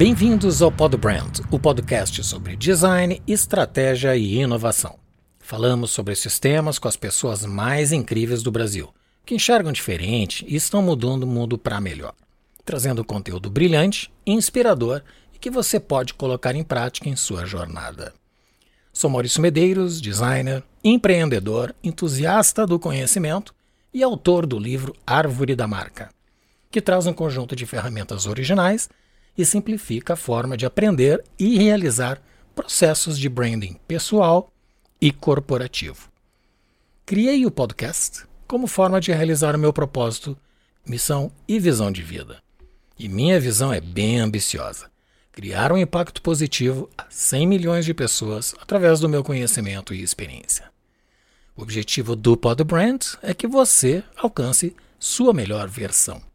Bem-vindos 0.00 0.62
ao 0.62 0.72
Pod 0.72 0.96
Brand, 0.96 1.40
o 1.50 1.58
podcast 1.58 2.24
sobre 2.24 2.56
design, 2.56 3.20
estratégia 3.26 4.16
e 4.16 4.38
inovação. 4.38 4.98
Falamos 5.38 5.90
sobre 5.90 6.14
esses 6.14 6.38
temas 6.38 6.78
com 6.78 6.88
as 6.88 6.96
pessoas 6.96 7.44
mais 7.44 7.92
incríveis 7.92 8.42
do 8.42 8.50
Brasil, 8.50 8.94
que 9.26 9.34
enxergam 9.34 9.70
diferente 9.70 10.42
e 10.48 10.56
estão 10.56 10.80
mudando 10.80 11.24
o 11.24 11.26
mundo 11.26 11.58
para 11.58 11.82
melhor, 11.82 12.14
trazendo 12.64 13.04
conteúdo 13.04 13.50
brilhante, 13.50 14.10
inspirador 14.26 15.02
e 15.34 15.38
que 15.38 15.50
você 15.50 15.78
pode 15.78 16.14
colocar 16.14 16.54
em 16.54 16.64
prática 16.64 17.10
em 17.10 17.14
sua 17.14 17.44
jornada. 17.44 18.14
Sou 18.94 19.10
Maurício 19.10 19.42
Medeiros, 19.42 20.00
designer, 20.00 20.64
empreendedor, 20.82 21.74
entusiasta 21.84 22.66
do 22.66 22.78
conhecimento 22.78 23.54
e 23.92 24.02
autor 24.02 24.46
do 24.46 24.58
livro 24.58 24.96
Árvore 25.06 25.54
da 25.54 25.68
Marca, 25.68 26.08
que 26.70 26.80
traz 26.80 27.06
um 27.06 27.12
conjunto 27.12 27.54
de 27.54 27.66
ferramentas 27.66 28.24
originais 28.24 28.88
e 29.36 29.44
simplifica 29.44 30.14
a 30.14 30.16
forma 30.16 30.56
de 30.56 30.66
aprender 30.66 31.22
e 31.38 31.58
realizar 31.58 32.20
processos 32.54 33.18
de 33.18 33.28
branding 33.28 33.78
pessoal 33.86 34.52
e 35.00 35.10
corporativo. 35.10 36.08
Criei 37.06 37.46
o 37.46 37.50
podcast 37.50 38.24
como 38.46 38.66
forma 38.66 39.00
de 39.00 39.12
realizar 39.12 39.54
o 39.54 39.58
meu 39.58 39.72
propósito, 39.72 40.36
missão 40.86 41.32
e 41.48 41.58
visão 41.58 41.90
de 41.90 42.02
vida. 42.02 42.42
E 42.98 43.08
minha 43.08 43.40
visão 43.40 43.72
é 43.72 43.80
bem 43.80 44.20
ambiciosa: 44.20 44.90
criar 45.32 45.72
um 45.72 45.78
impacto 45.78 46.20
positivo 46.20 46.90
a 46.98 47.06
100 47.08 47.46
milhões 47.46 47.84
de 47.84 47.94
pessoas 47.94 48.54
através 48.60 49.00
do 49.00 49.08
meu 49.08 49.24
conhecimento 49.24 49.94
e 49.94 50.02
experiência. 50.02 50.70
O 51.56 51.62
objetivo 51.62 52.14
do 52.14 52.36
Pod 52.36 52.62
Brand 52.64 53.02
é 53.22 53.34
que 53.34 53.46
você 53.46 54.04
alcance 54.16 54.74
sua 54.98 55.32
melhor 55.32 55.68
versão. 55.68 56.29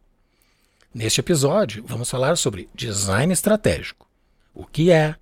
Neste 0.97 1.19
episódio, 1.19 1.83
vamos 1.85 2.09
falar 2.09 2.37
sobre 2.37 2.69
design 2.73 3.33
estratégico. 3.33 4.07
O 4.53 4.65
que 4.65 4.91
é, 4.91 5.13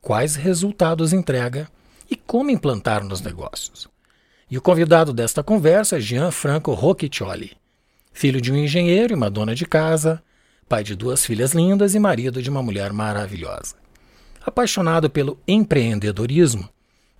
quais 0.00 0.34
resultados 0.34 1.12
entrega 1.12 1.68
e 2.10 2.16
como 2.16 2.50
implantar 2.50 3.04
nos 3.04 3.20
negócios. 3.20 3.86
E 4.50 4.56
o 4.56 4.62
convidado 4.62 5.12
desta 5.12 5.42
conversa 5.42 5.98
é 5.98 6.00
Gianfranco 6.00 6.72
Rocchiccioli, 6.72 7.52
filho 8.14 8.40
de 8.40 8.50
um 8.50 8.56
engenheiro 8.56 9.12
e 9.12 9.14
uma 9.14 9.28
dona 9.28 9.54
de 9.54 9.66
casa, 9.66 10.22
pai 10.66 10.82
de 10.82 10.96
duas 10.96 11.22
filhas 11.22 11.52
lindas 11.52 11.94
e 11.94 11.98
marido 11.98 12.42
de 12.42 12.48
uma 12.48 12.62
mulher 12.62 12.90
maravilhosa. 12.90 13.74
Apaixonado 14.40 15.10
pelo 15.10 15.38
empreendedorismo, 15.46 16.66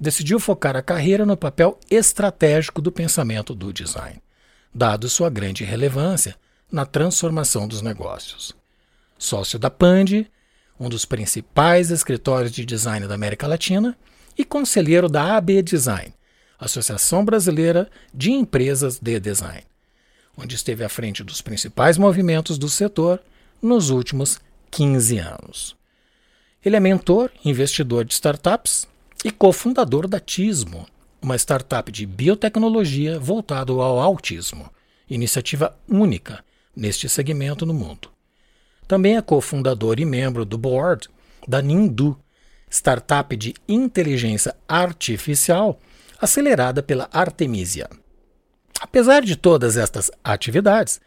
decidiu 0.01 0.41
focar 0.41 0.75
a 0.75 0.81
carreira 0.81 1.27
no 1.27 1.37
papel 1.37 1.79
estratégico 1.91 2.81
do 2.81 2.91
pensamento 2.91 3.55
do 3.55 3.71
design, 3.75 4.23
dado 4.75 5.07
sua 5.07 5.29
grande 5.29 5.65
relevância 5.65 6.35
na 6.71 6.87
transformação 6.87 7.67
dos 7.67 7.83
negócios. 7.83 8.55
Sócio 9.19 9.59
da 9.59 9.69
Pand, 9.71 10.27
um 10.79 10.89
dos 10.89 11.05
principais 11.05 11.91
escritórios 11.91 12.53
de 12.53 12.65
design 12.65 13.07
da 13.07 13.15
América 13.15 13.47
Latina, 13.47 13.97
e 14.39 14.45
conselheiro 14.45 15.09
da 15.09 15.37
AB 15.37 15.63
Design, 15.63 16.15
Associação 16.59 17.25
Brasileira 17.25 17.91
de 18.15 18.31
Empresas 18.31 18.99
de 18.99 19.21
Design, 19.21 19.65
onde 20.37 20.55
esteve 20.55 20.85
à 20.85 20.89
frente 20.89 21.23
dos 21.23 21.43
principais 21.43 21.99
movimentos 21.99 22.57
do 22.57 22.69
setor 22.69 23.21
nos 23.61 23.91
últimos 23.91 24.41
15 24.71 25.19
anos. 25.19 25.77
Ele 26.65 26.77
é 26.77 26.81
mentor, 26.81 27.31
investidor 27.45 28.05
de 28.05 28.15
startups 28.15 28.87
e 29.25 29.31
cofundador 29.31 30.07
da 30.07 30.21
Tismo, 30.21 30.87
uma 31.21 31.37
startup 31.37 31.91
de 31.93 32.07
biotecnologia 32.07 33.19
voltado 33.19 33.83
ao 33.83 34.01
autismo, 34.01 34.71
iniciativa 35.09 35.77
única 35.87 36.43
neste 36.75 37.09
segmento 37.09 37.67
no 37.67 37.75
mundo. 37.75 38.11
Também 38.87 39.17
é 39.17 39.23
cofundador 39.23 40.01
e 40.01 40.05
membro 40.05 40.45
do 40.45 40.59
board 40.59 41.09
da 41.47 41.63
Nindu, 41.63 42.19
startup 42.69 43.37
de 43.37 43.55
inteligência 43.69 44.55
artificial 44.69 45.81
acelerada 46.21 46.83
pela 46.83 47.09
Artemisia. 47.13 47.89
Apesar 48.81 49.23
de 49.23 49.37
todas 49.37 49.77
estas 49.77 50.11
atividades, 50.23 51.01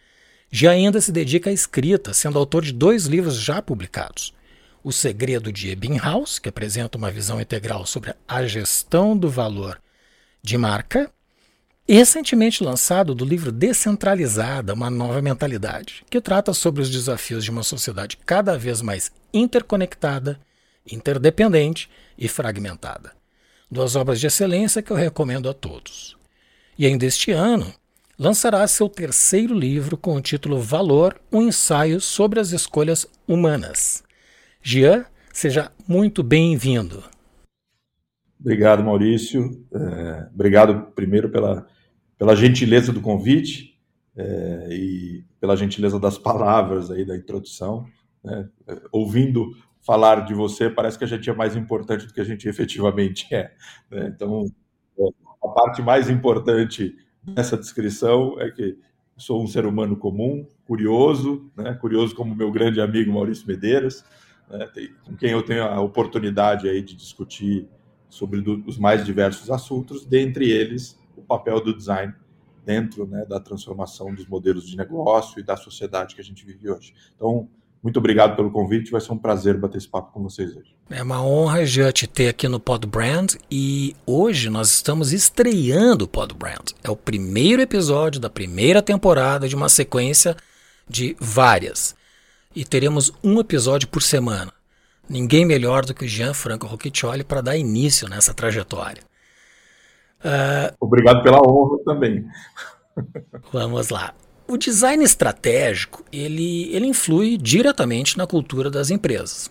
já 0.52 0.72
ainda 0.72 1.02
se 1.02 1.12
dedica 1.12 1.50
à 1.50 1.54
escrita, 1.54 2.14
sendo 2.14 2.38
autor 2.38 2.64
de 2.64 2.72
dois 2.72 3.06
livros 3.06 3.36
já 3.36 3.62
publicados. 3.62 4.34
O 4.84 4.92
Segredo 4.92 5.52
de 5.52 5.70
Ebbinghaus, 5.70 6.38
que 6.40 6.50
apresenta 6.50 6.98
uma 6.98 7.10
visão 7.10 7.42
integral 7.42 7.86
sobre 7.86 8.14
a 8.28 8.46
gestão 8.46 9.18
do 9.18 9.30
valor 9.30 9.82
de 10.42 10.58
marca, 10.58 11.12
recentemente 11.92 12.64
lançado 12.64 13.14
do 13.14 13.26
livro 13.26 13.52
Descentralizada, 13.52 14.74
uma 14.74 14.90
nova 14.90 15.22
mentalidade, 15.22 16.06
que 16.10 16.22
trata 16.22 16.54
sobre 16.54 16.82
os 16.82 16.90
desafios 16.90 17.44
de 17.44 17.52
uma 17.52 17.64
sociedade 17.64 18.18
cada 18.26 18.58
vez 18.58 18.82
mais 18.82 19.12
interconectada, 19.34 20.40
interdependente 20.90 21.90
e 22.18 22.28
fragmentada. 22.28 23.12
Duas 23.70 23.96
obras 23.96 24.20
de 24.20 24.28
excelência 24.28 24.82
que 24.82 24.92
eu 24.92 24.96
recomendo 24.96 25.50
a 25.50 25.54
todos. 25.54 26.16
E 26.78 26.86
ainda 26.86 27.06
este 27.06 27.32
ano, 27.32 27.74
lançará 28.18 28.66
seu 28.68 28.88
terceiro 28.88 29.54
livro 29.54 29.98
com 29.98 30.16
o 30.16 30.22
título 30.22 30.60
Valor, 30.60 31.20
um 31.32 31.42
ensaio 31.42 32.00
sobre 32.00 32.40
as 32.40 32.52
escolhas 32.52 33.06
humanas. 33.28 34.04
Jean, 34.62 35.06
seja 35.34 35.72
muito 35.88 36.24
bem-vindo. 36.24 37.04
Obrigado, 38.40 38.84
Maurício. 38.84 39.66
É, 39.74 40.28
obrigado 40.34 40.92
primeiro 40.94 41.30
pela, 41.30 41.66
pela 42.18 42.36
gentileza 42.36 42.92
do 42.92 43.02
convite 43.02 43.80
é, 44.16 44.68
e 44.72 45.24
pela 45.40 45.56
gentileza 45.56 46.00
das 46.00 46.18
palavras 46.18 46.92
aí 46.92 47.06
da 47.06 47.16
introdução. 47.16 47.86
Né? 48.24 48.48
Ouvindo 48.92 49.52
falar 49.82 50.26
de 50.26 50.34
você, 50.34 50.70
parece 50.70 50.98
que 50.98 51.04
a 51.04 51.08
gente 51.08 51.30
é 51.30 51.34
mais 51.34 51.56
importante 51.56 52.08
do 52.08 52.14
que 52.14 52.22
a 52.22 52.26
gente 52.26 52.48
efetivamente 52.48 53.28
é. 53.34 53.52
Né? 53.92 54.12
Então, 54.16 54.46
a 55.44 55.48
parte 55.50 55.82
mais 55.82 56.10
importante 56.10 56.96
dessa 57.22 57.58
descrição 57.58 58.40
é 58.40 58.50
que 58.50 58.78
sou 59.18 59.44
um 59.44 59.48
ser 59.48 59.66
humano 59.66 59.96
comum, 59.96 60.48
curioso, 60.66 61.52
né? 61.56 61.74
curioso 61.76 62.16
como 62.16 62.36
meu 62.36 62.52
grande 62.52 62.82
amigo 62.82 63.12
Maurício 63.12 63.48
Medeiros, 63.48 64.04
né? 64.50 64.70
com 65.06 65.16
quem 65.16 65.32
eu 65.32 65.44
tenho 65.44 65.64
a 65.64 65.82
oportunidade 65.82 66.68
aí 66.68 66.82
de 66.82 66.96
discutir 66.96 67.68
sobre 68.10 68.40
os 68.66 68.78
mais 68.78 69.06
diversos 69.06 69.50
assuntos, 69.50 70.06
dentre 70.06 70.50
eles 70.50 71.00
o 71.16 71.22
papel 71.22 71.62
do 71.62 71.76
design 71.76 72.14
dentro 72.66 73.06
né, 73.06 73.26
da 73.26 73.40
transformação 73.40 74.14
dos 74.14 74.26
modelos 74.28 74.68
de 74.68 74.78
negócio 74.78 75.40
e 75.40 75.44
da 75.44 75.56
sociedade 75.56 76.16
que 76.16 76.22
a 76.22 76.24
gente 76.24 76.46
vive 76.46 76.70
hoje. 76.70 76.94
Então, 77.16 77.50
muito 77.82 78.00
obrigado 78.00 78.36
pelo 78.38 78.50
convite, 78.50 78.92
vai 78.92 79.02
ser 79.02 79.12
um 79.12 79.18
prazer 79.18 79.58
bater 79.58 79.78
esse 79.78 79.88
papo 79.90 80.14
com 80.14 80.24
vocês 80.24 80.56
hoje. 80.56 80.74
É 80.90 81.04
uma 81.04 81.22
honra 81.22 81.66
já 81.66 81.92
te 81.92 82.08
ter 82.08 82.30
aqui 82.30 82.48
no 82.48 82.60
Pod 82.60 82.88
Brand 82.88 83.36
e 83.52 83.94
hoje 84.06 84.50
nós 84.50 84.70
estamos 84.70 85.12
estreando 85.12 86.06
o 86.06 86.08
Pod 86.08 86.34
Brand. 86.34 86.72
É 86.82 86.90
o 86.90 86.96
primeiro 86.96 87.62
episódio 87.62 88.22
da 88.22 88.30
primeira 88.30 88.82
temporada 88.82 89.50
de 89.50 89.56
uma 89.56 89.68
sequência 89.68 90.38
de 90.88 91.16
várias. 91.20 91.94
E 92.56 92.64
teremos 92.64 93.12
um 93.22 93.40
episódio 93.40 93.90
por 93.90 94.02
semana. 94.02 94.54
Ninguém 95.10 95.46
melhor 95.46 95.86
do 95.86 95.94
que 95.94 96.06
o 96.06 96.08
Gianfranco 96.08 96.66
Rocchiccioli 96.66 97.26
para 97.26 97.42
dar 97.42 97.58
início 97.58 98.08
nessa 98.08 98.34
trajetória. 98.34 99.04
Uh, 100.24 100.74
Obrigado 100.80 101.22
pela 101.22 101.42
honra 101.42 101.80
também. 101.84 102.26
Vamos 103.52 103.90
lá. 103.90 104.14
O 104.48 104.58
design 104.58 105.04
estratégico 105.04 106.04
ele, 106.12 106.74
ele 106.74 106.88
influi 106.88 107.38
diretamente 107.38 108.18
na 108.18 108.28
cultura 108.28 108.70
das 108.70 108.90
empresas. 108.90 109.50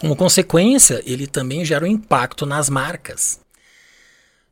Como 0.00 0.16
consequência, 0.16 1.02
ele 1.04 1.26
também 1.26 1.64
gera 1.64 1.84
um 1.84 1.88
impacto 1.88 2.46
nas 2.46 2.70
marcas. 2.70 3.40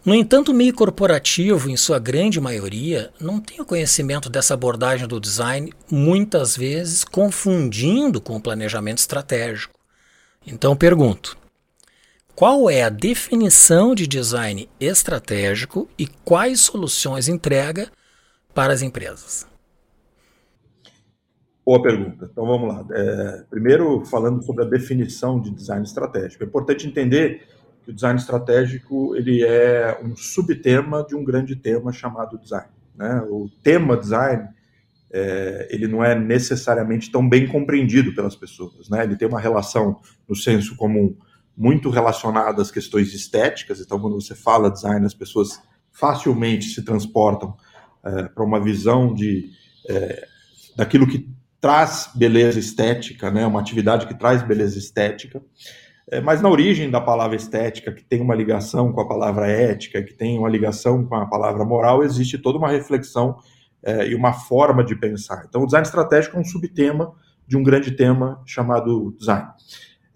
No 0.04 0.14
entanto, 0.14 0.52
o 0.52 0.54
meio 0.54 0.74
corporativo, 0.74 1.68
em 1.68 1.76
sua 1.76 1.98
grande 1.98 2.40
maioria, 2.40 3.10
não 3.20 3.40
tem 3.40 3.60
o 3.60 3.64
conhecimento 3.64 4.30
dessa 4.30 4.54
abordagem 4.54 5.08
do 5.08 5.20
design, 5.20 5.72
muitas 5.90 6.56
vezes 6.56 7.02
confundindo 7.02 8.20
com 8.20 8.36
o 8.36 8.40
planejamento 8.40 8.98
estratégico. 8.98 9.74
Então 10.46 10.76
pergunto: 10.76 11.36
qual 12.38 12.70
é 12.70 12.84
a 12.84 12.88
definição 12.88 13.96
de 13.96 14.06
design 14.06 14.70
estratégico 14.78 15.88
e 15.98 16.06
quais 16.06 16.60
soluções 16.60 17.26
entrega 17.26 17.88
para 18.54 18.72
as 18.72 18.80
empresas? 18.80 19.44
Boa 21.66 21.82
pergunta. 21.82 22.28
Então 22.30 22.46
vamos 22.46 22.68
lá. 22.68 22.86
É, 22.92 23.44
primeiro, 23.50 24.04
falando 24.04 24.40
sobre 24.44 24.64
a 24.64 24.68
definição 24.68 25.40
de 25.40 25.50
design 25.50 25.82
estratégico. 25.82 26.44
É 26.44 26.46
importante 26.46 26.86
entender 26.86 27.42
que 27.84 27.90
o 27.90 27.92
design 27.92 28.16
estratégico 28.16 29.16
ele 29.16 29.44
é 29.44 30.00
um 30.00 30.14
subtema 30.14 31.04
de 31.04 31.16
um 31.16 31.24
grande 31.24 31.56
tema 31.56 31.92
chamado 31.92 32.38
design. 32.38 32.70
Né? 32.94 33.20
O 33.28 33.50
tema 33.64 33.96
design 33.96 34.48
é, 35.10 35.66
ele 35.72 35.88
não 35.88 36.04
é 36.04 36.14
necessariamente 36.14 37.10
tão 37.10 37.28
bem 37.28 37.48
compreendido 37.48 38.14
pelas 38.14 38.36
pessoas. 38.36 38.88
Né? 38.88 39.02
Ele 39.02 39.16
tem 39.16 39.26
uma 39.26 39.40
relação 39.40 39.98
no 40.28 40.36
senso 40.36 40.76
comum 40.76 41.16
muito 41.58 41.90
relacionado 41.90 42.62
às 42.62 42.70
questões 42.70 43.12
estéticas. 43.12 43.80
Então, 43.80 43.98
quando 43.98 44.14
você 44.14 44.32
fala 44.32 44.70
design, 44.70 45.04
as 45.04 45.12
pessoas 45.12 45.60
facilmente 45.90 46.66
se 46.66 46.84
transportam 46.84 47.56
é, 48.04 48.28
para 48.28 48.44
uma 48.44 48.62
visão 48.62 49.12
de 49.12 49.50
é, 49.90 50.24
daquilo 50.76 51.08
que 51.08 51.28
traz 51.60 52.10
beleza 52.14 52.60
estética, 52.60 53.32
né? 53.32 53.44
Uma 53.44 53.58
atividade 53.58 54.06
que 54.06 54.14
traz 54.14 54.40
beleza 54.44 54.78
estética. 54.78 55.42
É, 56.08 56.20
mas 56.20 56.40
na 56.40 56.48
origem 56.48 56.88
da 56.88 57.00
palavra 57.00 57.34
estética, 57.34 57.92
que 57.92 58.04
tem 58.04 58.20
uma 58.20 58.36
ligação 58.36 58.92
com 58.92 59.00
a 59.00 59.08
palavra 59.08 59.48
ética, 59.48 60.00
que 60.00 60.14
tem 60.14 60.38
uma 60.38 60.48
ligação 60.48 61.04
com 61.04 61.16
a 61.16 61.26
palavra 61.26 61.64
moral, 61.64 62.04
existe 62.04 62.38
toda 62.38 62.56
uma 62.56 62.70
reflexão 62.70 63.36
é, 63.82 64.06
e 64.06 64.14
uma 64.14 64.32
forma 64.32 64.84
de 64.84 64.94
pensar. 64.94 65.44
Então, 65.48 65.62
o 65.62 65.66
design 65.66 65.84
estratégico 65.84 66.36
é 66.36 66.40
um 66.40 66.44
subtema 66.44 67.12
de 67.48 67.56
um 67.56 67.64
grande 67.64 67.90
tema 67.90 68.40
chamado 68.46 69.12
design. 69.18 69.48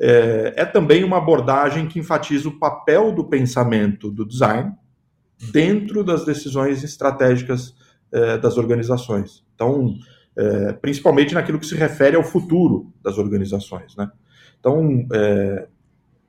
É, 0.04 0.54
é 0.56 0.64
também 0.64 1.04
uma 1.04 1.19
abordagem 1.19 1.87
que 1.87 2.00
enfatiza 2.00 2.49
o 2.49 2.58
papel 2.58 3.12
do 3.12 3.22
pensamento 3.22 4.10
do 4.10 4.26
design 4.26 4.72
dentro 5.52 6.02
das 6.02 6.25
decisões 6.25 6.82
estratégicas 6.82 7.72
é, 8.10 8.37
das 8.37 8.58
organizações. 8.58 9.44
Então, 9.54 9.94
é, 10.37 10.72
principalmente 10.72 11.34
naquilo 11.34 11.58
que 11.58 11.66
se 11.66 11.76
refere 11.76 12.16
ao 12.16 12.25
futuro 12.25 12.93
das 13.00 13.16
organizações. 13.16 13.94
Né? 13.96 14.10
Então, 14.58 15.06
é, 15.12 15.69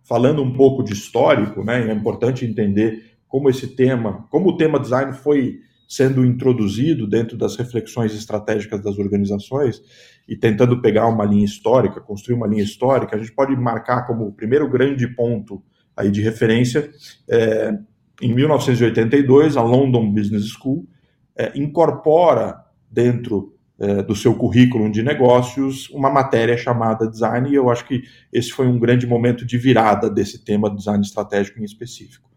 falando 0.03 0.43
um 0.43 0.53
pouco 0.53 0.83
de 0.83 0.93
histórico, 0.93 1.63
né, 1.63 1.89
é 1.89 1.93
importante 1.93 2.45
entender 2.45 3.15
como 3.27 3.49
esse 3.49 3.69
tema, 3.69 4.27
como 4.29 4.49
o 4.49 4.57
tema 4.57 4.79
design 4.79 5.13
foi 5.13 5.61
sendo 5.93 6.25
introduzido 6.25 7.05
dentro 7.05 7.37
das 7.37 7.55
reflexões 7.55 8.15
estratégicas 8.15 8.81
das 8.81 8.97
organizações 8.97 9.79
e 10.27 10.35
tentando 10.35 10.81
pegar 10.81 11.05
uma 11.05 11.23
linha 11.23 11.45
histórica, 11.45 12.01
construir 12.01 12.35
uma 12.35 12.47
linha 12.47 12.63
histórica, 12.63 13.15
a 13.15 13.19
gente 13.19 13.31
pode 13.31 13.55
marcar 13.55 14.07
como 14.07 14.25
o 14.25 14.31
primeiro 14.31 14.67
grande 14.67 15.07
ponto 15.07 15.61
aí 15.95 16.09
de 16.09 16.19
referência, 16.19 16.89
é, 17.29 17.77
em 18.19 18.33
1982, 18.33 19.55
a 19.55 19.61
London 19.61 20.11
Business 20.11 20.47
School 20.47 20.87
é, 21.35 21.51
incorpora 21.55 22.57
dentro 22.89 23.55
é, 23.79 24.01
do 24.01 24.15
seu 24.15 24.33
currículo 24.33 24.91
de 24.91 25.03
negócios 25.03 25.91
uma 25.91 26.09
matéria 26.09 26.57
chamada 26.57 27.07
design, 27.07 27.51
e 27.51 27.53
eu 27.53 27.69
acho 27.69 27.85
que 27.85 28.01
esse 28.31 28.51
foi 28.51 28.65
um 28.65 28.79
grande 28.79 29.05
momento 29.05 29.45
de 29.45 29.59
virada 29.59 30.09
desse 30.09 30.43
tema 30.43 30.73
design 30.73 31.03
estratégico 31.03 31.59
em 31.59 31.63
específico. 31.63 32.27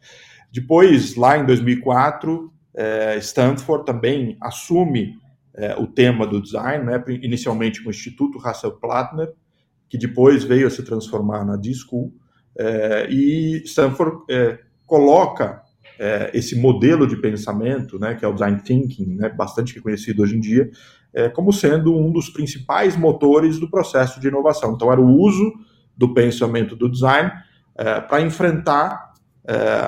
Depois, 0.53 1.17
lá 1.17 1.39
em 1.39 1.47
2004, 1.47 2.53
é, 2.77 3.17
Stanford 3.19 3.87
também 3.87 4.37
assume 4.41 5.15
é, 5.55 5.75
o 5.77 5.87
tema 5.87 6.27
do 6.27 6.41
design, 6.41 6.85
né, 6.85 7.03
inicialmente 7.23 7.83
com 7.83 7.89
o 7.89 7.91
Instituto 7.91 8.39
Russell 8.39 8.73
Plattner, 8.73 9.33
que 9.89 9.97
depois 9.97 10.45
veio 10.45 10.67
a 10.67 10.71
se 10.71 10.83
transformar 10.83 11.45
na 11.45 11.57
D-School, 11.57 12.13
é, 12.59 13.09
e 13.11 13.63
Stanford 13.65 14.25
é, 14.31 14.59
coloca 14.85 15.63
é, 15.99 16.31
esse 16.35 16.55
modelo 16.55 17.07
de 17.07 17.17
pensamento, 17.17 17.99
né, 17.99 18.15
que 18.15 18.25
é 18.25 18.29
o 18.29 18.33
design 18.33 18.61
thinking, 18.61 19.17
né, 19.17 19.31
bastante 19.31 19.75
reconhecido 19.75 20.23
hoje 20.23 20.37
em 20.37 20.41
dia, 20.41 20.71
é, 21.15 21.31
como 21.31 21.53
sendo 21.53 21.97
um 21.97 22.13
dos 22.13 22.29
principais 22.29 22.95
motores 22.97 23.59
do 23.59 23.71
processo 23.71 24.21
de 24.21 24.29
inovação. 24.29 24.75
Então, 24.75 24.93
era 24.93 25.01
o 25.01 25.19
uso 25.19 25.55
do 25.97 26.13
pensamento 26.13 26.77
do 26.77 26.91
design 26.91 27.31
para 28.09 28.21
enfrentar 28.21 29.15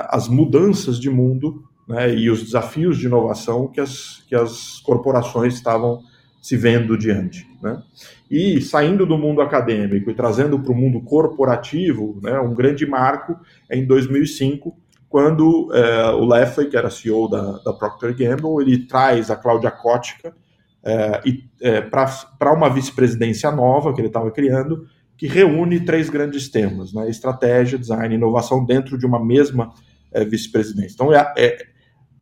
as 0.09 0.27
mudanças 0.27 0.99
de 0.99 1.11
mundo 1.11 1.68
né, 1.89 2.15
e 2.15 2.31
os 2.31 2.43
desafios 2.43 2.99
de 2.99 3.07
inovação 3.07 3.67
que 3.67 3.81
as, 3.81 4.23
que 4.29 4.35
as 4.35 4.79
corporações 4.81 5.55
estavam 5.55 6.03
se 6.41 6.57
vendo 6.57 6.97
diante. 6.97 7.47
Né? 7.63 7.83
E 8.31 8.61
saindo 8.61 9.07
do 9.07 9.17
mundo 9.17 9.41
acadêmico 9.41 10.11
e 10.11 10.15
trazendo 10.15 10.59
para 10.61 10.73
o 10.73 10.77
mundo 10.77 11.01
corporativo, 11.01 12.21
né, 12.23 12.39
um 12.39 12.55
grande 12.55 12.87
marco 12.87 13.37
é 13.71 13.77
em 13.77 13.87
2005, 13.87 14.77
quando 15.09 15.75
é, 15.75 16.11
o 16.11 16.27
Leffley, 16.27 16.69
que 16.69 16.77
era 16.77 16.91
CEO 16.91 17.29
da, 17.31 17.59
da 17.59 17.73
Procter 17.73 18.15
Gamble, 18.15 18.61
ele 18.61 18.87
traz 18.87 19.31
a 19.31 19.37
Cláudia 19.37 19.71
Kotka 19.71 20.35
é, 20.85 21.23
é, 21.63 21.81
para 21.81 22.53
uma 22.53 22.69
vice-presidência 22.69 23.51
nova 23.51 23.95
que 23.95 24.01
ele 24.01 24.09
estava 24.09 24.31
criando, 24.31 24.87
que 25.17 25.27
reúne 25.27 25.81
três 25.81 26.11
grandes 26.11 26.49
temas, 26.49 26.93
né, 26.93 27.09
estratégia, 27.09 27.79
design 27.79 28.15
e 28.15 28.19
inovação 28.19 28.65
dentro 28.65 28.99
de 28.99 29.07
uma 29.07 29.25
mesma 29.25 29.73
vice-presidência. 30.31 30.95
Então, 30.95 31.13
é, 31.13 31.35
é 31.37 31.67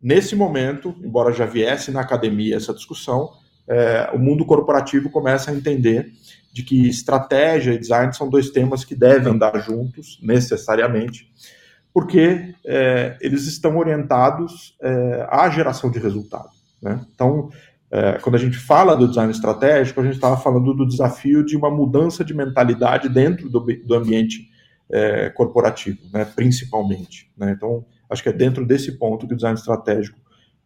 Nesse 0.02 0.36
momento, 0.36 0.94
embora 1.02 1.32
já 1.32 1.46
viesse 1.46 1.90
na 1.90 2.00
academia 2.00 2.56
essa 2.56 2.74
discussão, 2.74 3.30
é, 3.68 4.10
o 4.12 4.18
mundo 4.18 4.44
corporativo 4.44 5.10
começa 5.10 5.50
a 5.50 5.54
entender 5.54 6.12
de 6.52 6.62
que 6.62 6.88
estratégia 6.88 7.72
e 7.72 7.78
design 7.78 8.12
são 8.14 8.30
dois 8.30 8.50
temas 8.50 8.84
que 8.84 8.94
devem 8.94 9.32
andar 9.32 9.58
juntos, 9.60 10.18
necessariamente, 10.22 11.30
porque 11.92 12.54
é, 12.64 13.16
eles 13.20 13.46
estão 13.46 13.76
orientados 13.76 14.76
é, 14.80 15.26
à 15.30 15.48
geração 15.50 15.90
de 15.90 15.98
resultado. 15.98 16.50
Né? 16.80 17.04
Então, 17.14 17.50
é, 17.90 18.12
quando 18.14 18.34
a 18.34 18.38
gente 18.38 18.58
fala 18.58 18.96
do 18.96 19.08
design 19.08 19.30
estratégico, 19.30 20.00
a 20.00 20.04
gente 20.04 20.14
estava 20.14 20.36
falando 20.36 20.74
do 20.74 20.86
desafio 20.86 21.44
de 21.44 21.56
uma 21.56 21.70
mudança 21.70 22.24
de 22.24 22.34
mentalidade 22.34 23.08
dentro 23.08 23.48
do, 23.48 23.60
do 23.60 23.94
ambiente 23.94 24.48
é, 24.90 25.30
corporativo, 25.30 25.98
né, 26.12 26.24
principalmente. 26.24 27.30
Né? 27.36 27.52
Então, 27.56 27.84
acho 28.08 28.22
que 28.22 28.28
é 28.28 28.32
dentro 28.32 28.64
desse 28.64 28.92
ponto 28.92 29.26
que 29.26 29.34
o 29.34 29.36
design 29.36 29.58
estratégico 29.58 30.18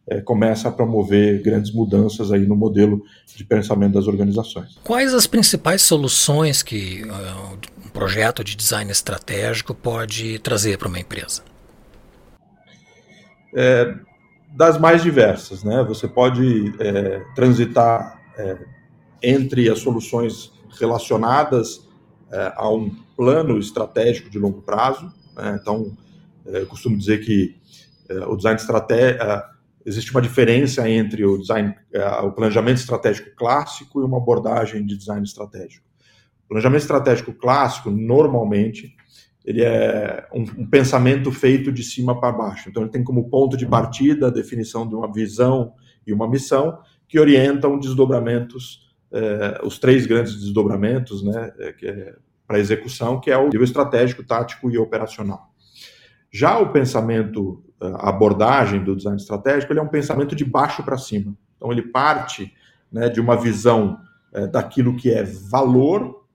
é, 0.07 0.21
começa 0.21 0.67
a 0.67 0.71
promover 0.71 1.41
grandes 1.41 1.71
mudanças 1.71 2.31
aí 2.31 2.45
no 2.45 2.55
modelo 2.55 3.03
de 3.35 3.43
pensamento 3.43 3.93
das 3.93 4.07
organizações. 4.07 4.79
Quais 4.83 5.13
as 5.13 5.27
principais 5.27 5.81
soluções 5.81 6.63
que 6.63 7.03
uh, 7.03 7.85
um 7.85 7.89
projeto 7.89 8.43
de 8.43 8.55
design 8.55 8.91
estratégico 8.91 9.73
pode 9.73 10.39
trazer 10.39 10.77
para 10.77 10.87
uma 10.87 10.99
empresa? 10.99 11.43
É, 13.55 13.93
das 14.51 14.77
mais 14.77 15.01
diversas, 15.03 15.63
né? 15.63 15.83
Você 15.83 16.07
pode 16.07 16.73
é, 16.79 17.21
transitar 17.35 18.19
é, 18.37 18.57
entre 19.21 19.69
as 19.69 19.79
soluções 19.79 20.51
relacionadas 20.79 21.87
é, 22.31 22.53
a 22.55 22.69
um 22.69 22.89
plano 23.15 23.59
estratégico 23.59 24.29
de 24.29 24.39
longo 24.39 24.61
prazo. 24.61 25.11
Né? 25.35 25.59
Então, 25.61 25.95
eu 26.45 26.65
costumo 26.67 26.97
dizer 26.97 27.19
que 27.19 27.55
é, 28.09 28.25
o 28.25 28.35
design 28.35 28.59
estratégico 28.59 29.23
é, 29.23 29.43
existe 29.85 30.11
uma 30.11 30.21
diferença 30.21 30.87
entre 30.89 31.25
o 31.25 31.37
design, 31.37 31.73
o 32.23 32.31
planejamento 32.31 32.77
estratégico 32.77 33.35
clássico 33.35 34.01
e 34.01 34.03
uma 34.03 34.17
abordagem 34.17 34.85
de 34.85 34.95
design 34.95 35.23
estratégico. 35.23 35.85
O 36.45 36.49
planejamento 36.49 36.81
estratégico 36.81 37.33
clássico, 37.33 37.89
normalmente, 37.89 38.95
ele 39.43 39.63
é 39.63 40.27
um, 40.31 40.41
um 40.41 40.67
pensamento 40.67 41.31
feito 41.31 41.71
de 41.71 41.83
cima 41.83 42.19
para 42.19 42.31
baixo. 42.31 42.69
Então, 42.69 42.83
ele 42.83 42.91
tem 42.91 43.03
como 43.03 43.27
ponto 43.27 43.57
de 43.57 43.65
partida 43.65 44.27
a 44.27 44.31
definição 44.31 44.87
de 44.87 44.93
uma 44.93 45.11
visão 45.11 45.73
e 46.05 46.13
uma 46.13 46.29
missão 46.29 46.77
que 47.07 47.19
orientam 47.19 47.79
desdobramentos, 47.79 48.93
os 49.63 49.79
três 49.79 50.05
grandes 50.05 50.39
desdobramentos, 50.39 51.23
né, 51.23 51.51
é, 51.59 52.15
para 52.47 52.59
execução, 52.59 53.19
que 53.19 53.31
é 53.31 53.37
o 53.37 53.45
nível 53.45 53.63
estratégico, 53.63 54.23
tático 54.23 54.69
e 54.69 54.77
operacional. 54.77 55.50
Já 56.31 56.57
o 56.57 56.71
pensamento, 56.71 57.63
a 57.79 58.09
abordagem 58.09 58.83
do 58.83 58.95
design 58.95 59.17
estratégico, 59.17 59.73
ele 59.73 59.79
é 59.79 59.83
um 59.83 59.87
pensamento 59.87 60.35
de 60.35 60.45
baixo 60.45 60.83
para 60.83 60.97
cima. 60.97 61.35
Então, 61.57 61.71
ele 61.71 61.81
parte 61.81 62.53
né, 62.91 63.09
de 63.09 63.19
uma 63.19 63.35
visão 63.35 63.99
é, 64.33 64.47
daquilo 64.47 64.95
que 64.95 65.11
é 65.11 65.23
valor 65.23 66.25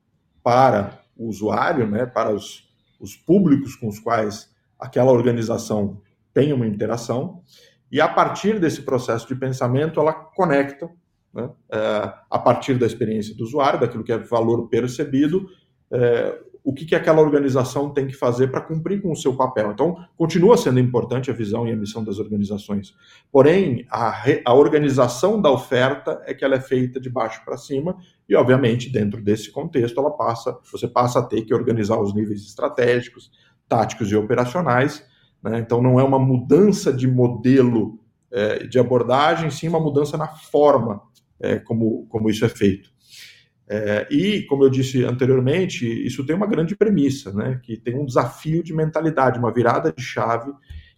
para 0.42 1.00
o 1.16 1.28
usuário, 1.28 1.86
né, 1.86 2.04
para 2.04 2.32
os, 2.32 2.68
os 3.00 3.16
públicos 3.16 3.74
com 3.74 3.88
os 3.88 3.98
quais 3.98 4.54
aquela 4.78 5.10
organização 5.10 6.00
tem 6.32 6.52
uma 6.52 6.66
interação, 6.66 7.42
e 7.90 8.00
a 8.00 8.08
partir 8.08 8.60
desse 8.60 8.82
processo 8.82 9.26
de 9.26 9.34
pensamento, 9.34 9.98
ela 9.98 10.12
conecta, 10.12 10.90
né, 11.32 11.50
é, 11.72 12.12
a 12.30 12.38
partir 12.38 12.78
da 12.78 12.86
experiência 12.86 13.34
do 13.34 13.44
usuário, 13.44 13.80
daquilo 13.80 14.04
que 14.04 14.12
é 14.12 14.18
valor 14.18 14.68
percebido, 14.68 15.48
é, 15.90 16.38
o 16.66 16.72
que, 16.72 16.84
que 16.84 16.96
aquela 16.96 17.22
organização 17.22 17.90
tem 17.90 18.08
que 18.08 18.12
fazer 18.12 18.48
para 18.48 18.60
cumprir 18.60 19.00
com 19.00 19.12
o 19.12 19.16
seu 19.16 19.36
papel. 19.36 19.70
Então, 19.70 20.04
continua 20.16 20.56
sendo 20.56 20.80
importante 20.80 21.30
a 21.30 21.32
visão 21.32 21.64
e 21.64 21.70
a 21.70 21.76
missão 21.76 22.02
das 22.02 22.18
organizações. 22.18 22.92
Porém, 23.30 23.86
a, 23.88 24.10
re, 24.10 24.42
a 24.44 24.52
organização 24.52 25.40
da 25.40 25.48
oferta 25.48 26.20
é 26.26 26.34
que 26.34 26.44
ela 26.44 26.56
é 26.56 26.60
feita 26.60 26.98
de 26.98 27.08
baixo 27.08 27.40
para 27.44 27.56
cima 27.56 27.96
e, 28.28 28.34
obviamente, 28.34 28.90
dentro 28.90 29.22
desse 29.22 29.52
contexto, 29.52 30.00
ela 30.00 30.10
passa, 30.10 30.58
você 30.72 30.88
passa 30.88 31.20
a 31.20 31.22
ter 31.22 31.42
que 31.42 31.54
organizar 31.54 32.00
os 32.00 32.12
níveis 32.12 32.44
estratégicos, 32.44 33.30
táticos 33.68 34.10
e 34.10 34.16
operacionais. 34.16 35.06
Né? 35.40 35.60
Então, 35.60 35.80
não 35.80 36.00
é 36.00 36.02
uma 36.02 36.18
mudança 36.18 36.92
de 36.92 37.06
modelo 37.06 38.00
é, 38.28 38.66
de 38.66 38.80
abordagem, 38.80 39.50
sim 39.50 39.68
uma 39.68 39.78
mudança 39.78 40.16
na 40.16 40.26
forma 40.26 41.00
é, 41.38 41.60
como, 41.60 42.08
como 42.08 42.28
isso 42.28 42.44
é 42.44 42.48
feito. 42.48 42.90
É, 43.68 44.06
e, 44.10 44.42
como 44.42 44.64
eu 44.64 44.70
disse 44.70 45.04
anteriormente, 45.04 45.86
isso 46.06 46.24
tem 46.24 46.36
uma 46.36 46.46
grande 46.46 46.76
premissa, 46.76 47.32
né? 47.32 47.60
que 47.62 47.76
tem 47.76 47.98
um 47.98 48.06
desafio 48.06 48.62
de 48.62 48.72
mentalidade, 48.72 49.38
uma 49.38 49.52
virada 49.52 49.92
de 49.92 50.02
chave, 50.02 50.52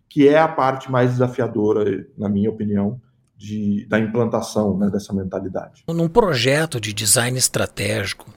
que 0.09 0.29
é 0.29 0.39
a 0.39 0.49
parte 0.49 0.91
mais 0.91 1.13
desafiadora, 1.13 2.07
na 2.17 2.29
minha 2.29 2.51
opinião, 2.51 3.01
de, 3.37 3.87
da 3.89 3.99
implantação 3.99 4.77
né, 4.77 4.91
dessa 4.91 5.13
mentalidade. 5.15 5.85
Num 5.89 6.09
projeto 6.09 6.81
de 6.81 6.93
design 6.93 7.39
estratégico, 7.39 8.29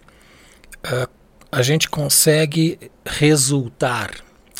uh, 0.86 1.10
a 1.52 1.62
gente 1.62 1.90
consegue 1.90 2.78
resultar 3.06 4.12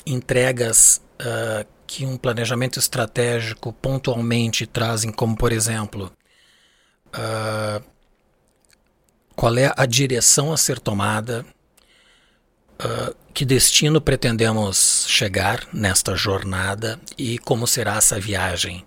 entregas 0.06 1.02
uh, 1.22 1.66
que 1.86 2.06
um 2.06 2.18
planejamento 2.18 2.80
estratégico 2.80 3.72
pontualmente 3.72 4.66
trazem, 4.66 5.12
como 5.12 5.38
por 5.38 5.52
exemplo, 5.52 6.12
uh, 7.14 7.84
qual 9.36 9.58
é 9.58 9.74
a 9.76 9.86
direção 9.86 10.52
a 10.52 10.58
ser 10.58 10.80
tomada, 10.80 11.46
uh, 12.80 13.16
que 13.34 13.46
destino 13.46 14.02
pretendemos 14.02 15.06
chegar 15.08 15.68
nesta 15.74 16.16
jornada 16.16 17.00
e 17.18 17.38
como 17.40 17.66
será 17.66 17.96
essa 17.96 18.20
viagem. 18.20 18.86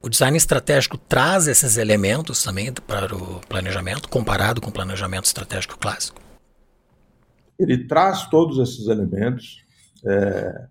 O 0.00 0.08
design 0.08 0.36
estratégico 0.36 0.96
traz 0.96 1.48
esses 1.48 1.76
elementos 1.76 2.42
também 2.42 2.72
para 2.72 3.14
o 3.16 3.40
planejamento, 3.48 4.08
comparado 4.08 4.60
com 4.60 4.70
o 4.70 4.72
planejamento 4.72 5.24
estratégico 5.24 5.76
clássico? 5.76 6.20
Ele 7.58 7.86
traz 7.88 8.26
todos 8.26 8.58
esses 8.58 8.86
elementos. 8.86 9.64
É, 10.06 10.66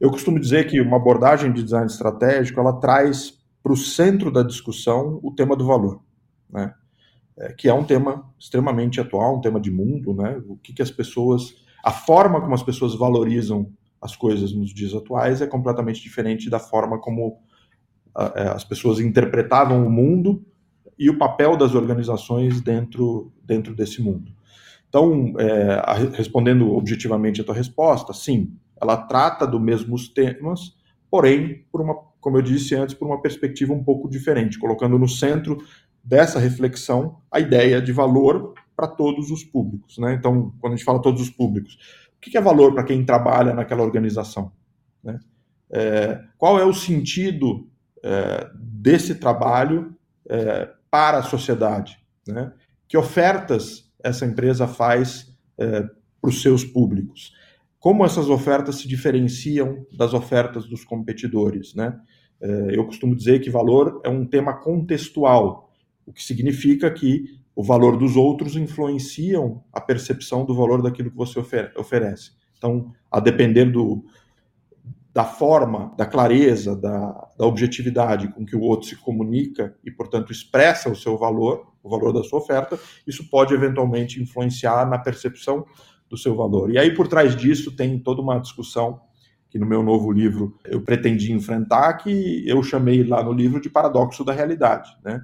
eu 0.00 0.10
costumo 0.10 0.40
dizer 0.40 0.66
que 0.66 0.80
uma 0.80 0.96
abordagem 0.96 1.52
de 1.52 1.62
design 1.62 1.86
estratégico 1.86 2.58
ela 2.58 2.80
traz 2.80 3.34
para 3.62 3.72
o 3.72 3.76
centro 3.76 4.30
da 4.30 4.42
discussão 4.42 5.20
o 5.22 5.34
tema 5.34 5.54
do 5.54 5.66
valor, 5.66 6.02
né? 6.50 6.72
É, 7.40 7.52
que 7.54 7.68
é 7.68 7.74
um 7.74 7.84
tema 7.84 8.30
extremamente 8.38 9.00
atual, 9.00 9.38
um 9.38 9.40
tema 9.40 9.58
de 9.58 9.70
mundo, 9.70 10.12
né? 10.12 10.40
O 10.46 10.56
que, 10.56 10.74
que 10.74 10.82
as 10.82 10.90
pessoas, 10.90 11.54
a 11.82 11.90
forma 11.90 12.38
como 12.40 12.54
as 12.54 12.62
pessoas 12.62 12.94
valorizam 12.94 13.72
as 14.00 14.14
coisas 14.14 14.52
nos 14.52 14.74
dias 14.74 14.94
atuais 14.94 15.40
é 15.40 15.46
completamente 15.46 16.02
diferente 16.02 16.50
da 16.50 16.58
forma 16.58 16.98
como 16.98 17.38
é, 18.34 18.42
as 18.48 18.64
pessoas 18.64 19.00
interpretavam 19.00 19.86
o 19.86 19.90
mundo 19.90 20.44
e 20.98 21.08
o 21.08 21.16
papel 21.16 21.56
das 21.56 21.74
organizações 21.74 22.60
dentro, 22.60 23.32
dentro 23.42 23.74
desse 23.74 24.02
mundo. 24.02 24.32
Então, 24.90 25.32
é, 25.38 25.80
a, 25.82 25.94
respondendo 26.12 26.74
objetivamente 26.74 27.40
a 27.40 27.44
tua 27.44 27.54
resposta, 27.54 28.12
sim, 28.12 28.52
ela 28.80 28.96
trata 28.96 29.46
dos 29.46 29.60
mesmos 29.60 30.08
temas, 30.08 30.76
porém, 31.10 31.64
por 31.72 31.80
uma, 31.80 31.94
como 32.20 32.36
eu 32.36 32.42
disse 32.42 32.74
antes, 32.74 32.94
por 32.94 33.06
uma 33.06 33.22
perspectiva 33.22 33.72
um 33.72 33.82
pouco 33.82 34.10
diferente, 34.10 34.58
colocando 34.58 34.98
no 34.98 35.08
centro 35.08 35.58
dessa 36.02 36.38
reflexão 36.38 37.20
a 37.30 37.40
ideia 37.40 37.80
de 37.80 37.92
valor 37.92 38.54
para 38.76 38.86
todos 38.86 39.30
os 39.30 39.44
públicos. 39.44 39.98
Né? 39.98 40.14
Então, 40.14 40.54
quando 40.60 40.72
a 40.72 40.76
gente 40.76 40.84
fala 40.84 41.02
todos 41.02 41.20
os 41.20 41.30
públicos, 41.30 41.78
o 42.16 42.20
que 42.20 42.36
é 42.36 42.40
valor 42.40 42.74
para 42.74 42.84
quem 42.84 43.04
trabalha 43.04 43.54
naquela 43.54 43.82
organização? 43.82 44.52
Né? 45.02 45.18
É, 45.70 46.20
qual 46.36 46.58
é 46.58 46.64
o 46.64 46.74
sentido 46.74 47.68
é, 48.02 48.50
desse 48.54 49.14
trabalho 49.14 49.94
é, 50.28 50.68
para 50.90 51.18
a 51.18 51.22
sociedade? 51.22 51.98
Né? 52.26 52.52
Que 52.88 52.96
ofertas 52.96 53.90
essa 54.02 54.24
empresa 54.24 54.66
faz 54.66 55.34
é, 55.58 55.82
para 56.20 56.28
os 56.28 56.42
seus 56.42 56.64
públicos? 56.64 57.32
como 57.80 58.04
essas 58.04 58.28
ofertas 58.28 58.76
se 58.76 58.86
diferenciam 58.86 59.86
das 59.90 60.12
ofertas 60.12 60.66
dos 60.66 60.84
competidores. 60.84 61.74
Né? 61.74 61.98
É, 62.40 62.76
eu 62.76 62.84
costumo 62.84 63.16
dizer 63.16 63.40
que 63.40 63.50
valor 63.50 64.02
é 64.04 64.08
um 64.10 64.26
tema 64.26 64.52
contextual, 64.52 65.69
o 66.06 66.12
que 66.12 66.22
significa 66.22 66.90
que 66.90 67.40
o 67.54 67.62
valor 67.62 67.96
dos 67.96 68.16
outros 68.16 68.56
influenciam 68.56 69.62
a 69.72 69.80
percepção 69.80 70.44
do 70.44 70.54
valor 70.54 70.82
daquilo 70.82 71.10
que 71.10 71.16
você 71.16 71.38
oferece. 71.76 72.32
Então, 72.56 72.92
a 73.10 73.20
depender 73.20 73.66
do, 73.66 74.04
da 75.12 75.24
forma, 75.24 75.92
da 75.96 76.06
clareza, 76.06 76.76
da, 76.76 77.28
da, 77.38 77.46
objetividade 77.46 78.28
com 78.28 78.46
que 78.46 78.54
o 78.54 78.60
outro 78.60 78.88
se 78.88 78.96
comunica 78.96 79.74
e, 79.84 79.90
portanto, 79.90 80.30
expressa 80.30 80.88
o 80.88 80.96
seu 80.96 81.18
valor, 81.18 81.72
o 81.82 81.90
valor 81.90 82.12
da 82.12 82.22
sua 82.22 82.38
oferta, 82.38 82.78
isso 83.06 83.28
pode 83.28 83.52
eventualmente 83.52 84.22
influenciar 84.22 84.88
na 84.88 84.98
percepção 84.98 85.64
do 86.08 86.16
seu 86.16 86.36
valor. 86.36 86.70
E 86.70 86.78
aí, 86.78 86.94
por 86.94 87.08
trás 87.08 87.34
disso, 87.34 87.74
tem 87.74 87.98
toda 87.98 88.20
uma 88.20 88.38
discussão 88.38 89.00
que 89.48 89.58
no 89.58 89.66
meu 89.66 89.82
novo 89.82 90.12
livro 90.12 90.56
eu 90.64 90.80
pretendi 90.80 91.32
enfrentar, 91.32 91.94
que 91.94 92.44
eu 92.46 92.62
chamei 92.62 93.02
lá 93.02 93.22
no 93.22 93.32
livro 93.32 93.60
de 93.60 93.68
paradoxo 93.68 94.24
da 94.24 94.32
realidade. 94.32 94.96
Né? 95.04 95.20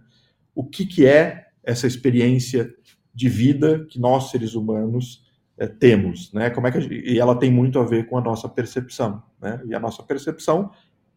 O 0.56 0.64
que, 0.64 0.86
que 0.86 1.06
é 1.06 1.48
essa 1.62 1.86
experiência 1.86 2.72
de 3.14 3.28
vida 3.28 3.84
que 3.90 4.00
nós, 4.00 4.30
seres 4.30 4.54
humanos, 4.54 5.22
é, 5.58 5.66
temos? 5.66 6.32
Né? 6.32 6.48
Como 6.48 6.66
é 6.66 6.72
que 6.72 6.80
gente... 6.80 6.94
E 6.94 7.20
ela 7.20 7.38
tem 7.38 7.50
muito 7.50 7.78
a 7.78 7.84
ver 7.84 8.06
com 8.06 8.16
a 8.16 8.22
nossa 8.22 8.48
percepção. 8.48 9.22
Né? 9.38 9.60
E 9.66 9.75
a 9.75 9.78
nossa 9.78 10.02
percepção, 10.02 10.70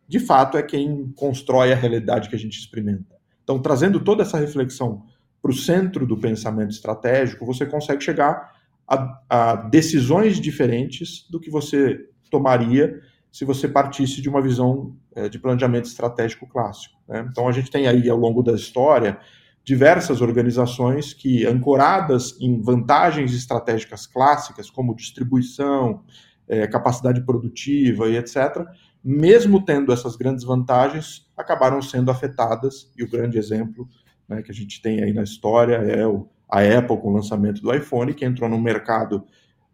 de 0.05 0.19
fato, 0.19 0.58
é 0.58 0.62
quem 0.62 1.13
constrói 1.15 1.72
a 1.72 1.75
realidade 1.75 2.27
que 2.27 2.36
a 2.36 2.39
gente 2.39 2.60
experimenta. 2.60 3.15
Então, 3.41 3.62
trazendo 3.62 4.01
toda 4.01 4.24
essa 4.24 4.38
reflexão 4.38 5.05
para 5.41 5.51
o 5.51 5.55
centro 5.55 6.05
do 6.05 6.17
pensamento 6.17 6.72
estratégico, 6.72 7.46
você 7.46 7.65
consegue 7.65 8.03
chegar 8.03 8.60
a, 8.86 9.22
a 9.29 9.55
decisões 9.55 10.38
diferentes 10.38 11.25
do 11.29 11.39
que 11.39 11.50
você 11.50 12.10
tomaria 12.29 13.00
se 13.31 13.45
você 13.45 13.67
partisse 13.67 14.21
de 14.21 14.29
uma 14.29 14.41
visão 14.41 14.95
é, 15.15 15.29
de 15.29 15.39
planejamento 15.39 15.86
estratégico 15.86 16.48
clássico. 16.48 16.98
Né? 17.07 17.27
Então, 17.29 17.48
a 17.48 17.51
gente 17.51 17.69
tem 17.69 17.88
aí, 17.88 18.09
ao 18.09 18.17
longo 18.17 18.41
da 18.41 18.53
história, 18.53 19.19
diversas 19.63 20.21
organizações 20.21 21.13
que, 21.13 21.45
ancoradas 21.45 22.39
em 22.39 22.62
vantagens 22.62 23.33
estratégicas 23.33 24.07
clássicas, 24.07 24.69
como 24.69 24.95
distribuição, 24.95 26.03
é, 26.48 26.67
capacidade 26.67 27.21
produtiva 27.21 28.09
e 28.09 28.17
etc., 28.17 28.65
mesmo 29.03 29.63
tendo 29.63 29.93
essas 29.93 30.15
grandes 30.15 30.43
vantagens, 30.43 31.29
acabaram 31.38 31.81
sendo 31.81 32.12
afetadas, 32.12 32.91
e 32.98 33.03
o 33.03 33.09
grande 33.09 33.38
exemplo 33.38 33.88
né, 34.27 34.41
que 34.41 34.51
a 34.51 34.53
gente 34.53 34.81
tem 34.81 35.01
aí 35.03 35.13
na 35.13 35.24
história 35.24 35.75
é 35.75 36.05
o 36.05 36.27
a 36.50 36.62
Apple 36.62 36.98
com 36.98 37.09
o 37.09 37.13
lançamento 37.13 37.62
do 37.62 37.74
iPhone, 37.74 38.13
que 38.13 38.25
entrou 38.25 38.50
no 38.50 38.59
mercado 38.59 39.24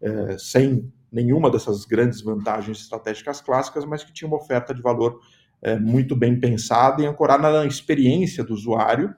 é, 0.00 0.36
sem 0.38 0.92
nenhuma 1.16 1.50
dessas 1.50 1.86
grandes 1.86 2.20
vantagens 2.20 2.78
estratégicas 2.78 3.40
clássicas, 3.40 3.86
mas 3.86 4.04
que 4.04 4.12
tinha 4.12 4.28
uma 4.28 4.36
oferta 4.36 4.74
de 4.74 4.82
valor 4.82 5.18
é, 5.62 5.78
muito 5.78 6.14
bem 6.14 6.38
pensada 6.38 7.02
e 7.02 7.06
ancorada 7.06 7.50
na 7.50 7.64
experiência 7.64 8.44
do 8.44 8.52
usuário 8.52 9.14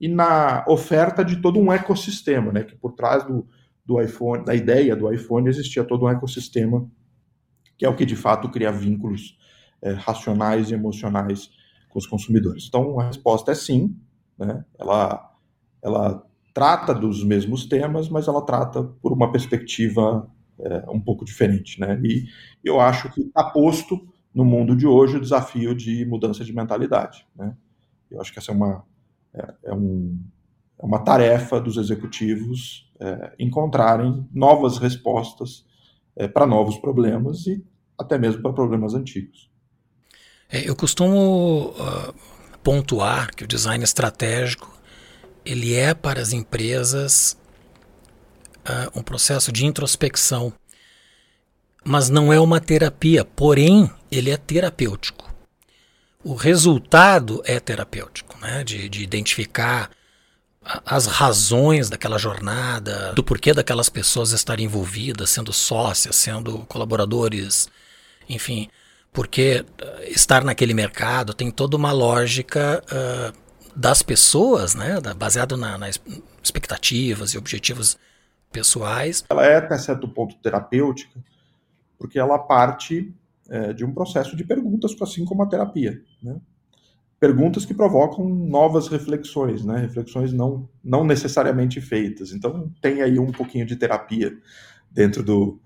e 0.00 0.08
na 0.08 0.64
oferta 0.66 1.22
de 1.22 1.36
todo 1.42 1.60
um 1.60 1.70
ecossistema, 1.70 2.50
né? 2.50 2.64
Que 2.64 2.74
por 2.74 2.92
trás 2.92 3.22
do, 3.24 3.46
do 3.84 4.00
iPhone, 4.00 4.46
da 4.46 4.54
ideia 4.54 4.96
do 4.96 5.12
iPhone, 5.12 5.46
existia 5.46 5.84
todo 5.84 6.06
um 6.06 6.08
ecossistema 6.08 6.88
que 7.76 7.84
é 7.84 7.88
o 7.88 7.96
que 7.96 8.06
de 8.06 8.16
fato 8.16 8.48
cria 8.48 8.72
vínculos 8.72 9.36
é, 9.82 9.92
racionais 9.92 10.70
e 10.70 10.74
emocionais 10.74 11.50
com 11.90 11.98
os 11.98 12.06
consumidores. 12.06 12.64
Então 12.66 12.98
a 12.98 13.04
resposta 13.04 13.52
é 13.52 13.54
sim, 13.54 13.94
né? 14.38 14.64
Ela, 14.78 15.30
ela 15.82 16.26
trata 16.54 16.94
dos 16.94 17.22
mesmos 17.22 17.66
temas, 17.66 18.08
mas 18.08 18.26
ela 18.26 18.40
trata 18.40 18.82
por 19.02 19.12
uma 19.12 19.30
perspectiva 19.30 20.30
é, 20.58 20.90
um 20.90 21.00
pouco 21.00 21.24
diferente. 21.24 21.80
Né? 21.80 22.00
E 22.02 22.26
eu 22.64 22.80
acho 22.80 23.10
que 23.12 23.20
está 23.20 23.44
posto 23.44 24.00
no 24.34 24.44
mundo 24.44 24.74
de 24.74 24.86
hoje 24.86 25.16
o 25.16 25.20
desafio 25.20 25.74
de 25.74 26.04
mudança 26.06 26.44
de 26.44 26.52
mentalidade. 26.52 27.26
Né? 27.36 27.54
Eu 28.10 28.20
acho 28.20 28.32
que 28.32 28.38
essa 28.38 28.52
é 28.52 28.54
uma, 28.54 28.84
é, 29.34 29.54
é 29.64 29.74
um, 29.74 30.18
é 30.78 30.84
uma 30.84 30.98
tarefa 30.98 31.60
dos 31.60 31.76
executivos 31.76 32.90
é, 33.00 33.32
encontrarem 33.38 34.26
novas 34.32 34.78
respostas 34.78 35.66
é, 36.16 36.28
para 36.28 36.46
novos 36.46 36.76
problemas 36.78 37.46
e 37.46 37.64
até 37.98 38.18
mesmo 38.18 38.42
para 38.42 38.52
problemas 38.52 38.94
antigos. 38.94 39.50
É, 40.48 40.68
eu 40.68 40.76
costumo 40.76 41.70
uh, 41.70 42.14
pontuar 42.62 43.34
que 43.34 43.44
o 43.44 43.46
design 43.46 43.82
estratégico 43.82 44.70
ele 45.44 45.74
é 45.74 45.94
para 45.94 46.20
as 46.20 46.32
empresas 46.32 47.36
uh, 48.68 48.98
um 48.98 49.02
processo 49.02 49.52
de 49.52 49.66
introspecção, 49.66 50.52
mas 51.84 52.08
não 52.08 52.32
é 52.32 52.38
uma 52.38 52.60
terapia, 52.60 53.24
porém 53.24 53.90
ele 54.10 54.30
é 54.30 54.36
terapêutico. 54.36 55.32
O 56.24 56.34
resultado 56.34 57.42
é 57.44 57.58
terapêutico, 57.58 58.38
né? 58.40 58.62
de, 58.62 58.88
de 58.88 59.02
identificar 59.02 59.90
as 60.86 61.06
razões 61.06 61.90
daquela 61.90 62.18
jornada, 62.18 63.12
do 63.14 63.24
porquê 63.24 63.52
daquelas 63.52 63.88
pessoas 63.88 64.30
estarem 64.30 64.66
envolvidas, 64.66 65.30
sendo 65.30 65.52
sócias, 65.52 66.14
sendo 66.14 66.60
colaboradores, 66.68 67.68
enfim, 68.28 68.68
porque 69.12 69.64
ah, 69.80 70.04
estar 70.04 70.44
naquele 70.44 70.72
mercado 70.72 71.34
tem 71.34 71.50
toda 71.50 71.76
uma 71.76 71.90
lógica 71.90 72.82
uh, 72.86 73.36
das 73.74 74.02
pessoas, 74.02 74.74
né, 74.74 75.00
baseado 75.16 75.56
na, 75.56 75.76
nas 75.76 76.00
expectativas 76.42 77.34
e 77.34 77.38
objetivos 77.38 77.98
pessoais. 78.52 79.24
Ela 79.28 79.46
é 79.46 79.56
até 79.56 79.76
certo 79.78 80.06
ponto 80.06 80.36
terapêutica, 80.36 81.18
porque 81.98 82.18
ela 82.18 82.38
parte 82.38 83.12
é, 83.48 83.72
de 83.72 83.84
um 83.84 83.92
processo 83.92 84.36
de 84.36 84.44
perguntas, 84.44 84.94
assim 85.00 85.24
como 85.24 85.42
a 85.42 85.46
terapia, 85.46 86.00
né? 86.22 86.36
Perguntas 87.18 87.64
que 87.64 87.72
provocam 87.72 88.28
novas 88.28 88.88
reflexões, 88.88 89.64
né? 89.64 89.78
Reflexões 89.78 90.32
não, 90.32 90.68
não 90.82 91.04
necessariamente 91.04 91.80
feitas. 91.80 92.32
Então 92.32 92.68
tem 92.80 93.00
aí 93.00 93.18
um 93.18 93.30
pouquinho 93.30 93.64
de 93.64 93.76
terapia 93.76 94.36
dentro 94.90 95.22
do, 95.22 95.60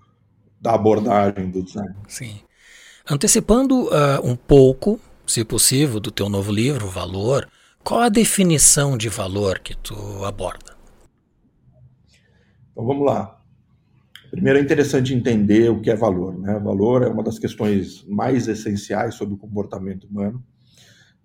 da 0.61 0.75
abordagem 0.75 1.49
do 1.49 1.63
design. 1.63 1.95
Sim. 2.07 2.41
Antecipando 3.09 3.85
uh, 3.85 4.21
um 4.23 4.35
pouco, 4.35 4.99
se 5.25 5.43
possível, 5.43 5.99
do 5.99 6.11
teu 6.11 6.29
novo 6.29 6.51
livro, 6.51 6.87
Valor, 6.87 7.47
qual 7.83 8.01
a 8.01 8.09
definição 8.09 8.97
de 8.97 9.09
valor 9.09 9.59
que 9.59 9.75
tu 9.75 9.95
aborda? 10.25 10.76
Então 12.77 12.85
vamos 12.85 13.07
lá. 13.07 13.41
Primeiro 14.29 14.59
é 14.59 14.61
interessante 14.61 15.11
entender 15.11 15.71
o 15.71 15.81
que 15.81 15.89
é 15.89 15.95
valor. 15.95 16.37
Né? 16.37 16.59
Valor 16.59 17.01
é 17.01 17.07
uma 17.07 17.23
das 17.23 17.39
questões 17.39 18.05
mais 18.07 18.47
essenciais 18.47 19.15
sobre 19.15 19.33
o 19.33 19.37
comportamento 19.37 20.03
humano. 20.03 20.43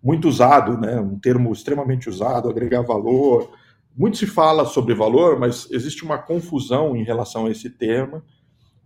Muito 0.02 0.26
usado, 0.26 0.78
né? 0.78 0.98
um 0.98 1.18
termo 1.18 1.52
extremamente 1.52 2.08
usado, 2.08 2.48
agregar 2.48 2.80
valor, 2.80 3.52
muito 3.94 4.16
se 4.16 4.26
fala 4.26 4.64
sobre 4.64 4.94
valor, 4.94 5.38
mas 5.38 5.68
existe 5.70 6.02
uma 6.06 6.16
confusão 6.16 6.96
em 6.96 7.04
relação 7.04 7.44
a 7.44 7.50
esse 7.50 7.68
tema, 7.68 8.24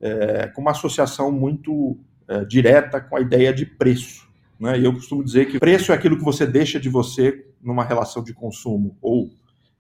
é, 0.01 0.49
com 0.49 0.61
uma 0.61 0.73
associação 0.73 1.31
muito 1.31 1.97
é, 2.27 2.45
direta 2.45 3.01
com 3.01 3.15
a 3.15 3.21
ideia 3.21 3.55
de 3.55 3.65
preço. 3.65 4.27
Né? 4.59 4.81
E 4.81 4.85
eu 4.85 4.93
costumo 4.93 5.23
dizer 5.23 5.47
que 5.47 5.61
preço 5.61 5.93
é 5.93 5.95
aquilo 5.95 6.19
que 6.19 6.25
você 6.25 6.45
deixa 6.45 6.81
de 6.81 6.89
você 6.89 7.47
numa 7.63 7.85
relação 7.85 8.25
de 8.25 8.35
consumo. 8.35 8.99
Ou, 9.01 9.31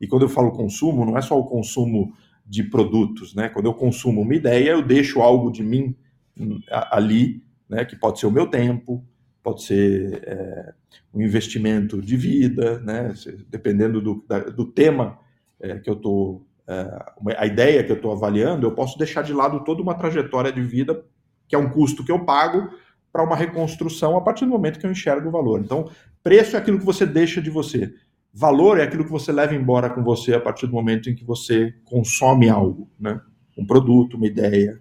e 0.01 0.07
quando 0.07 0.23
eu 0.23 0.29
falo 0.29 0.53
consumo, 0.53 1.05
não 1.05 1.19
é 1.19 1.21
só 1.21 1.37
o 1.37 1.47
consumo 1.47 2.15
de 2.47 2.63
produtos. 2.63 3.35
Né? 3.35 3.49
Quando 3.49 3.67
eu 3.67 3.75
consumo 3.75 4.23
uma 4.23 4.35
ideia, 4.35 4.71
eu 4.71 4.83
deixo 4.83 5.21
algo 5.21 5.51
de 5.51 5.63
mim 5.63 5.97
hum, 6.39 6.61
ali, 6.71 7.43
né? 7.69 7.85
que 7.85 7.97
pode 7.97 8.21
ser 8.21 8.27
o 8.27 8.31
meu 8.31 8.47
tempo, 8.47 9.05
pode 9.43 9.63
ser 9.63 10.23
é, 10.25 10.75
um 11.13 11.21
investimento 11.21 12.01
de 12.01 12.17
vida, 12.17 12.79
né? 12.81 13.13
dependendo 13.49 14.01
do, 14.01 14.25
da, 14.29 14.41
do 14.41 14.65
tema 14.65 15.19
é, 15.61 15.79
que 15.79 15.91
eu 15.91 15.95
estou, 15.95 16.47
é, 16.69 17.37
a 17.37 17.47
ideia 17.47 17.83
que 17.83 17.91
eu 17.91 17.97
estou 17.97 18.13
avaliando, 18.13 18.67
eu 18.67 18.73
posso 18.73 18.97
deixar 18.97 19.23
de 19.23 19.33
lado 19.33 19.65
toda 19.65 19.83
uma 19.83 19.95
trajetória 19.95 20.53
de 20.53 20.63
vida, 20.63 21.05
que 21.49 21.55
é 21.55 21.59
um 21.59 21.71
custo 21.71 22.05
que 22.05 22.13
eu 22.13 22.25
pago 22.25 22.71
para 23.13 23.25
uma 23.25 23.37
reconstrução 23.37 24.17
a 24.17 24.21
partir 24.21 24.45
do 24.45 24.51
momento 24.51 24.79
que 24.79 24.87
eu 24.87 24.91
enxergo 24.91 25.29
o 25.29 25.33
valor. 25.33 25.61
Então, 25.61 25.91
preço 26.23 26.55
é 26.55 26.59
aquilo 26.59 26.79
que 26.79 26.85
você 26.85 27.07
deixa 27.07 27.41
de 27.41 27.49
você. 27.49 27.95
Valor 28.39 28.79
é 28.79 28.83
aquilo 28.83 29.03
que 29.03 29.11
você 29.11 29.33
leva 29.33 29.55
embora 29.55 29.89
com 29.89 30.05
você 30.05 30.35
a 30.35 30.41
partir 30.41 30.67
do 30.67 30.73
momento 30.75 31.09
em 31.09 31.15
que 31.15 31.25
você 31.25 31.75
consome 31.87 32.51
algo, 32.51 32.87
né? 33.01 33.19
um 33.57 33.65
produto, 33.65 34.19
uma 34.19 34.27
ideia, 34.27 34.79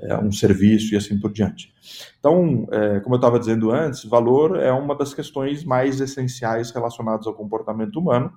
é, 0.00 0.16
um 0.16 0.32
serviço 0.32 0.94
e 0.94 0.96
assim 0.96 1.20
por 1.20 1.30
diante. 1.30 1.70
Então, 2.18 2.66
é, 2.72 3.00
como 3.00 3.14
eu 3.14 3.18
estava 3.18 3.38
dizendo 3.38 3.70
antes, 3.70 4.06
valor 4.06 4.58
é 4.58 4.72
uma 4.72 4.96
das 4.96 5.12
questões 5.12 5.64
mais 5.64 6.00
essenciais 6.00 6.70
relacionadas 6.70 7.26
ao 7.26 7.34
comportamento 7.34 8.00
humano. 8.00 8.32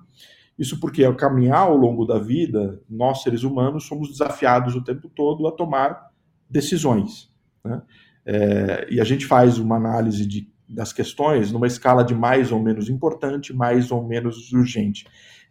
Isso 0.58 0.78
porque, 0.78 1.02
ao 1.02 1.14
caminhar 1.14 1.60
ao 1.60 1.76
longo 1.76 2.04
da 2.04 2.18
vida, 2.18 2.78
nós, 2.90 3.22
seres 3.22 3.44
humanos, 3.44 3.86
somos 3.86 4.10
desafiados 4.10 4.74
o 4.74 4.84
tempo 4.84 5.08
todo 5.08 5.46
a 5.46 5.52
tomar 5.52 6.10
decisões. 6.50 7.32
Né? 7.64 7.80
É, 8.26 8.86
e 8.90 9.00
a 9.00 9.04
gente 9.04 9.24
faz 9.24 9.58
uma 9.58 9.76
análise 9.76 10.26
de, 10.26 10.46
das 10.68 10.92
questões 10.92 11.50
numa 11.50 11.66
escala 11.66 12.04
de 12.04 12.14
mais 12.14 12.52
ou 12.52 12.60
menos 12.60 12.88
importante, 12.88 13.54
mais 13.54 13.90
ou 13.90 14.06
menos 14.06 14.52
urgente. 14.52 15.06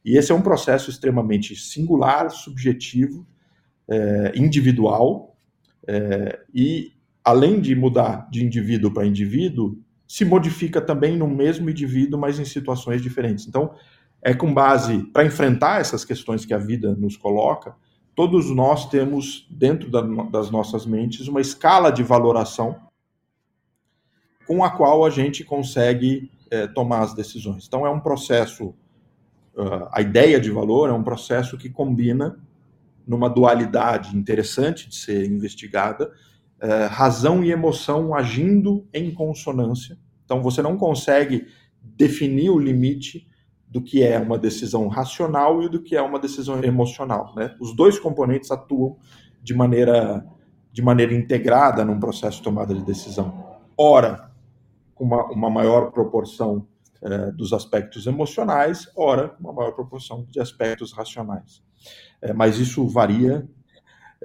E 0.06 0.18
esse 0.18 0.32
é 0.32 0.36
um 0.36 0.42
processo 0.42 0.90
extremamente 0.90 1.56
singular, 1.56 2.30
subjetivo, 2.30 3.26
é, 3.90 4.34
individual, 4.36 5.36
é, 5.88 6.40
e, 6.54 6.94
além 7.24 7.60
de 7.60 7.76
mudar 7.76 8.30
de 8.30 8.44
indivíduo 8.46 8.94
para 8.94 9.06
indivíduo, 9.06 9.78
se 10.08 10.24
modifica 10.24 10.80
também 10.80 11.18
no 11.18 11.28
mesmo 11.28 11.70
indivíduo, 11.70 12.20
mas 12.20 12.40
em 12.40 12.46
situações 12.46 13.02
diferentes. 13.02 13.48
Então, 13.48 13.74
é 14.22 14.34
com 14.34 14.54
base 14.54 15.04
para 15.12 15.26
enfrentar 15.26 15.82
essas 15.82 16.06
questões 16.06 16.46
que 16.46 16.54
a 16.54 16.58
vida 16.58 16.96
nos 16.96 17.18
coloca, 17.18 17.76
todos 18.16 18.50
nós 18.50 18.90
temos 18.90 19.48
dentro 19.50 19.92
da, 19.92 20.02
das 20.02 20.50
nossas 20.50 20.86
mentes 20.86 21.28
uma 21.28 21.42
escala 21.42 21.92
de 21.92 22.04
valoração 22.04 22.87
com 24.48 24.64
a 24.64 24.70
qual 24.70 25.06
a 25.06 25.10
gente 25.10 25.44
consegue 25.44 26.32
é, 26.50 26.66
tomar 26.68 27.02
as 27.02 27.14
decisões. 27.14 27.66
Então, 27.68 27.86
é 27.86 27.90
um 27.90 28.00
processo. 28.00 28.74
Uh, 29.56 29.90
a 29.92 30.02
ideia 30.02 30.40
de 30.40 30.52
valor 30.52 30.90
é 30.90 30.94
um 30.94 31.04
processo 31.04 31.58
que 31.58 31.70
combina 31.70 32.40
numa 33.06 33.30
dualidade 33.30 34.16
interessante 34.16 34.90
de 34.90 34.96
ser 34.96 35.26
investigada, 35.26 36.12
é, 36.60 36.86
razão 36.86 37.44
e 37.44 37.52
emoção 37.52 38.14
agindo 38.14 38.86
em 38.94 39.14
consonância. 39.14 39.98
Então, 40.26 40.42
você 40.42 40.62
não 40.62 40.78
consegue 40.78 41.48
definir 41.82 42.50
o 42.50 42.60
limite 42.60 43.28
do 43.68 43.82
que 43.82 44.04
é 44.04 44.20
uma 44.20 44.38
decisão 44.38 44.88
racional 44.88 45.62
e 45.64 45.70
do 45.70 45.82
que 45.82 45.96
é 45.96 46.02
uma 46.02 46.20
decisão 46.20 46.62
emocional. 46.64 47.34
Né? 47.36 47.56
Os 47.60 47.76
dois 47.76 48.00
componentes 48.00 48.52
atuam 48.52 48.98
de 49.42 49.54
maneira, 49.54 50.26
de 50.72 50.82
maneira 50.82 51.14
integrada 51.14 51.86
num 51.86 52.00
processo 52.00 52.38
de 52.38 52.44
tomada 52.44 52.74
de 52.74 52.84
decisão. 52.84 53.58
Ora, 53.78 54.27
com 54.98 55.06
uma, 55.06 55.26
uma 55.26 55.50
maior 55.50 55.92
proporção 55.92 56.68
é, 57.02 57.32
dos 57.32 57.54
aspectos 57.54 58.08
emocionais, 58.08 58.92
ora, 58.96 59.36
uma 59.40 59.54
maior 59.54 59.72
proporção 59.72 60.26
de 60.30 60.40
aspectos 60.40 60.92
racionais 60.92 61.62
é, 62.22 62.34
mas 62.34 62.60
isso 62.60 62.88
varia 62.88 63.48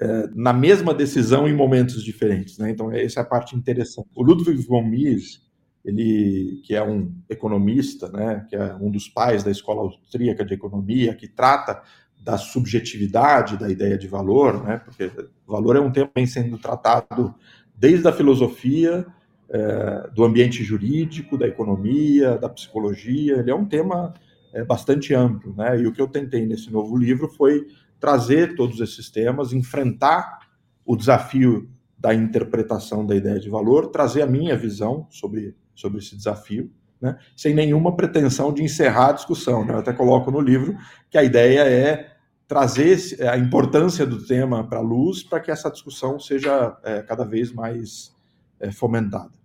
é, 0.01 0.29
na 0.35 0.53
mesma 0.53 0.95
decisão 0.95 1.47
em 1.47 1.55
momentos 1.55 2.03
diferentes. 2.03 2.59
Né? 2.59 2.71
Então, 2.71 2.91
essa 2.91 3.21
é 3.21 3.23
a 3.23 3.27
parte 3.27 3.57
interessante. 3.57 4.09
O 4.15 4.23
Ludwig 4.23 4.63
von 4.63 4.83
Mises, 4.83 5.43
ele, 5.85 6.63
que 6.65 6.75
é 6.75 6.83
um 6.83 7.13
economista, 7.29 8.09
né, 8.11 8.47
que 8.49 8.55
é 8.55 8.75
um 8.77 8.89
dos 8.89 9.09
pais 9.09 9.43
da 9.43 9.51
escola 9.51 9.81
austríaca 9.81 10.45
de 10.45 10.55
economia, 10.55 11.13
que 11.13 11.27
trata 11.27 11.83
da 12.21 12.39
subjetividade 12.39 13.57
da 13.57 13.69
ideia 13.69 13.99
de 13.99 14.07
valor, 14.07 14.63
né, 14.63 14.79
porque 14.79 15.11
valor 15.45 15.75
é 15.75 15.81
um 15.81 15.91
tema 15.91 16.07
que 16.07 16.15
vem 16.15 16.27
sendo 16.27 16.57
tratado 16.57 17.35
desde 17.75 18.07
a 18.07 18.13
filosofia, 18.13 19.05
é, 19.53 20.09
do 20.15 20.25
ambiente 20.25 20.65
jurídico, 20.65 21.37
da 21.37 21.47
economia, 21.47 22.38
da 22.38 22.49
psicologia, 22.49 23.37
ele 23.37 23.51
é 23.51 23.55
um 23.55 23.67
tema 23.67 24.15
é, 24.55 24.65
bastante 24.65 25.15
amplo, 25.15 25.55
né, 25.55 25.79
e 25.79 25.87
o 25.87 25.93
que 25.93 26.01
eu 26.01 26.09
tentei 26.09 26.47
nesse 26.47 26.73
novo 26.73 26.97
livro 26.97 27.29
foi 27.29 27.67
trazer 28.01 28.57
todos 28.57 28.81
esses 28.81 29.11
temas, 29.11 29.53
enfrentar 29.53 30.41
o 30.85 30.97
desafio 30.97 31.69
da 31.99 32.15
interpretação 32.15 33.07
da 33.07 33.15
ideia 33.15 33.38
de 33.38 33.51
valor, 33.51 33.88
trazer 33.88 34.23
a 34.23 34.27
minha 34.27 34.57
visão 34.57 35.07
sobre, 35.11 35.55
sobre 35.75 35.99
esse 35.99 36.17
desafio, 36.17 36.71
né, 36.99 37.19
sem 37.37 37.55
nenhuma 37.55 37.95
pretensão 37.95 38.53
de 38.53 38.62
encerrar 38.62 39.11
a 39.11 39.12
discussão. 39.12 39.65
Né? 39.65 39.75
Eu 39.75 39.79
até 39.79 39.93
coloco 39.93 40.31
no 40.31 40.41
livro 40.41 40.77
que 41.11 41.19
a 41.19 41.23
ideia 41.23 41.61
é 41.61 42.12
trazer 42.49 42.99
a 43.29 43.37
importância 43.37 44.07
do 44.07 44.25
tema 44.25 44.67
para 44.67 44.79
a 44.79 44.83
luz 44.83 45.23
para 45.23 45.41
que 45.41 45.51
essa 45.51 45.71
discussão 45.71 46.19
seja 46.19 46.77
é, 46.83 47.03
cada 47.03 47.25
vez 47.25 47.53
mais 47.53 48.15
é, 48.59 48.71
fomentada. 48.71 49.42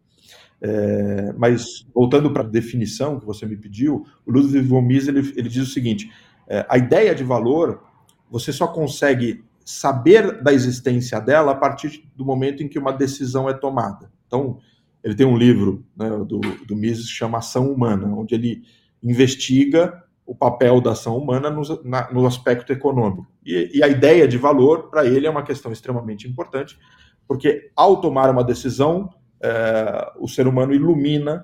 É, 0.60 1.34
mas 1.38 1.86
voltando 1.93 2.32
para 2.32 2.41
a 2.41 2.48
definição 2.48 3.20
que 3.20 3.26
você 3.26 3.46
me 3.46 3.56
pediu, 3.56 4.06
o 4.26 4.32
Ludwig 4.32 4.67
von 4.67 4.82
Mises 4.82 5.08
ele, 5.08 5.34
ele 5.36 5.50
diz 5.50 5.67
o 5.67 5.72
seguinte: 5.72 6.12
é, 6.48 6.65
a 6.70 6.78
ideia 6.78 7.13
de 7.13 7.24
valor 7.24 7.84
você 8.30 8.52
só 8.52 8.67
consegue 8.67 9.43
saber 9.63 10.41
da 10.41 10.54
existência 10.54 11.20
dela 11.20 11.52
a 11.52 11.56
partir 11.56 12.04
do 12.15 12.26
momento 12.26 12.63
em 12.63 12.67
que 12.67 12.80
uma 12.80 12.91
decisão 12.91 13.50
é 13.50 13.54
tomada. 13.54 14.12
Então, 14.26 14.60
ele 15.04 15.15
tem 15.15 15.26
um 15.26 15.38
livro 15.38 15.86
né, 15.96 16.10
do, 16.26 16.39
do 16.39 16.76
Mises 16.76 17.08
que 17.08 17.13
chama 17.13 17.38
Ação 17.38 17.72
Humana, 17.72 18.08
onde 18.08 18.34
ele 18.34 18.63
investiga 19.04 20.04
o 20.26 20.36
papel 20.36 20.82
da 20.82 20.91
ação 20.91 21.17
humana 21.17 21.50
no, 21.50 21.62
na, 21.86 22.12
no 22.12 22.28
aspecto 22.28 22.74
econômico. 22.74 23.26
E, 23.46 23.78
e, 23.78 23.84
a 23.84 23.88
ideia 23.88 24.28
de 24.28 24.38
valor, 24.38 24.89
para 24.89 25.06
ele, 25.06 25.26
é 25.26 25.30
uma 25.30 25.43
questão 25.43 25.72
extremamente 25.72 26.28
importante, 26.28 26.78
porque 27.26 27.72
ao 27.74 28.02
tomar 28.02 28.30
uma 28.30 28.43
decisão, 28.43 29.10
é, 29.41 30.12
o 30.17 30.28
ser 30.28 30.47
humano 30.47 30.73
ilumina 30.73 31.43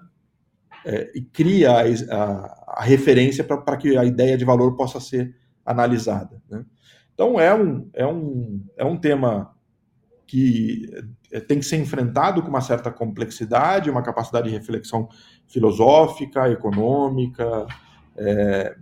é, 0.86 1.12
e 1.16 1.22
cria 1.22 1.72
a, 1.72 1.82
a, 1.82 2.64
a 2.80 2.84
referência 2.84 3.44
para 3.44 3.78
que 3.78 3.98
a 3.98 4.04
ideia 4.04 4.38
de 4.38 4.46
valor 4.46 4.76
possa 4.76 5.00
ser 5.00 5.36
analisada. 5.66 6.42
Né? 6.50 6.66
Então 7.14 7.40
é 7.40 7.54
um, 7.54 7.90
é, 7.94 8.06
um, 8.06 8.66
é 8.78 8.84
um 8.84 8.98
tema 8.98 9.54
que 10.26 10.90
é, 11.32 11.40
tem 11.40 11.60
que 11.60 11.66
ser 11.66 11.78
enfrentado 11.78 12.42
com 12.42 12.50
uma 12.50 12.62
certa 12.62 12.92
complexidade, 12.92 13.90
uma 13.90 14.02
capacidade 14.02 14.50
de 14.50 14.56
reflexão 14.56 15.08
filosófica, 15.48 16.50
econômica. 16.50 17.68
É, 18.18 18.76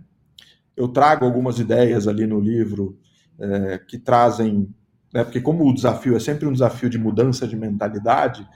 eu 0.76 0.88
trago 0.88 1.24
algumas 1.24 1.58
ideias 1.58 2.08
ali 2.08 2.26
no 2.26 2.40
livro 2.40 2.98
é, 3.38 3.78
que 3.78 3.98
trazem, 3.98 4.68
né, 5.12 5.24
porque 5.24 5.40
como 5.40 5.68
o 5.68 5.74
desafio 5.74 6.16
é 6.16 6.20
sempre 6.20 6.46
um 6.46 6.52
desafio 6.52 6.88
de 6.88 6.98
mudança 6.98 7.46
de 7.46 7.56
mentalidade, 7.56 8.46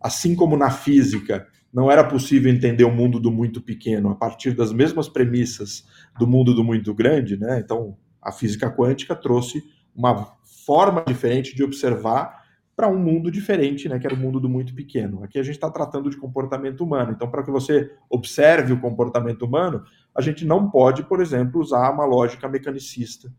assim 0.00 0.34
como 0.34 0.56
na 0.56 0.70
física 0.70 1.46
não 1.72 1.90
era 1.90 2.02
possível 2.02 2.50
entender 2.52 2.84
o 2.84 2.90
mundo 2.90 3.20
do 3.20 3.30
muito 3.30 3.60
pequeno 3.60 4.10
a 4.10 4.14
partir 4.14 4.52
das 4.52 4.72
mesmas 4.72 5.08
premissas 5.08 5.84
do 6.18 6.26
mundo 6.26 6.54
do 6.54 6.64
muito 6.64 6.94
grande, 6.94 7.36
né? 7.36 7.60
Então, 7.62 7.96
a 8.22 8.32
física 8.32 8.70
quântica 8.70 9.14
trouxe 9.14 9.62
uma 9.94 10.36
forma 10.64 11.04
diferente 11.06 11.54
de 11.54 11.62
observar 11.62 12.46
para 12.76 12.88
um 12.88 12.98
mundo 12.98 13.30
diferente, 13.30 13.88
né, 13.88 13.98
que 13.98 14.06
era 14.06 14.14
o 14.14 14.18
mundo 14.18 14.38
do 14.38 14.50
muito 14.50 14.74
pequeno. 14.74 15.24
Aqui 15.24 15.38
a 15.38 15.42
gente 15.42 15.54
está 15.54 15.70
tratando 15.70 16.10
de 16.10 16.18
comportamento 16.18 16.84
humano. 16.84 17.12
Então, 17.12 17.30
para 17.30 17.42
que 17.42 17.50
você 17.50 17.90
observe 18.10 18.74
o 18.74 18.80
comportamento 18.80 19.46
humano, 19.46 19.82
a 20.14 20.20
gente 20.20 20.44
não 20.44 20.70
pode, 20.70 21.02
por 21.04 21.22
exemplo, 21.22 21.58
usar 21.58 21.90
uma 21.90 22.04
lógica 22.04 22.46
mecanicista, 22.46 23.32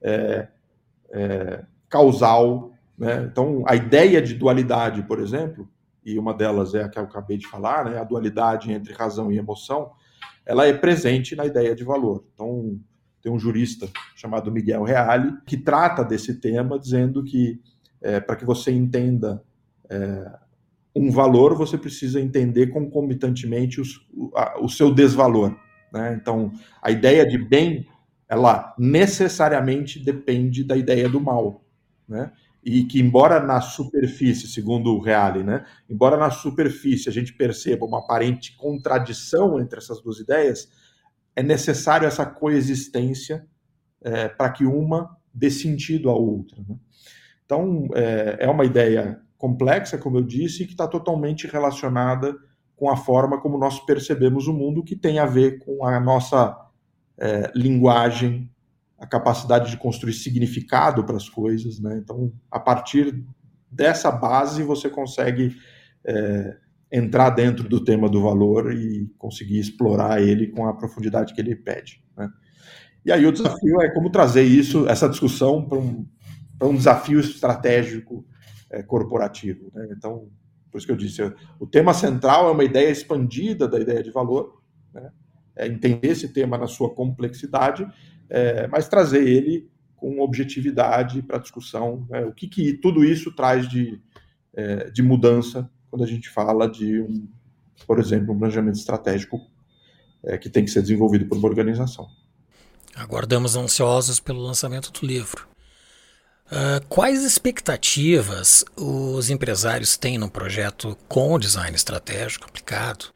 é, 0.00 0.46
é, 1.10 1.64
causal. 1.88 2.72
Né? 2.96 3.28
Então, 3.30 3.64
a 3.66 3.74
ideia 3.74 4.22
de 4.22 4.34
dualidade, 4.34 5.02
por 5.02 5.18
exemplo, 5.18 5.68
e 6.04 6.18
uma 6.18 6.34
delas 6.34 6.74
é 6.74 6.82
a 6.82 6.88
que 6.88 6.98
eu 6.98 7.04
acabei 7.04 7.36
de 7.36 7.46
falar, 7.46 7.84
né, 7.84 7.98
a 7.98 8.04
dualidade 8.04 8.72
entre 8.72 8.92
razão 8.92 9.32
e 9.32 9.38
emoção, 9.38 9.92
ela 10.44 10.66
é 10.66 10.72
presente 10.72 11.34
na 11.34 11.46
ideia 11.46 11.74
de 11.74 11.84
valor. 11.84 12.24
Então, 12.34 12.78
tem 13.22 13.32
um 13.32 13.38
jurista 13.38 13.88
chamado 14.14 14.52
Miguel 14.52 14.82
Reale 14.82 15.32
que 15.46 15.56
trata 15.56 16.04
desse 16.04 16.34
tema, 16.34 16.78
dizendo 16.78 17.24
que 17.24 17.60
é, 18.02 18.20
para 18.20 18.36
que 18.36 18.44
você 18.44 18.70
entenda 18.70 19.42
é, 19.88 20.30
um 20.94 21.10
valor, 21.10 21.54
você 21.54 21.78
precisa 21.78 22.20
entender 22.20 22.66
concomitantemente 22.66 23.80
os, 23.80 24.06
o, 24.12 24.30
a, 24.36 24.60
o 24.60 24.68
seu 24.68 24.92
desvalor. 24.92 25.56
Né? 25.90 26.18
Então, 26.20 26.52
a 26.82 26.90
ideia 26.90 27.26
de 27.26 27.38
bem 27.38 27.86
ela 28.28 28.74
necessariamente 28.78 29.98
depende 29.98 30.64
da 30.64 30.76
ideia 30.76 31.08
do 31.08 31.20
mal, 31.20 31.64
né? 32.08 32.32
E 32.64 32.84
que 32.84 33.00
embora 33.00 33.40
na 33.40 33.60
superfície, 33.60 34.48
segundo 34.48 34.94
o 34.94 35.00
Reale, 35.00 35.42
né, 35.42 35.64
embora 35.88 36.16
na 36.16 36.30
superfície 36.30 37.08
a 37.08 37.12
gente 37.12 37.34
perceba 37.34 37.84
uma 37.84 37.98
aparente 37.98 38.56
contradição 38.56 39.60
entre 39.60 39.78
essas 39.78 40.00
duas 40.00 40.18
ideias, 40.18 40.68
é 41.36 41.42
necessário 41.42 42.06
essa 42.06 42.24
coexistência 42.24 43.46
é, 44.00 44.28
para 44.28 44.50
que 44.50 44.64
uma 44.64 45.16
dê 45.32 45.50
sentido 45.50 46.08
à 46.08 46.14
outra. 46.14 46.56
Né? 46.66 46.76
Então, 47.44 47.88
é, 47.94 48.38
é 48.40 48.50
uma 48.50 48.64
ideia 48.64 49.20
complexa, 49.36 49.98
como 49.98 50.18
eu 50.18 50.22
disse, 50.22 50.64
que 50.64 50.72
está 50.72 50.86
totalmente 50.86 51.46
relacionada 51.46 52.34
com 52.76 52.90
a 52.90 52.96
forma 52.96 53.40
como 53.40 53.58
nós 53.58 53.78
percebemos 53.80 54.46
o 54.46 54.52
mundo, 54.52 54.82
que 54.82 54.96
tem 54.96 55.18
a 55.18 55.26
ver 55.26 55.58
com 55.58 55.84
a 55.84 56.00
nossa 56.00 56.56
é, 57.18 57.50
linguagem, 57.54 58.50
a 59.04 59.06
capacidade 59.06 59.70
de 59.70 59.76
construir 59.76 60.14
significado 60.14 61.04
para 61.04 61.16
as 61.16 61.28
coisas. 61.28 61.78
Né? 61.78 62.00
Então, 62.02 62.32
a 62.50 62.58
partir 62.58 63.22
dessa 63.70 64.10
base, 64.10 64.62
você 64.62 64.88
consegue 64.88 65.54
é, 66.06 66.56
entrar 66.90 67.30
dentro 67.30 67.68
do 67.68 67.84
tema 67.84 68.08
do 68.08 68.22
valor 68.22 68.72
e 68.72 69.06
conseguir 69.18 69.58
explorar 69.58 70.22
ele 70.22 70.48
com 70.48 70.66
a 70.66 70.74
profundidade 70.74 71.34
que 71.34 71.40
ele 71.40 71.54
pede. 71.54 72.02
Né? 72.16 72.30
E 73.04 73.12
aí 73.12 73.26
o 73.26 73.32
desafio 73.32 73.82
é 73.82 73.90
como 73.90 74.10
trazer 74.10 74.42
isso, 74.42 74.88
essa 74.88 75.08
discussão 75.08 75.68
para 75.68 75.78
um, 75.78 76.06
um 76.62 76.74
desafio 76.74 77.20
estratégico 77.20 78.26
é, 78.70 78.82
corporativo. 78.82 79.70
Né? 79.74 79.88
Então, 79.94 80.30
por 80.70 80.78
isso 80.78 80.86
que 80.86 80.92
eu 80.92 80.96
disse, 80.96 81.20
o 81.60 81.66
tema 81.66 81.92
central 81.92 82.48
é 82.48 82.52
uma 82.52 82.64
ideia 82.64 82.90
expandida 82.90 83.68
da 83.68 83.78
ideia 83.78 84.02
de 84.02 84.10
valor, 84.10 84.62
né? 84.94 85.10
é 85.54 85.66
entender 85.66 86.08
esse 86.08 86.32
tema 86.32 86.56
na 86.56 86.66
sua 86.66 86.94
complexidade, 86.94 87.86
é, 88.28 88.66
mas 88.66 88.88
trazer 88.88 89.26
ele 89.26 89.68
com 89.96 90.20
objetividade 90.20 91.22
para 91.22 91.36
a 91.36 91.40
discussão. 91.40 92.06
Né? 92.10 92.24
O 92.24 92.32
que, 92.32 92.46
que 92.46 92.74
tudo 92.74 93.04
isso 93.04 93.32
traz 93.34 93.68
de, 93.68 94.00
é, 94.52 94.90
de 94.90 95.02
mudança 95.02 95.70
quando 95.90 96.04
a 96.04 96.06
gente 96.06 96.28
fala 96.28 96.68
de, 96.68 97.00
um, 97.00 97.28
por 97.86 97.98
exemplo, 97.98 98.34
um 98.34 98.38
planejamento 98.38 98.76
estratégico 98.76 99.40
é, 100.24 100.36
que 100.36 100.50
tem 100.50 100.64
que 100.64 100.70
ser 100.70 100.82
desenvolvido 100.82 101.26
por 101.26 101.38
uma 101.38 101.48
organização. 101.48 102.08
Aguardamos 102.94 103.56
ansiosos 103.56 104.20
pelo 104.20 104.40
lançamento 104.40 104.90
do 104.92 105.06
livro. 105.06 105.48
Uh, 106.46 106.84
quais 106.88 107.24
expectativas 107.24 108.64
os 108.76 109.30
empresários 109.30 109.96
têm 109.96 110.18
no 110.18 110.30
projeto 110.30 110.96
com 111.08 111.32
o 111.32 111.38
design 111.38 111.74
estratégico 111.74 112.46
aplicado? 112.46 113.13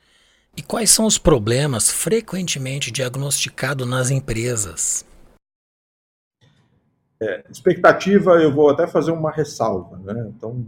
E 0.58 0.62
quais 0.62 0.90
são 0.90 1.06
os 1.06 1.18
problemas 1.18 1.88
frequentemente 1.88 2.90
diagnosticados 2.90 3.88
nas 3.88 4.10
empresas? 4.10 5.06
É, 7.22 7.44
expectativa, 7.48 8.32
eu 8.42 8.52
vou 8.52 8.68
até 8.68 8.84
fazer 8.88 9.12
uma 9.12 9.30
ressalva, 9.30 9.98
né? 9.98 10.32
Então, 10.36 10.66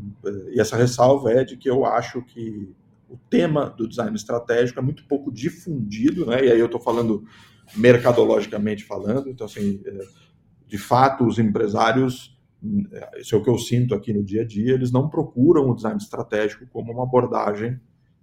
e 0.53 0.61
essa 0.61 0.76
ressalva 0.76 1.33
é 1.33 1.42
de 1.42 1.57
que 1.57 1.68
eu 1.68 1.85
acho 1.85 2.22
que 2.22 2.72
o 3.09 3.18
tema 3.29 3.68
do 3.68 3.88
design 3.88 4.14
estratégico 4.14 4.79
é 4.79 4.83
muito 4.83 5.05
pouco 5.09 5.33
difundido, 5.33 6.24
né? 6.24 6.44
E 6.44 6.53
aí 6.53 6.61
eu 6.61 6.66
estou 6.66 6.81
falando 6.81 7.24
mercadologicamente 7.74 8.85
falando, 8.85 9.29
então 9.29 9.44
assim, 9.44 9.83
é, 9.85 9.98
de 10.68 10.79
fato, 10.79 11.26
os 11.26 11.40
empresários 11.40 12.38
isso 13.16 13.35
é 13.35 13.38
o 13.38 13.42
que 13.42 13.50
eu 13.50 13.59
sinto 13.59 13.94
aqui 13.94 14.12
no 14.12 14.22
dia 14.22 14.42
a 14.42 14.46
dia, 14.46 14.74
eles 14.74 14.92
não 14.92 15.09
procuram 15.09 15.68
o 15.68 15.74
design 15.74 15.96
estratégico 15.96 16.64
como 16.70 16.92
uma 16.92 17.05
abordagem 17.05 17.81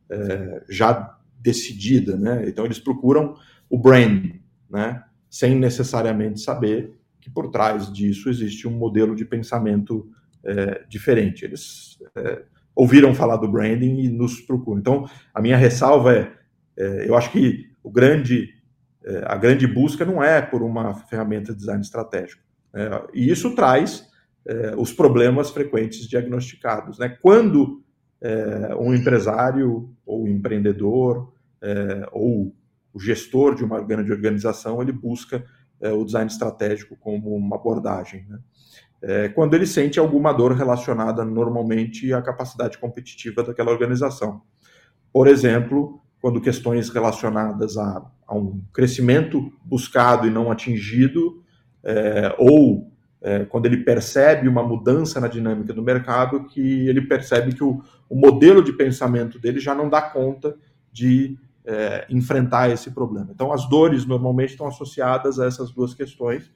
é, 0.09 0.63
já 0.69 1.16
decidida, 1.39 2.17
né? 2.17 2.45
Então 2.47 2.65
eles 2.65 2.79
procuram 2.79 3.35
o 3.69 3.77
brand, 3.77 4.31
né? 4.69 5.03
Sem 5.29 5.55
necessariamente 5.55 6.39
saber 6.39 6.93
que 7.19 7.29
por 7.29 7.49
trás 7.49 7.91
disso 7.91 8.29
existe 8.29 8.67
um 8.67 8.71
modelo 8.71 9.15
de 9.15 9.25
pensamento 9.25 10.09
é, 10.43 10.83
diferente. 10.87 11.43
Eles 11.43 11.97
é, 12.15 12.43
ouviram 12.75 13.13
falar 13.13 13.37
do 13.37 13.47
branding 13.47 13.99
e 13.99 14.09
nos 14.09 14.39
procuram. 14.41 14.79
Então 14.79 15.09
a 15.33 15.41
minha 15.41 15.57
ressalva 15.57 16.15
é, 16.15 16.33
é 16.77 17.09
eu 17.09 17.15
acho 17.15 17.31
que 17.31 17.69
o 17.83 17.91
grande 17.91 18.53
é, 19.03 19.23
a 19.25 19.35
grande 19.35 19.65
busca 19.67 20.05
não 20.05 20.23
é 20.23 20.41
por 20.41 20.61
uma 20.61 20.93
ferramenta 20.93 21.53
de 21.53 21.59
design 21.59 21.81
estratégico. 21.81 22.43
Né? 22.73 22.89
E 23.13 23.29
isso 23.29 23.55
traz 23.55 24.07
eh, 24.49 24.73
os 24.77 24.93
problemas 24.93 25.49
frequentes 25.49 26.07
diagnosticados. 26.07 26.97
Né? 26.99 27.09
Quando 27.21 27.83
eh, 28.21 28.75
um 28.79 28.93
empresário 28.93 29.89
ou 30.05 30.27
empreendedor 30.27 31.33
eh, 31.61 32.07
ou 32.11 32.53
o 32.93 32.99
gestor 32.99 33.55
de 33.55 33.63
uma 33.63 33.81
grande 33.81 34.11
organização 34.11 34.81
ele 34.81 34.91
busca 34.91 35.43
o 35.79 36.03
design 36.03 36.25
estratégico 36.25 36.95
como 36.95 37.35
uma 37.35 37.55
abordagem. 37.55 38.25
Né? 38.27 38.39
quando 39.35 39.53
ele 39.53 39.67
sente 39.67 39.99
alguma 39.99 40.33
dor 40.33 40.53
relacionada 40.53 41.23
normalmente 41.23 42.11
à 42.11 42.19
capacidade 42.19 42.79
competitiva 42.79 43.43
daquela 43.43 43.69
organização. 43.69 44.41
Por 45.13 45.27
exemplo, 45.27 46.01
quando 46.21 46.41
questões 46.41 46.89
relacionadas 46.89 47.77
a, 47.77 48.03
a 48.27 48.35
um 48.35 48.61
crescimento 48.73 49.51
buscado 49.63 50.27
e 50.27 50.31
não 50.31 50.51
atingido, 50.51 51.43
é, 51.83 52.35
ou 52.37 52.91
é, 53.21 53.45
quando 53.45 53.65
ele 53.65 53.77
percebe 53.77 54.47
uma 54.47 54.63
mudança 54.63 55.19
na 55.19 55.27
dinâmica 55.27 55.73
do 55.73 55.81
mercado, 55.81 56.45
que 56.45 56.87
ele 56.87 57.01
percebe 57.01 57.53
que 57.53 57.63
o, 57.63 57.81
o 58.09 58.15
modelo 58.15 58.63
de 58.63 58.73
pensamento 58.73 59.39
dele 59.39 59.59
já 59.59 59.75
não 59.75 59.89
dá 59.89 60.01
conta 60.01 60.55
de 60.91 61.37
é, 61.65 62.05
enfrentar 62.09 62.69
esse 62.69 62.91
problema. 62.91 63.29
Então, 63.31 63.51
as 63.51 63.67
dores 63.69 64.05
normalmente 64.05 64.51
estão 64.51 64.67
associadas 64.67 65.39
a 65.39 65.45
essas 65.45 65.71
duas 65.71 65.93
questões, 65.93 66.51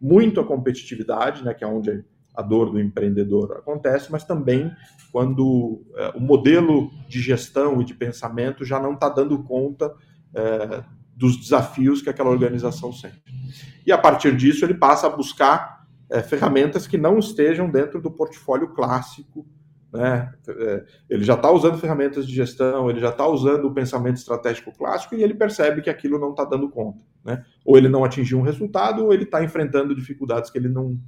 muito 0.00 0.40
a 0.40 0.44
competitividade, 0.44 1.44
né, 1.44 1.54
que 1.54 1.64
é 1.64 1.66
onde 1.66 2.04
a 2.34 2.42
dor 2.42 2.70
do 2.70 2.80
empreendedor 2.80 3.52
acontece, 3.52 4.12
mas 4.12 4.24
também 4.24 4.70
quando 5.10 5.82
é, 5.94 6.12
o 6.14 6.20
modelo 6.20 6.90
de 7.08 7.20
gestão 7.20 7.80
e 7.80 7.84
de 7.84 7.94
pensamento 7.94 8.64
já 8.64 8.78
não 8.78 8.92
está 8.92 9.08
dando 9.08 9.42
conta 9.42 9.94
é, 10.34 10.84
dos 11.16 11.38
desafios 11.38 12.02
que 12.02 12.10
aquela 12.10 12.28
organização 12.28 12.92
sente. 12.92 13.22
E 13.86 13.90
a 13.90 13.96
partir 13.96 14.36
disso, 14.36 14.64
ele 14.64 14.74
passa 14.74 15.06
a 15.06 15.10
buscar 15.10 15.86
é, 16.10 16.22
ferramentas 16.22 16.86
que 16.86 16.98
não 16.98 17.18
estejam 17.18 17.70
dentro 17.70 18.02
do 18.02 18.10
portfólio 18.10 18.68
clássico. 18.74 19.46
Né? 19.92 20.32
É, 20.48 20.84
ele 21.08 21.24
já 21.24 21.34
está 21.34 21.50
usando 21.50 21.78
ferramentas 21.78 22.26
de 22.26 22.34
gestão, 22.34 22.90
ele 22.90 23.00
já 23.00 23.10
está 23.10 23.26
usando 23.26 23.66
o 23.66 23.74
pensamento 23.74 24.16
estratégico 24.16 24.72
clássico 24.76 25.14
e 25.14 25.22
ele 25.22 25.34
percebe 25.34 25.80
que 25.80 25.90
aquilo 25.90 26.18
não 26.18 26.30
está 26.30 26.44
dando 26.44 26.68
conta. 26.68 26.98
Né? 27.24 27.44
Ou 27.64 27.76
ele 27.76 27.88
não 27.88 28.04
atingiu 28.04 28.38
um 28.38 28.42
resultado, 28.42 29.04
ou 29.04 29.12
ele 29.12 29.24
está 29.24 29.42
enfrentando 29.42 29.94
dificuldades 29.94 30.50
que 30.50 30.58
ele 30.58 30.68
não 30.68 30.98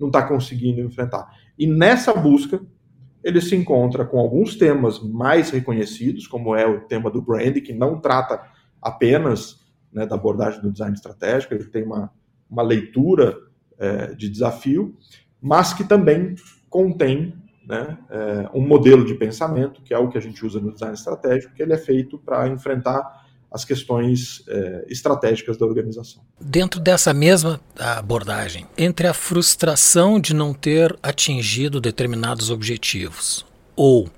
está 0.00 0.22
conseguindo 0.26 0.80
enfrentar. 0.80 1.28
E 1.58 1.66
nessa 1.66 2.14
busca, 2.14 2.60
ele 3.22 3.40
se 3.40 3.54
encontra 3.56 4.04
com 4.04 4.18
alguns 4.18 4.56
temas 4.56 5.02
mais 5.02 5.50
reconhecidos, 5.50 6.26
como 6.26 6.54
é 6.54 6.66
o 6.66 6.80
tema 6.82 7.10
do 7.10 7.20
brand, 7.20 7.54
que 7.60 7.72
não 7.72 8.00
trata 8.00 8.40
apenas 8.80 9.66
né, 9.92 10.06
da 10.06 10.14
abordagem 10.14 10.60
do 10.60 10.70
design 10.70 10.94
estratégico, 10.94 11.54
ele 11.54 11.64
tem 11.64 11.84
uma, 11.84 12.12
uma 12.48 12.62
leitura 12.62 13.36
é, 13.78 14.14
de 14.14 14.28
desafio, 14.28 14.96
mas 15.40 15.72
que 15.72 15.84
também 15.84 16.34
contém 16.68 17.34
né, 17.68 17.98
é, 18.10 18.48
um 18.54 18.66
modelo 18.66 19.04
de 19.04 19.14
pensamento, 19.14 19.82
que 19.82 19.92
é 19.92 19.98
o 19.98 20.08
que 20.08 20.16
a 20.16 20.20
gente 20.20 20.44
usa 20.44 20.58
no 20.58 20.72
design 20.72 20.94
estratégico, 20.94 21.54
que 21.54 21.62
ele 21.62 21.74
é 21.74 21.78
feito 21.78 22.18
para 22.18 22.48
enfrentar 22.48 23.28
as 23.50 23.64
questões 23.64 24.42
é, 24.48 24.86
estratégicas 24.88 25.56
da 25.58 25.66
organização. 25.66 26.22
Dentro 26.40 26.80
dessa 26.80 27.12
mesma 27.12 27.60
abordagem, 27.78 28.66
entre 28.76 29.06
a 29.06 29.14
frustração 29.14 30.18
de 30.18 30.34
não 30.34 30.54
ter 30.54 30.98
atingido 31.02 31.80
determinados 31.80 32.50
objetivos 32.50 33.44
ou 33.76 34.04
uh, 34.04 34.10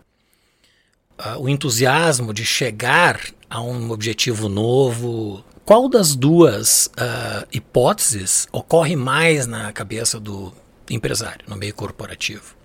o 1.38 1.48
entusiasmo 1.48 2.32
de 2.32 2.44
chegar 2.44 3.20
a 3.48 3.60
um 3.60 3.90
objetivo 3.90 4.48
novo, 4.48 5.44
qual 5.64 5.88
das 5.88 6.16
duas 6.16 6.86
uh, 6.86 7.46
hipóteses 7.52 8.48
ocorre 8.50 8.96
mais 8.96 9.46
na 9.46 9.72
cabeça 9.72 10.18
do 10.18 10.52
empresário, 10.88 11.44
no 11.46 11.56
meio 11.56 11.74
corporativo? 11.74 12.59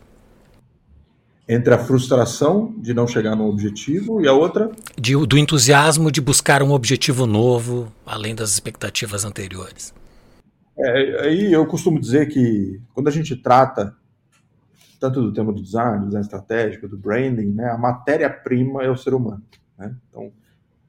Entre 1.48 1.74
a 1.74 1.78
frustração 1.78 2.74
de 2.78 2.94
não 2.94 3.08
chegar 3.08 3.36
no 3.36 3.48
objetivo 3.48 4.20
e 4.20 4.28
a 4.28 4.34
outra? 4.34 4.72
De, 4.98 5.16
do 5.16 5.38
entusiasmo 5.38 6.12
de 6.12 6.20
buscar 6.20 6.64
um 6.64 6.72
objetivo 6.72 7.28
novo, 7.28 7.92
além 8.06 8.34
das 8.34 8.50
expectativas 8.52 9.24
anteriores. 9.24 9.94
É, 10.78 11.22
aí 11.22 11.54
eu 11.54 11.66
costumo 11.68 12.00
dizer 12.00 12.28
que 12.28 12.82
quando 12.94 13.08
a 13.08 13.12
gente 13.12 13.36
trata 13.36 13.96
tanto 15.00 15.22
do 15.22 15.32
tema 15.32 15.54
do 15.54 15.62
design, 15.62 16.00
do 16.00 16.06
design 16.06 16.24
estratégico, 16.24 16.88
do 16.88 16.98
branding, 16.98 17.52
né, 17.52 17.70
a 17.70 17.78
matéria-prima 17.78 18.84
é 18.84 18.90
o 18.90 18.98
ser 18.98 19.14
humano. 19.14 19.44
Né? 19.78 19.94
Então, 20.10 20.32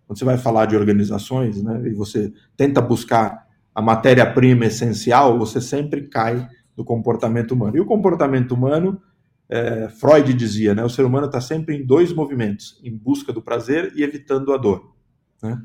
quando 0.07 0.19
você 0.19 0.25
vai 0.25 0.39
falar 0.39 0.67
de 0.67 0.77
organizações, 0.77 1.63
né, 1.63 1.83
e 1.87 1.93
você 1.93 2.33
tenta 2.57 2.81
buscar 2.81 3.47
a 3.75 3.83
matéria-prima 3.83 4.67
essencial, 4.67 5.39
você 5.39 5.61
sempre 5.61 6.09
cai 6.09 6.49
no 6.77 6.85
comportamento 6.85 7.53
humano. 7.53 7.77
E 7.77 7.81
o 7.81 7.87
comportamento 7.87 8.53
humano, 8.53 9.01
é, 9.49 9.89
Freud 9.89 10.33
dizia, 10.35 10.75
né, 10.75 10.85
o 10.85 10.89
ser 10.89 11.05
humano 11.05 11.27
está 11.27 11.41
sempre 11.41 11.77
em 11.77 11.85
dois 11.85 12.13
movimentos, 12.13 12.81
em 12.83 12.97
busca 12.97 13.33
do 13.33 13.43
prazer 13.43 13.93
e 13.95 14.03
evitando 14.03 14.53
a 14.53 14.57
dor. 14.57 14.95
Né? 15.43 15.61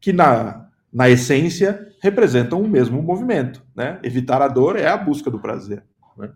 Que 0.00 0.12
na, 0.12 0.68
na 0.92 1.08
essência, 1.08 1.88
representam 2.02 2.60
o 2.60 2.68
mesmo 2.68 3.02
movimento. 3.02 3.64
Né? 3.74 3.98
Evitar 4.02 4.42
a 4.42 4.48
dor 4.48 4.76
é 4.76 4.88
a 4.88 4.96
busca 4.96 5.30
do 5.30 5.40
prazer. 5.40 5.84
Né? 6.18 6.32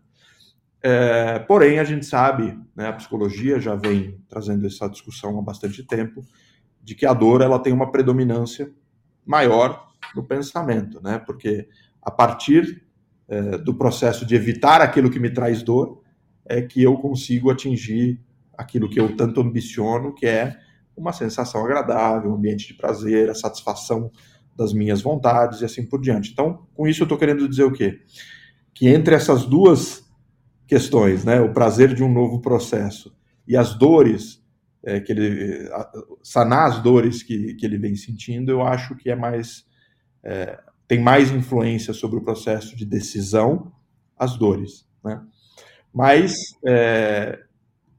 É, 0.81 1.39
porém, 1.41 1.79
a 1.79 1.85
gente 1.85 2.07
sabe, 2.07 2.59
né, 2.75 2.89
a 2.89 2.93
psicologia 2.93 3.59
já 3.59 3.75
vem 3.75 4.21
trazendo 4.29 4.67
essa 4.67 4.89
discussão 4.89 5.39
há 5.39 5.43
bastante 5.43 5.83
tempo, 5.83 6.25
de 6.83 6.95
que 6.95 7.05
a 7.05 7.13
dor 7.13 7.43
ela 7.43 7.59
tem 7.59 7.73
uma 7.73 7.91
predominância 7.91 8.71
maior 9.25 9.89
no 10.15 10.23
pensamento, 10.23 11.03
né? 11.03 11.19
porque 11.19 11.69
a 12.01 12.13
partir 12.13 12.85
é, 13.29 13.59
do 13.59 13.75
processo 13.75 14.25
de 14.25 14.37
evitar 14.37 14.81
aquilo 14.81 15.11
que 15.11 15.19
me 15.19 15.29
traz 15.29 15.65
dor, 15.65 16.01
é 16.49 16.63
que 16.63 16.83
eu 16.83 16.97
consigo 16.97 17.51
atingir 17.51 18.21
aquilo 18.57 18.89
que 18.89 18.99
eu 18.99 19.15
tanto 19.17 19.41
ambiciono, 19.41 20.15
que 20.15 20.27
é 20.27 20.57
uma 20.97 21.13
sensação 21.13 21.65
agradável, 21.65 22.31
um 22.31 22.35
ambiente 22.35 22.69
de 22.69 22.75
prazer, 22.75 23.29
a 23.29 23.35
satisfação 23.35 24.11
das 24.57 24.73
minhas 24.73 25.03
vontades 25.03 25.61
e 25.61 25.65
assim 25.65 25.85
por 25.85 26.01
diante. 26.01 26.33
Então, 26.33 26.67
com 26.75 26.89
isso 26.89 27.03
eu 27.03 27.05
estou 27.05 27.19
querendo 27.19 27.47
dizer 27.49 27.65
o 27.65 27.73
quê? 27.73 28.01
Que 28.73 28.89
entre 28.89 29.15
essas 29.15 29.45
duas 29.45 30.05
questões, 30.67 31.25
né, 31.25 31.41
o 31.41 31.53
prazer 31.53 31.95
de 31.95 32.03
um 32.03 32.13
novo 32.13 32.41
processo 32.41 33.15
e 33.47 33.57
as 33.57 33.75
dores 33.75 34.43
é, 34.83 35.01
que 35.01 35.13
ele 35.13 35.69
sanar 36.23 36.69
as 36.69 36.83
dores 36.83 37.23
que, 37.23 37.55
que 37.55 37.67
ele 37.67 37.77
vem 37.77 37.97
sentindo, 37.97 38.51
eu 38.51 38.63
acho 38.63 38.97
que 38.97 39.11
é 39.11 39.17
mais 39.17 39.67
é, 40.23 40.59
tem 40.89 41.01
mais 41.01 41.31
influência 41.31 41.93
sobre 41.93 42.19
o 42.19 42.23
processo 42.23 42.77
de 42.77 42.85
decisão 42.85 43.73
as 44.17 44.37
dores, 44.37 44.89
né? 45.05 45.21
Mas 45.97 46.35
é, 46.63 47.39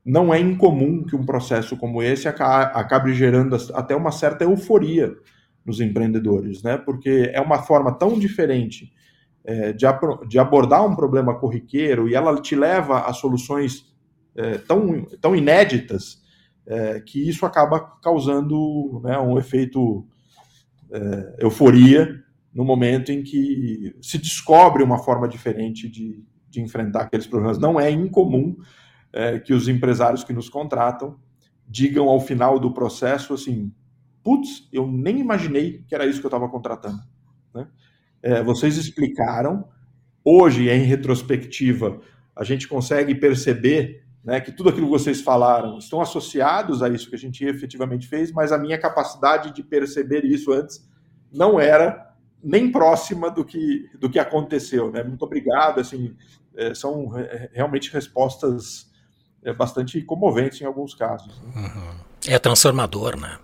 não 0.05 0.31
é 0.31 0.39
incomum 0.39 1.03
que 1.03 1.15
um 1.15 1.25
processo 1.25 1.75
como 1.75 2.03
esse 2.03 2.27
acabe 2.27 3.11
gerando 3.15 3.57
até 3.73 3.95
uma 3.95 4.11
certa 4.11 4.43
euforia 4.43 5.15
nos 5.65 5.81
empreendedores, 5.81 6.61
né? 6.61 6.77
Porque 6.77 7.31
é 7.33 7.41
uma 7.41 7.63
forma 7.63 7.91
tão 7.91 8.19
diferente 8.19 8.93
é, 9.43 9.73
de, 9.73 9.87
de, 10.29 10.37
abordar 10.37 10.85
um 10.85 10.95
problema 10.95 11.39
corriqueiro 11.39 12.07
e 12.07 12.13
ela 12.13 12.39
te 12.39 12.55
leva 12.55 12.99
a 12.99 13.13
soluções 13.13 13.91
é, 14.35 14.59
tão, 14.59 15.03
tão 15.19 15.35
inéditas 15.35 16.21
é, 16.67 16.99
que 16.99 17.27
isso 17.27 17.47
acaba 17.47 17.79
causando 17.79 19.01
né, 19.03 19.17
um 19.17 19.39
efeito 19.39 20.05
é, 20.91 21.37
euforia 21.39 22.23
no 22.53 22.63
momento 22.63 23.11
em 23.11 23.23
que 23.23 23.95
se 24.03 24.19
descobre 24.19 24.83
uma 24.83 24.99
forma 24.99 25.27
diferente 25.27 25.89
de, 25.89 26.23
de 26.49 26.61
enfrentar 26.61 27.01
aqueles 27.03 27.27
problemas. 27.27 27.57
Não 27.57 27.79
é 27.79 27.89
incomum 27.89 28.57
é, 29.13 29.39
que 29.39 29.53
os 29.53 29.67
empresários 29.67 30.23
que 30.23 30.33
nos 30.33 30.49
contratam 30.49 31.17
digam 31.67 32.07
ao 32.07 32.19
final 32.19 32.59
do 32.59 32.73
processo 32.73 33.33
assim: 33.33 33.71
putz, 34.23 34.67
eu 34.71 34.87
nem 34.87 35.19
imaginei 35.19 35.83
que 35.87 35.95
era 35.95 36.05
isso 36.05 36.19
que 36.19 36.25
eu 36.25 36.29
estava 36.29 36.49
contratando. 36.49 36.99
Né? 37.53 37.67
É, 38.21 38.43
vocês 38.43 38.77
explicaram, 38.77 39.67
hoje, 40.23 40.69
em 40.69 40.83
retrospectiva, 40.83 41.99
a 42.35 42.43
gente 42.43 42.67
consegue 42.67 43.15
perceber 43.15 44.03
né, 44.23 44.41
que 44.41 44.51
tudo 44.51 44.69
aquilo 44.69 44.87
que 44.87 44.91
vocês 44.91 45.21
falaram 45.21 45.77
estão 45.77 46.01
associados 46.01 46.83
a 46.83 46.89
isso 46.89 47.09
que 47.09 47.15
a 47.15 47.19
gente 47.19 47.45
efetivamente 47.45 48.07
fez, 48.07 48.31
mas 48.31 48.51
a 48.51 48.57
minha 48.57 48.77
capacidade 48.77 49.53
de 49.53 49.63
perceber 49.63 50.25
isso 50.25 50.51
antes 50.51 50.85
não 51.31 51.59
era 51.59 52.06
nem 52.47 52.71
próxima 52.71 53.29
do 53.29 53.43
que, 53.43 53.89
do 53.99 54.09
que 54.09 54.17
aconteceu. 54.17 54.89
Né? 54.89 55.03
Muito 55.03 55.23
obrigado. 55.23 55.81
Assim, 55.81 56.15
é, 56.55 56.73
são 56.73 57.09
realmente 57.51 57.91
respostas 57.91 58.89
é, 59.43 59.53
bastante 59.53 60.01
comoventes 60.01 60.61
em 60.61 60.65
alguns 60.65 60.95
casos. 60.95 61.41
Né? 61.41 61.51
Uhum. 61.55 61.95
É 62.25 62.39
transformador, 62.39 63.19
né? 63.19 63.37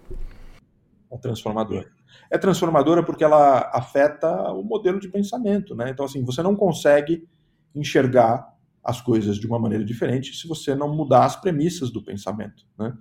É 1.12 1.18
transformador. 1.18 1.86
É 2.32 2.38
transformadora 2.38 3.04
porque 3.04 3.26
ela 3.26 3.70
afeta 3.74 4.32
o 4.54 4.64
modelo 4.64 5.00
de 5.00 5.10
pensamento, 5.10 5.76
né? 5.76 5.90
Então, 5.90 6.06
assim, 6.06 6.24
você 6.24 6.42
não 6.42 6.56
consegue 6.56 7.28
enxergar 7.76 8.52
as 8.84 9.02
coisas 9.02 9.38
de 9.38 9.46
uma 9.46 9.60
maneira 9.60 9.84
diferente 9.84 10.34
se 10.34 10.48
você 10.48 10.74
não 10.74 10.96
mudar 10.96 11.26
as 11.26 11.36
premissas 11.36 11.92
do 11.92 12.02
pensamento, 12.02 12.66
né? 12.80 12.94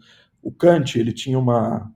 O 0.42 0.50
Kant, 0.50 0.98
ele 0.98 1.12
tinha 1.12 1.38
uma, 1.38 1.90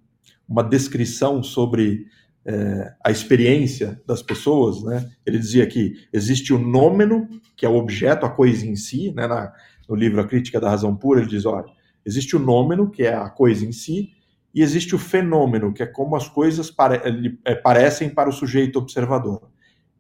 uma 0.49 0.63
descrição 0.63 1.43
sobre 1.43 2.07
é, 2.47 2.95
a 3.05 3.11
experiência 3.11 4.01
das 4.07 4.23
pessoas, 4.23 4.83
né? 4.85 5.11
Ele 5.27 5.39
dizia 5.39 5.67
que 5.67 5.95
existe 6.13 6.55
o 6.55 6.59
nômeno, 6.59 7.29
que 7.57 7.67
é 7.67 7.69
o 7.69 7.75
objeto, 7.75 8.25
a 8.25 8.31
coisa 8.31 8.65
em 8.65 8.77
si, 8.77 9.13
né? 9.13 9.27
Na, 9.27 9.53
no 9.89 9.97
livro 9.97 10.21
A 10.21 10.27
Crítica 10.27 10.61
da 10.61 10.71
Razão 10.71 10.97
Pura, 10.97 11.21
ele 11.21 11.29
diz, 11.29 11.45
olha, 11.45 11.67
existe 12.05 12.37
o 12.37 12.39
nômeno, 12.39 12.91
que 12.91 13.03
é 13.03 13.15
a 13.15 13.29
coisa 13.29 13.65
em 13.65 13.73
si, 13.73 14.11
e 14.55 14.63
existe 14.63 14.95
o 14.95 14.99
fenômeno, 14.99 15.73
que 15.73 15.83
é 15.83 15.87
como 15.87 16.17
as 16.17 16.29
coisas 16.29 16.71
pare 16.71 17.01
é, 17.45 17.55
parecem 17.55 18.09
para 18.09 18.29
o 18.29 18.33
sujeito 18.33 18.79
observador. 18.79 19.51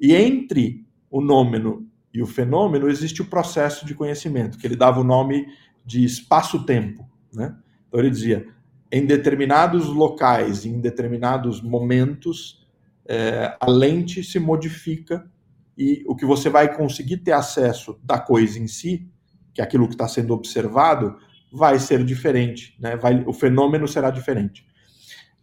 E 0.00 0.14
entre 0.14 0.86
o 1.10 1.20
nômeno 1.20 1.86
e 2.14 2.22
o 2.22 2.26
fenômeno 2.26 2.88
existe 2.88 3.22
o 3.22 3.26
processo 3.26 3.84
de 3.84 3.94
conhecimento, 3.94 4.56
que 4.56 4.66
ele 4.66 4.76
dava 4.76 5.00
o 5.00 5.04
nome 5.04 5.46
de 5.84 6.04
espaço-tempo, 6.04 7.08
né? 7.34 7.56
Então 7.88 8.00
ele 8.00 8.10
dizia, 8.10 8.46
em 8.90 9.04
determinados 9.04 9.86
locais, 9.86 10.64
em 10.64 10.80
determinados 10.80 11.60
momentos, 11.60 12.66
é, 13.08 13.56
a 13.60 13.70
lente 13.70 14.22
se 14.22 14.38
modifica 14.38 15.28
e 15.76 16.04
o 16.06 16.14
que 16.14 16.24
você 16.24 16.48
vai 16.48 16.74
conseguir 16.74 17.18
ter 17.18 17.32
acesso 17.32 17.98
da 18.02 18.18
coisa 18.18 18.58
em 18.58 18.66
si, 18.66 19.08
que 19.52 19.60
é 19.60 19.64
aquilo 19.64 19.86
que 19.88 19.94
está 19.94 20.08
sendo 20.08 20.32
observado, 20.32 21.16
vai 21.52 21.78
ser 21.78 22.04
diferente, 22.04 22.76
né? 22.80 22.96
vai, 22.96 23.22
o 23.26 23.32
fenômeno 23.32 23.86
será 23.86 24.10
diferente. 24.10 24.66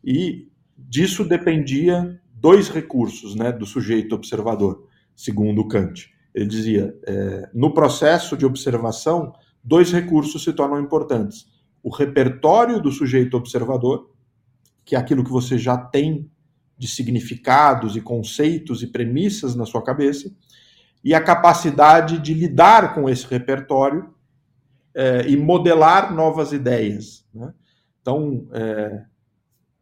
E 0.04 0.48
disso 0.78 1.24
dependia 1.24 2.20
dois 2.34 2.70
recursos 2.70 3.36
né, 3.36 3.52
do 3.52 3.66
sujeito 3.66 4.16
observador, 4.16 4.88
segundo 5.16 5.68
Kant. 5.68 6.12
Ele 6.34 6.46
dizia: 6.46 6.98
é, 7.06 7.50
no 7.54 7.74
processo 7.74 8.36
de 8.36 8.46
observação, 8.46 9.34
dois 9.64 9.92
recursos 9.92 10.44
se 10.44 10.52
tornam 10.52 10.80
importantes 10.80 11.53
o 11.84 11.90
repertório 11.90 12.82
do 12.82 12.92
sujeito 12.92 13.36
observador, 13.36 14.10
que 14.86 14.96
é 14.96 15.00
aquilo 15.00 15.24
que 15.24 15.30
você 15.30 15.58
já 15.58 15.78
tem 15.78 16.32
de 16.78 16.88
significados 16.88 17.96
e 17.96 18.02
conceitos 18.02 18.82
e 18.82 18.88
premissas 18.88 19.54
na 19.54 19.66
sua 19.66 19.84
cabeça, 19.84 20.34
e 21.04 21.14
a 21.14 21.22
capacidade 21.22 22.20
de 22.20 22.34
lidar 22.34 22.96
com 22.96 23.10
esse 23.10 23.28
repertório 23.28 24.14
é, 24.96 25.28
e 25.28 25.36
modelar 25.36 26.14
novas 26.14 26.54
ideias. 26.54 27.26
Né? 27.34 27.54
Então, 28.02 28.48
é, 28.54 29.04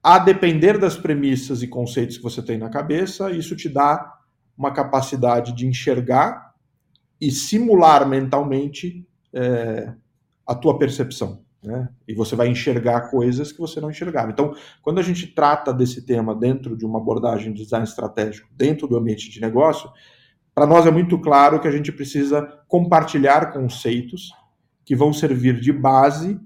a 0.01 0.17
depender 0.17 0.79
das 0.79 0.97
premissas 0.97 1.61
e 1.61 1.67
conceitos 1.67 2.17
que 2.17 2.23
você 2.23 2.41
tem 2.41 2.57
na 2.57 2.69
cabeça, 2.69 3.29
isso 3.31 3.55
te 3.55 3.69
dá 3.69 4.19
uma 4.57 4.71
capacidade 4.71 5.53
de 5.53 5.67
enxergar 5.67 6.55
e 7.19 7.29
simular 7.29 8.07
mentalmente 8.07 9.07
é, 9.31 9.93
a 10.45 10.55
tua 10.55 10.77
percepção. 10.79 11.43
Né? 11.63 11.89
E 12.07 12.13
você 12.13 12.35
vai 12.35 12.47
enxergar 12.47 13.11
coisas 13.11 13.51
que 13.51 13.59
você 13.59 13.79
não 13.79 13.91
enxergava. 13.91 14.31
Então, 14.31 14.55
quando 14.81 14.99
a 14.99 15.03
gente 15.03 15.27
trata 15.27 15.71
desse 15.71 16.05
tema 16.05 16.33
dentro 16.33 16.75
de 16.75 16.85
uma 16.85 16.99
abordagem 16.99 17.53
de 17.53 17.63
design 17.63 17.85
estratégico, 17.85 18.49
dentro 18.51 18.87
do 18.87 18.97
ambiente 18.97 19.29
de 19.29 19.39
negócio, 19.39 19.89
para 20.55 20.65
nós 20.65 20.85
é 20.87 20.91
muito 20.91 21.19
claro 21.19 21.59
que 21.59 21.67
a 21.67 21.71
gente 21.71 21.91
precisa 21.91 22.41
compartilhar 22.67 23.53
conceitos 23.53 24.33
que 24.83 24.95
vão 24.95 25.13
servir 25.13 25.59
de 25.59 25.71
base 25.71 26.39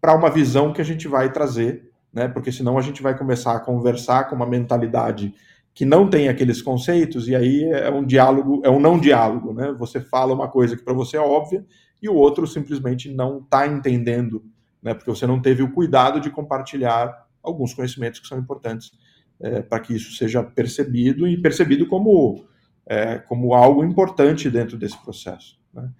para 0.00 0.14
uma 0.14 0.30
visão 0.30 0.72
que 0.72 0.80
a 0.80 0.84
gente 0.84 1.06
vai 1.06 1.32
trazer, 1.32 1.90
né? 2.12 2.26
Porque 2.26 2.50
senão 2.50 2.76
a 2.76 2.82
gente 2.82 3.02
vai 3.02 3.16
começar 3.16 3.54
a 3.54 3.60
conversar 3.60 4.28
com 4.28 4.34
uma 4.34 4.46
mentalidade 4.46 5.32
que 5.72 5.84
não 5.84 6.10
tem 6.10 6.28
aqueles 6.28 6.60
conceitos 6.60 7.28
e 7.28 7.36
aí 7.36 7.64
é 7.64 7.90
um 7.90 8.04
diálogo, 8.04 8.60
é 8.64 8.70
um 8.70 8.80
não 8.80 8.98
diálogo, 8.98 9.52
né? 9.52 9.72
Você 9.78 10.00
fala 10.00 10.34
uma 10.34 10.48
coisa 10.48 10.76
que 10.76 10.82
para 10.82 10.92
você 10.92 11.16
é 11.16 11.20
óbvia 11.20 11.64
e 12.02 12.08
o 12.08 12.14
outro 12.14 12.46
simplesmente 12.46 13.12
não 13.12 13.38
está 13.38 13.66
entendendo, 13.66 14.44
né, 14.82 14.94
porque 14.94 15.10
você 15.10 15.26
não 15.26 15.40
teve 15.40 15.62
o 15.62 15.72
cuidado 15.72 16.20
de 16.20 16.30
compartilhar 16.30 17.26
alguns 17.42 17.74
conhecimentos 17.74 18.20
que 18.20 18.26
são 18.26 18.38
importantes 18.38 18.92
é, 19.40 19.62
para 19.62 19.80
que 19.80 19.94
isso 19.94 20.14
seja 20.14 20.42
percebido 20.42 21.26
e 21.26 21.40
percebido 21.40 21.86
como, 21.86 22.44
é, 22.86 23.18
como 23.18 23.54
algo 23.54 23.84
importante 23.84 24.50
dentro 24.50 24.76
desse 24.76 24.98
processo. 25.02 25.58
Né? 25.72 25.90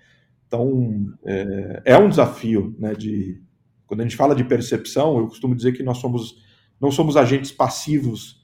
Então, 0.46 1.12
é, 1.24 1.82
é, 1.86 1.98
um 1.98 2.08
desafio, 2.08 2.74
né, 2.78 2.94
de, 2.94 3.40
quando 3.86 4.00
a 4.00 4.02
gente 4.02 4.16
fala 4.16 4.34
de 4.34 4.44
percepção, 4.44 5.18
eu 5.18 5.28
costumo 5.28 5.54
dizer 5.54 5.72
que 5.72 5.82
nós 5.82 5.98
somos, 5.98 6.42
não 6.80 6.90
somos 6.90 7.16
agentes 7.16 7.50
passivos, 7.50 8.40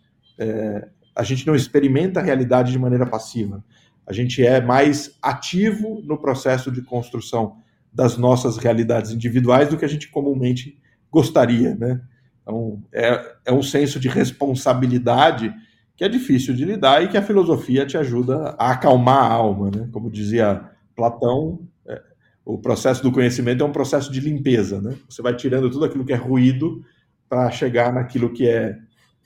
a 1.14 1.22
gente 1.22 1.46
não 1.46 1.54
experimenta 1.54 2.20
a 2.20 2.22
realidade 2.22 2.70
de 2.70 2.78
maneira 2.78 3.06
passiva, 3.06 3.64
a 4.06 4.12
gente 4.12 4.44
é 4.44 4.60
mais 4.60 5.16
ativo 5.20 6.00
no 6.04 6.16
processo 6.16 6.70
de 6.70 6.82
construção 6.82 7.56
das 7.92 8.16
nossas 8.16 8.56
realidades 8.56 9.10
individuais 9.10 9.68
do 9.68 9.76
que 9.76 9.84
a 9.84 9.88
gente 9.88 10.08
comumente 10.08 10.78
gostaria, 11.10 11.74
né? 11.74 12.00
Então, 12.42 12.82
é, 12.92 13.36
é 13.46 13.52
um 13.52 13.62
senso 13.62 13.98
de 13.98 14.08
responsabilidade 14.08 15.52
que 15.96 16.04
é 16.04 16.08
difícil 16.08 16.54
de 16.54 16.64
lidar 16.64 17.02
e 17.02 17.08
que 17.08 17.16
a 17.16 17.22
filosofia 17.22 17.86
te 17.86 17.96
ajuda 17.96 18.54
a 18.58 18.72
acalmar 18.72 19.24
a 19.24 19.32
alma, 19.32 19.70
né? 19.74 19.88
Como 19.90 20.10
dizia 20.10 20.70
Platão, 20.94 21.66
é, 21.88 22.00
o 22.44 22.58
processo 22.58 23.02
do 23.02 23.10
conhecimento 23.10 23.64
é 23.64 23.66
um 23.66 23.72
processo 23.72 24.12
de 24.12 24.20
limpeza, 24.20 24.80
né? 24.80 24.94
Você 25.08 25.22
vai 25.22 25.34
tirando 25.34 25.70
tudo 25.70 25.86
aquilo 25.86 26.04
que 26.04 26.12
é 26.12 26.16
ruído 26.16 26.84
para 27.28 27.50
chegar 27.50 27.92
naquilo 27.92 28.32
que 28.32 28.46
é 28.46 28.76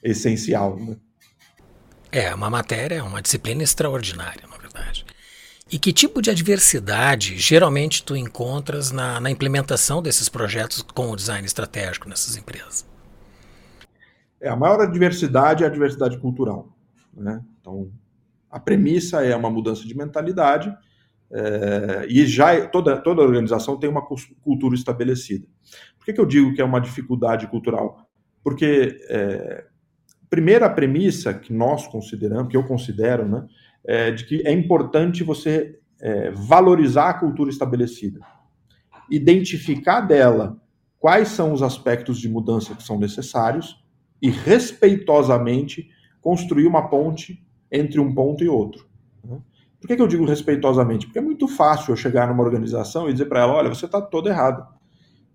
essencial, 0.02 0.78
né? 0.78 0.96
É, 2.12 2.34
uma 2.34 2.48
matéria, 2.48 3.04
uma 3.04 3.20
disciplina 3.20 3.62
extraordinária, 3.62 4.42
verdade. 4.72 5.04
E 5.72 5.78
que 5.78 5.92
tipo 5.92 6.20
de 6.20 6.30
adversidade 6.30 7.38
geralmente 7.38 8.02
tu 8.02 8.16
encontras 8.16 8.90
na, 8.90 9.20
na 9.20 9.30
implementação 9.30 10.02
desses 10.02 10.28
projetos 10.28 10.83
com 10.83 11.11
o 11.11 11.16
design 11.16 11.46
estratégico 11.46 12.09
nessas 12.09 12.37
empresas? 12.37 12.85
É, 14.40 14.48
a 14.48 14.56
maior 14.56 14.80
adversidade 14.80 15.62
é 15.62 15.66
a 15.66 15.70
adversidade 15.70 16.18
cultural. 16.18 16.76
Né? 17.14 17.40
Então, 17.61 17.90
a 18.50 18.59
premissa 18.59 19.24
é 19.24 19.37
uma 19.37 19.50
mudança 19.50 19.87
de 19.87 19.96
mentalidade 19.96 20.74
é, 21.33 22.06
e 22.09 22.26
já 22.26 22.66
toda, 22.66 22.96
toda 22.96 23.22
organização 23.22 23.78
tem 23.78 23.88
uma 23.88 24.04
cultura 24.42 24.74
estabelecida. 24.74 25.46
Por 25.96 26.04
que, 26.04 26.12
que 26.12 26.20
eu 26.20 26.26
digo 26.26 26.52
que 26.52 26.61
é 26.61 26.64
uma 26.64 26.80
dificuldade 26.80 27.46
cultural? 27.46 28.09
Porque, 28.42 28.98
é, 29.09 29.66
primeira 30.28 30.68
premissa 30.68 31.33
que 31.33 31.52
nós 31.52 31.87
consideramos, 31.87 32.48
que 32.48 32.56
eu 32.56 32.64
considero, 32.64 33.28
né, 33.28 33.46
é 33.84 34.10
de 34.10 34.26
que 34.26 34.46
é 34.46 34.52
importante 34.52 35.24
você 35.24 35.78
é, 36.00 36.30
valorizar 36.30 37.10
a 37.10 37.14
cultura 37.14 37.50
estabelecida, 37.50 38.20
identificar 39.10 40.00
dela 40.00 40.60
quais 40.98 41.28
são 41.28 41.52
os 41.52 41.62
aspectos 41.62 42.18
de 42.18 42.28
mudança 42.28 42.74
que 42.74 42.82
são 42.82 42.98
necessários 42.98 43.82
e 44.20 44.30
respeitosamente 44.30 45.88
construir 46.20 46.66
uma 46.66 46.88
ponte 46.88 47.44
entre 47.72 47.98
um 47.98 48.14
ponto 48.14 48.44
e 48.44 48.48
outro. 48.48 48.86
Né? 49.24 49.40
Por 49.80 49.88
que, 49.88 49.96
que 49.96 50.02
eu 50.02 50.06
digo 50.06 50.26
respeitosamente? 50.26 51.06
Porque 51.06 51.18
é 51.18 51.22
muito 51.22 51.48
fácil 51.48 51.92
eu 51.92 51.96
chegar 51.96 52.28
numa 52.28 52.42
organização 52.42 53.08
e 53.08 53.12
dizer 53.12 53.26
para 53.26 53.40
ela: 53.40 53.54
olha, 53.54 53.70
você 53.70 53.86
está 53.86 54.00
todo 54.00 54.28
errado. 54.28 54.66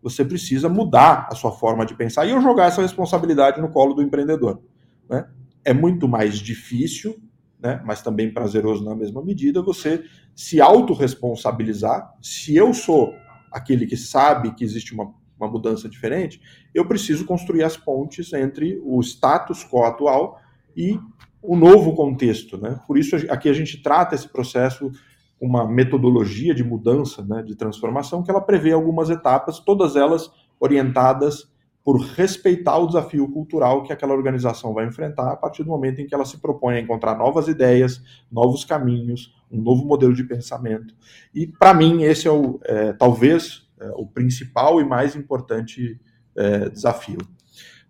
Você 0.04 0.24
precisa 0.24 0.70
mudar 0.70 1.28
a 1.32 1.36
sua 1.36 1.52
forma 1.52 1.84
de 1.84 1.96
pensar 1.96 2.28
e 2.28 2.30
eu 2.30 2.40
jogar 2.40 2.66
essa 2.66 2.82
responsabilidade 2.82 3.60
no 3.60 3.70
colo 3.70 3.96
do 3.96 4.04
empreendedor. 4.04 4.62
Né? 5.10 5.28
É 5.64 5.74
muito 5.74 6.08
mais 6.08 6.38
difícil, 6.38 7.20
né, 7.60 7.82
mas 7.86 8.02
também 8.02 8.34
prazeroso 8.34 8.84
na 8.84 8.96
mesma 8.96 9.24
medida, 9.24 9.62
você 9.62 10.04
se 10.36 10.62
autorresponsabilizar. 10.62 12.14
Se 12.22 12.56
eu 12.56 12.74
sou 12.74 13.14
aquele 13.52 13.86
que 13.86 13.98
sabe 13.98 14.54
que 14.54 14.64
existe 14.64 14.94
uma, 14.94 15.14
uma 15.40 15.50
mudança 15.50 15.88
diferente, 15.88 16.42
eu 16.74 16.86
preciso 16.86 17.26
construir 17.26 17.64
as 17.64 17.78
pontes 17.78 18.34
entre 18.34 18.82
o 18.84 19.02
status 19.02 19.64
quo 19.64 19.84
atual 19.84 20.40
e 20.76 21.00
o 21.42 21.56
novo 21.56 21.96
contexto. 21.96 22.58
Né? 22.58 22.80
Por 22.86 22.98
isso, 22.98 23.16
aqui 23.30 23.48
a 23.50 23.54
gente 23.54 23.82
trata 23.82 24.16
esse 24.16 24.28
processo 24.28 24.92
uma 25.40 25.68
metodologia 25.68 26.56
de 26.56 26.64
mudança, 26.64 27.24
né, 27.24 27.44
de 27.44 27.56
transformação, 27.56 28.24
que 28.24 28.32
ela 28.32 28.42
prevê 28.42 28.72
algumas 28.72 29.10
etapas, 29.10 29.60
todas 29.60 29.96
elas 29.96 30.32
orientadas 30.60 31.52
por 31.86 32.02
respeitar 32.02 32.80
o 32.80 32.88
desafio 32.88 33.30
cultural 33.30 33.84
que 33.84 33.94
aquela 33.94 34.16
organização 34.16 34.74
vai 34.74 34.88
enfrentar 34.88 35.32
a 35.32 35.36
partir 35.38 35.64
do 35.64 35.70
momento 35.70 36.02
em 36.02 36.08
que 36.08 36.16
ela 36.16 36.26
se 36.26 36.40
propõe 36.40 36.76
a 36.76 36.80
encontrar 36.80 37.16
novas 37.16 37.48
ideias, 37.48 38.02
novos 38.32 38.66
caminhos, 38.66 39.36
um 39.52 39.62
novo 39.62 39.86
modelo 39.86 40.16
de 40.16 40.24
pensamento. 40.24 40.96
E, 41.32 41.46
para 41.46 41.76
mim, 41.76 42.02
esse 42.02 42.28
é, 42.28 42.32
o, 42.32 42.60
é 42.64 42.92
talvez 42.94 43.70
é, 43.80 43.88
o 43.96 44.08
principal 44.08 44.82
e 44.82 44.84
mais 44.84 45.16
importante 45.16 46.02
é, 46.36 46.70
desafio. 46.70 47.20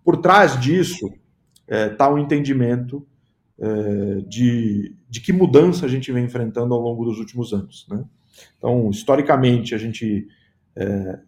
Por 0.03 0.17
trás 0.17 0.60
disso 0.60 1.10
está 1.65 2.05
é, 2.05 2.10
o 2.10 2.17
entendimento 2.17 3.08
é, 3.58 4.21
de, 4.27 4.93
de 5.10 5.21
que 5.21 5.31
mudança 5.31 5.86
a 5.86 5.89
gente 5.89 6.12
vem 6.12 6.25
enfrentando 6.25 6.73
ao 6.73 6.81
longo 6.81 7.05
dos 7.05 7.17
últimos 7.17 7.53
anos. 7.53 7.88
Né? 7.89 8.03
Então, 8.58 8.89
historicamente, 8.89 9.73
a 9.73 9.77
gente 9.77 10.27
é, 10.75 11.19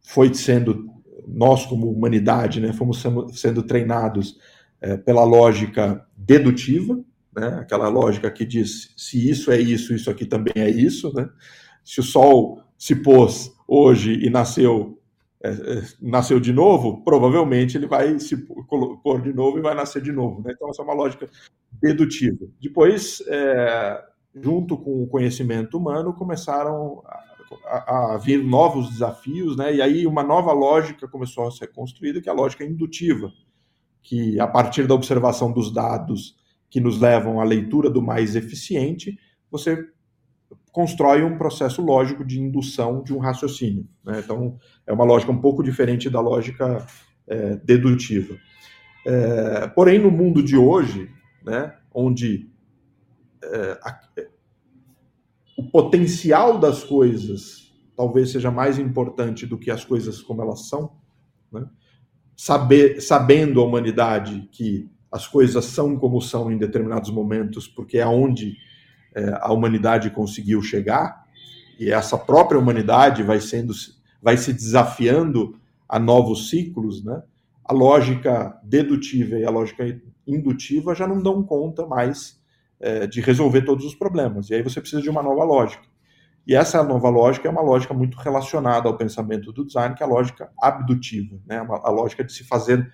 foi 0.00 0.32
sendo, 0.32 0.88
nós 1.26 1.66
como 1.66 1.90
humanidade, 1.90 2.60
né, 2.60 2.72
fomos 2.72 3.02
sendo, 3.34 3.62
treinados 3.62 4.38
é, 4.80 4.96
pela 4.96 5.24
lógica 5.24 6.06
dedutiva, 6.16 6.98
né, 7.34 7.58
aquela 7.60 7.88
lógica 7.88 8.30
que 8.30 8.44
diz 8.44 8.92
se 8.96 9.28
isso 9.28 9.50
é 9.50 9.60
isso, 9.60 9.94
isso 9.94 10.10
aqui 10.10 10.24
também 10.24 10.54
é 10.56 10.70
isso. 10.70 11.12
Né? 11.14 11.28
Se 11.84 12.00
o 12.00 12.02
Sol 12.02 12.62
se 12.78 12.94
pôs 12.94 13.52
hoje 13.66 14.14
e 14.24 14.30
nasceu 14.30 14.96
é, 15.42 15.50
é, 15.50 15.82
nasceu 16.00 16.40
de 16.40 16.52
novo, 16.52 17.04
provavelmente 17.04 17.76
ele 17.76 17.86
vai 17.86 18.18
se 18.18 18.36
pôr 18.36 19.20
de 19.22 19.32
novo 19.32 19.58
e 19.58 19.62
vai 19.62 19.74
nascer 19.74 20.02
de 20.02 20.10
novo. 20.10 20.42
Né? 20.42 20.52
Então, 20.54 20.68
essa 20.70 20.82
é 20.82 20.84
uma 20.84 20.94
lógica 20.94 21.28
dedutiva. 21.70 22.46
Depois, 22.60 23.22
é, 23.28 24.02
junto 24.34 24.76
com 24.76 25.02
o 25.02 25.06
conhecimento 25.06 25.78
humano, 25.78 26.14
começaram 26.14 27.02
a, 27.64 28.14
a, 28.14 28.18
vir 28.18 28.42
novos 28.42 28.90
desafios, 28.90 29.56
né? 29.56 29.74
e 29.74 29.82
aí 29.82 30.06
uma 30.06 30.22
nova 30.22 30.52
lógica 30.52 31.08
começou 31.08 31.46
a 31.46 31.50
ser 31.50 31.68
construída, 31.68 32.20
que 32.20 32.28
é 32.28 32.32
a 32.32 32.34
lógica 32.34 32.64
indutiva, 32.64 33.32
que 34.02 34.38
a 34.38 34.46
partir 34.46 34.86
da 34.86 34.94
observação 34.94 35.52
dos 35.52 35.72
dados 35.72 36.36
que 36.70 36.80
nos 36.80 37.00
levam 37.00 37.40
à 37.40 37.44
leitura 37.44 37.88
do 37.88 38.02
mais 38.02 38.36
eficiente, 38.36 39.18
você 39.50 39.84
constrói 40.72 41.22
um 41.22 41.38
processo 41.38 41.80
lógico 41.80 42.24
de 42.24 42.40
indução 42.40 43.02
de 43.02 43.14
um 43.14 43.18
raciocínio. 43.18 43.88
Né? 44.04 44.20
Então, 44.22 44.58
é 44.86 44.92
uma 44.92 45.04
lógica 45.04 45.32
um 45.32 45.40
pouco 45.40 45.62
diferente 45.62 46.10
da 46.10 46.20
lógica 46.20 46.86
é, 47.26 47.56
dedutiva. 47.56 48.36
É, 49.06 49.68
porém, 49.68 49.98
no 49.98 50.10
mundo 50.10 50.42
de 50.42 50.56
hoje, 50.56 51.10
né, 51.44 51.74
onde 51.94 52.50
é, 53.42 53.78
o 55.56 55.64
potencial 55.64 56.58
das 56.58 56.84
coisas 56.84 57.72
talvez 57.96 58.30
seja 58.30 58.50
mais 58.50 58.78
importante 58.78 59.46
do 59.46 59.58
que 59.58 59.70
as 59.70 59.84
coisas 59.84 60.20
como 60.20 60.42
elas 60.42 60.68
são, 60.68 60.92
né? 61.50 61.66
Saber, 62.36 63.00
sabendo 63.00 63.60
a 63.60 63.64
humanidade 63.64 64.46
que 64.52 64.90
as 65.10 65.26
coisas 65.26 65.64
são 65.64 65.96
como 65.96 66.20
são 66.20 66.52
em 66.52 66.58
determinados 66.58 67.10
momentos, 67.10 67.66
porque 67.66 67.96
é 67.96 68.06
onde 68.06 68.54
é, 69.14 69.30
a 69.40 69.50
humanidade 69.50 70.10
conseguiu 70.10 70.60
chegar, 70.60 71.24
e 71.80 71.90
essa 71.90 72.18
própria 72.18 72.60
humanidade 72.60 73.22
vai 73.22 73.40
sendo 73.40 73.72
vai 74.20 74.36
se 74.36 74.52
desafiando 74.52 75.58
a 75.88 75.98
novos 75.98 76.50
ciclos, 76.50 77.02
né? 77.02 77.22
A 77.64 77.72
lógica 77.72 78.60
dedutiva 78.62 79.36
e 79.36 79.44
a 79.44 79.50
lógica 79.50 79.84
indutiva 80.26 80.94
já 80.94 81.06
não 81.06 81.22
dão 81.22 81.42
conta 81.42 81.86
mais 81.86 82.38
é, 82.80 83.06
de 83.06 83.20
resolver 83.20 83.62
todos 83.62 83.84
os 83.84 83.94
problemas. 83.94 84.50
E 84.50 84.54
aí 84.54 84.62
você 84.62 84.80
precisa 84.80 85.02
de 85.02 85.10
uma 85.10 85.22
nova 85.22 85.44
lógica. 85.44 85.84
E 86.46 86.54
essa 86.54 86.82
nova 86.82 87.08
lógica 87.08 87.48
é 87.48 87.50
uma 87.50 87.62
lógica 87.62 87.92
muito 87.92 88.16
relacionada 88.18 88.88
ao 88.88 88.96
pensamento 88.96 89.52
do 89.52 89.64
design, 89.64 89.94
que 89.94 90.02
é 90.02 90.06
a 90.06 90.08
lógica 90.08 90.50
abdutiva, 90.60 91.36
né? 91.44 91.58
a 91.58 91.90
lógica 91.90 92.22
de 92.22 92.32
se 92.32 92.44
fazer 92.44 92.88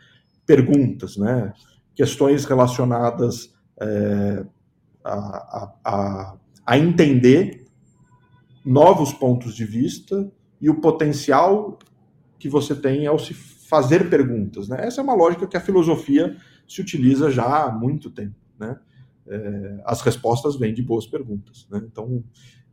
perguntas, 0.46 1.16
né? 1.16 1.52
questões 1.94 2.46
relacionadas 2.46 3.54
é, 3.80 4.44
a, 5.04 5.72
a, 5.84 6.36
a 6.64 6.78
entender 6.78 7.66
novos 8.64 9.12
pontos 9.12 9.54
de 9.54 9.66
vista 9.66 10.30
e 10.60 10.70
o 10.70 10.80
potencial 10.80 11.78
que 12.38 12.48
você 12.48 12.74
tem 12.74 13.06
ao 13.06 13.18
se 13.18 13.34
fazer 13.34 14.08
perguntas. 14.08 14.68
Né? 14.68 14.86
Essa 14.86 15.00
é 15.00 15.04
uma 15.04 15.14
lógica 15.14 15.46
que 15.46 15.56
a 15.56 15.60
filosofia 15.60 16.36
se 16.66 16.80
utiliza 16.80 17.30
já 17.30 17.64
há 17.64 17.70
muito 17.70 18.08
tempo. 18.08 18.36
Né? 18.58 18.78
É, 19.28 19.82
as 19.84 20.00
respostas 20.00 20.56
vêm 20.56 20.74
de 20.74 20.82
boas 20.82 21.06
perguntas. 21.06 21.66
Né? 21.70 21.82
Então, 21.84 22.22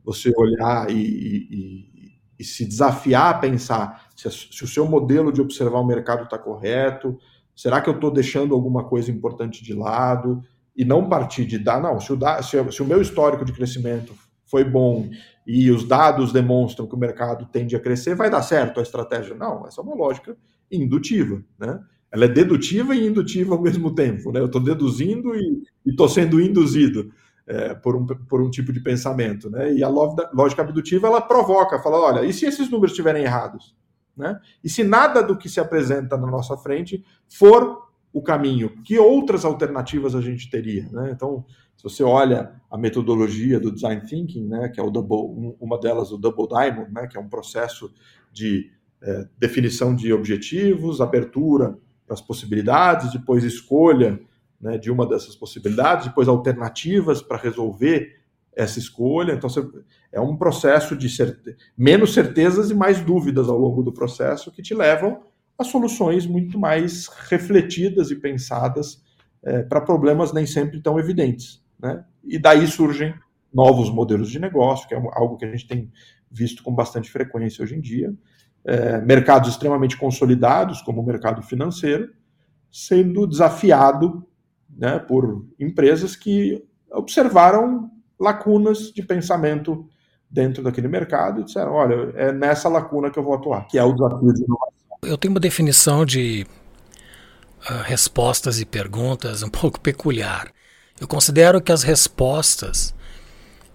você 0.04 0.32
olhar 0.36 0.90
e, 0.90 0.94
e, 0.94 2.20
e, 2.38 2.44
se 2.44 2.64
desafiar 2.64 3.34
a 3.34 3.38
pensar 3.38 4.08
se, 4.16 4.30
se, 4.30 4.64
o 4.64 4.68
seu 4.68 4.86
modelo 4.86 5.32
de 5.32 5.40
observar 5.40 5.78
o 5.78 5.86
mercado 5.86 6.24
está 6.24 6.38
correto, 6.38 7.18
será 7.54 7.80
que 7.80 7.88
eu 7.88 7.94
estou 7.94 8.10
deixando 8.10 8.54
alguma 8.54 8.84
coisa 8.84 9.10
importante 9.10 9.62
de 9.62 9.74
lado? 9.74 10.42
e 10.76 10.84
não 10.84 11.08
partir 11.08 11.44
de 11.44 11.58
dar, 11.58 11.80
não, 11.80 12.00
se 12.00 12.12
o, 12.12 12.18
se, 12.42 12.72
se 12.72 12.82
o 12.82 12.86
meu 12.86 13.02
histórico 13.02 13.44
de 13.44 13.52
crescimento 13.52 14.14
foi 14.46 14.64
bom 14.64 15.10
e 15.46 15.70
os 15.70 15.86
dados 15.86 16.32
demonstram 16.32 16.86
que 16.86 16.94
o 16.94 16.98
mercado 16.98 17.46
tende 17.52 17.76
a 17.76 17.80
crescer, 17.80 18.14
vai 18.14 18.30
dar 18.30 18.42
certo 18.42 18.80
a 18.80 18.82
estratégia. 18.82 19.34
Não, 19.34 19.66
essa 19.66 19.80
é 19.80 19.84
uma 19.84 19.94
lógica 19.94 20.36
indutiva, 20.70 21.42
né? 21.58 21.80
Ela 22.12 22.24
é 22.24 22.28
dedutiva 22.28 22.94
e 22.94 23.06
indutiva 23.06 23.54
ao 23.54 23.62
mesmo 23.62 23.94
tempo, 23.94 24.32
né? 24.32 24.40
Eu 24.40 24.46
estou 24.46 24.60
deduzindo 24.60 25.34
e 25.34 25.62
estou 25.86 26.08
sendo 26.08 26.40
induzido 26.40 27.12
é, 27.46 27.74
por, 27.74 27.96
um, 27.96 28.06
por 28.06 28.40
um 28.40 28.50
tipo 28.50 28.72
de 28.72 28.80
pensamento, 28.80 29.48
né? 29.48 29.72
E 29.72 29.82
a 29.82 29.88
lógica 29.88 30.62
abdutiva, 30.62 31.06
ela 31.06 31.20
provoca, 31.20 31.80
fala, 31.80 31.98
olha, 31.98 32.24
e 32.24 32.32
se 32.32 32.46
esses 32.46 32.70
números 32.70 32.92
estiverem 32.92 33.24
errados? 33.24 33.74
Né? 34.16 34.38
E 34.62 34.68
se 34.68 34.84
nada 34.84 35.22
do 35.22 35.36
que 35.36 35.48
se 35.48 35.60
apresenta 35.60 36.16
na 36.16 36.26
nossa 36.26 36.56
frente 36.56 37.04
for 37.28 37.88
o 38.12 38.20
caminho, 38.20 38.70
que 38.82 38.98
outras 38.98 39.44
alternativas 39.44 40.14
a 40.14 40.20
gente 40.20 40.50
teria? 40.50 40.88
Né? 40.90 41.12
Então, 41.12 41.44
se 41.76 41.82
você 41.82 42.02
olha 42.02 42.52
a 42.70 42.76
metodologia 42.76 43.58
do 43.58 43.72
design 43.72 44.02
thinking, 44.02 44.46
né, 44.46 44.68
que 44.68 44.78
é 44.78 44.82
o 44.82 44.90
double, 44.90 45.56
uma 45.58 45.80
delas 45.80 46.12
o 46.12 46.18
double 46.18 46.46
diamond, 46.46 46.92
né, 46.92 47.06
que 47.06 47.16
é 47.16 47.20
um 47.20 47.28
processo 47.28 47.90
de 48.30 48.70
é, 49.02 49.26
definição 49.38 49.94
de 49.94 50.12
objetivos, 50.12 51.00
abertura 51.00 51.78
as 52.12 52.20
possibilidades, 52.20 53.12
depois 53.12 53.44
escolha 53.44 54.20
né, 54.60 54.76
de 54.76 54.90
uma 54.90 55.06
dessas 55.06 55.34
possibilidades, 55.34 56.06
depois 56.06 56.28
alternativas 56.28 57.22
para 57.22 57.38
resolver 57.38 58.20
essa 58.54 58.78
escolha. 58.78 59.32
Então, 59.32 59.48
é 60.12 60.20
um 60.20 60.36
processo 60.36 60.96
de 60.96 61.08
certe... 61.08 61.56
menos 61.76 62.12
certezas 62.12 62.70
e 62.70 62.74
mais 62.74 63.00
dúvidas 63.00 63.48
ao 63.48 63.58
longo 63.58 63.82
do 63.82 63.92
processo 63.92 64.52
que 64.52 64.62
te 64.62 64.74
levam 64.74 65.22
a 65.58 65.64
soluções 65.64 66.26
muito 66.26 66.58
mais 66.58 67.06
refletidas 67.28 68.10
e 68.10 68.16
pensadas 68.16 69.02
é, 69.42 69.62
para 69.62 69.80
problemas 69.80 70.32
nem 70.32 70.46
sempre 70.46 70.80
tão 70.80 70.98
evidentes. 70.98 71.62
Né? 71.78 72.04
E 72.24 72.38
daí 72.38 72.66
surgem 72.66 73.14
novos 73.52 73.90
modelos 73.90 74.30
de 74.30 74.38
negócio, 74.38 74.88
que 74.88 74.94
é 74.94 75.02
algo 75.12 75.36
que 75.36 75.44
a 75.44 75.50
gente 75.50 75.66
tem 75.66 75.90
visto 76.30 76.62
com 76.62 76.74
bastante 76.74 77.10
frequência 77.10 77.62
hoje 77.62 77.74
em 77.74 77.80
dia. 77.80 78.14
É, 78.64 79.00
mercados 79.00 79.48
extremamente 79.48 79.96
consolidados, 79.96 80.82
como 80.82 81.00
o 81.00 81.06
mercado 81.06 81.42
financeiro, 81.42 82.10
sendo 82.70 83.26
desafiado 83.26 84.26
né, 84.76 84.98
por 84.98 85.46
empresas 85.58 86.14
que 86.14 86.62
observaram 86.90 87.90
lacunas 88.18 88.92
de 88.92 89.02
pensamento 89.02 89.88
dentro 90.30 90.62
daquele 90.62 90.88
mercado 90.88 91.40
e 91.40 91.44
disseram: 91.44 91.72
olha, 91.72 92.12
é 92.14 92.32
nessa 92.32 92.68
lacuna 92.68 93.10
que 93.10 93.18
eu 93.18 93.22
vou 93.22 93.34
atuar, 93.34 93.66
que 93.66 93.78
é 93.78 93.84
o 93.84 93.92
desafio 93.92 94.32
de 94.32 94.44
inovação. 94.44 94.98
Eu 95.02 95.16
tenho 95.16 95.32
uma 95.32 95.40
definição 95.40 96.04
de 96.04 96.46
uh, 97.68 97.82
respostas 97.84 98.60
e 98.60 98.66
perguntas 98.66 99.42
um 99.42 99.48
pouco 99.50 99.80
peculiar. 99.80 100.52
Eu 101.00 101.08
considero 101.08 101.60
que 101.60 101.72
as 101.72 101.82
respostas 101.82 102.94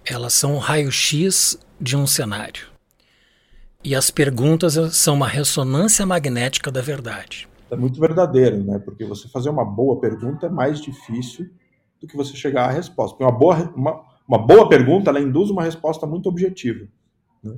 elas 0.04 0.32
são 0.32 0.54
um 0.54 0.58
raio-x 0.58 1.58
de 1.80 1.96
um 1.96 2.06
cenário. 2.06 2.75
E 3.86 3.94
as 3.94 4.10
perguntas 4.10 4.74
são 4.96 5.14
uma 5.14 5.28
ressonância 5.28 6.04
magnética 6.04 6.72
da 6.72 6.80
verdade. 6.80 7.48
É 7.70 7.76
muito 7.76 8.00
verdadeiro, 8.00 8.64
né? 8.64 8.80
Porque 8.80 9.04
você 9.04 9.28
fazer 9.28 9.48
uma 9.48 9.64
boa 9.64 10.00
pergunta 10.00 10.46
é 10.46 10.50
mais 10.50 10.80
difícil 10.80 11.48
do 12.00 12.08
que 12.08 12.16
você 12.16 12.34
chegar 12.34 12.68
à 12.68 12.72
resposta. 12.72 13.16
Porque 13.16 13.22
uma 13.22 13.38
boa, 13.38 13.72
uma, 13.76 14.02
uma 14.26 14.38
boa 14.38 14.68
pergunta 14.68 15.08
ela 15.08 15.20
induz 15.20 15.50
uma 15.50 15.62
resposta 15.62 16.04
muito 16.04 16.28
objetiva. 16.28 16.88
Né? 17.40 17.54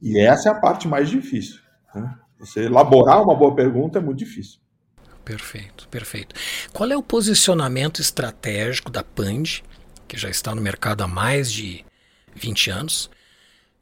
E 0.00 0.18
essa 0.18 0.48
é 0.48 0.52
a 0.52 0.54
parte 0.54 0.88
mais 0.88 1.10
difícil. 1.10 1.60
Né? 1.94 2.10
Você 2.38 2.64
elaborar 2.64 3.22
uma 3.22 3.36
boa 3.36 3.54
pergunta 3.54 3.98
é 3.98 4.02
muito 4.02 4.20
difícil. 4.20 4.60
Perfeito, 5.26 5.86
perfeito. 5.88 6.34
Qual 6.72 6.90
é 6.90 6.96
o 6.96 7.02
posicionamento 7.02 8.00
estratégico 8.00 8.90
da 8.90 9.04
Pand, 9.04 9.60
que 10.08 10.16
já 10.16 10.30
está 10.30 10.54
no 10.54 10.62
mercado 10.62 11.02
há 11.02 11.06
mais 11.06 11.52
de 11.52 11.84
20 12.34 12.70
anos? 12.70 13.10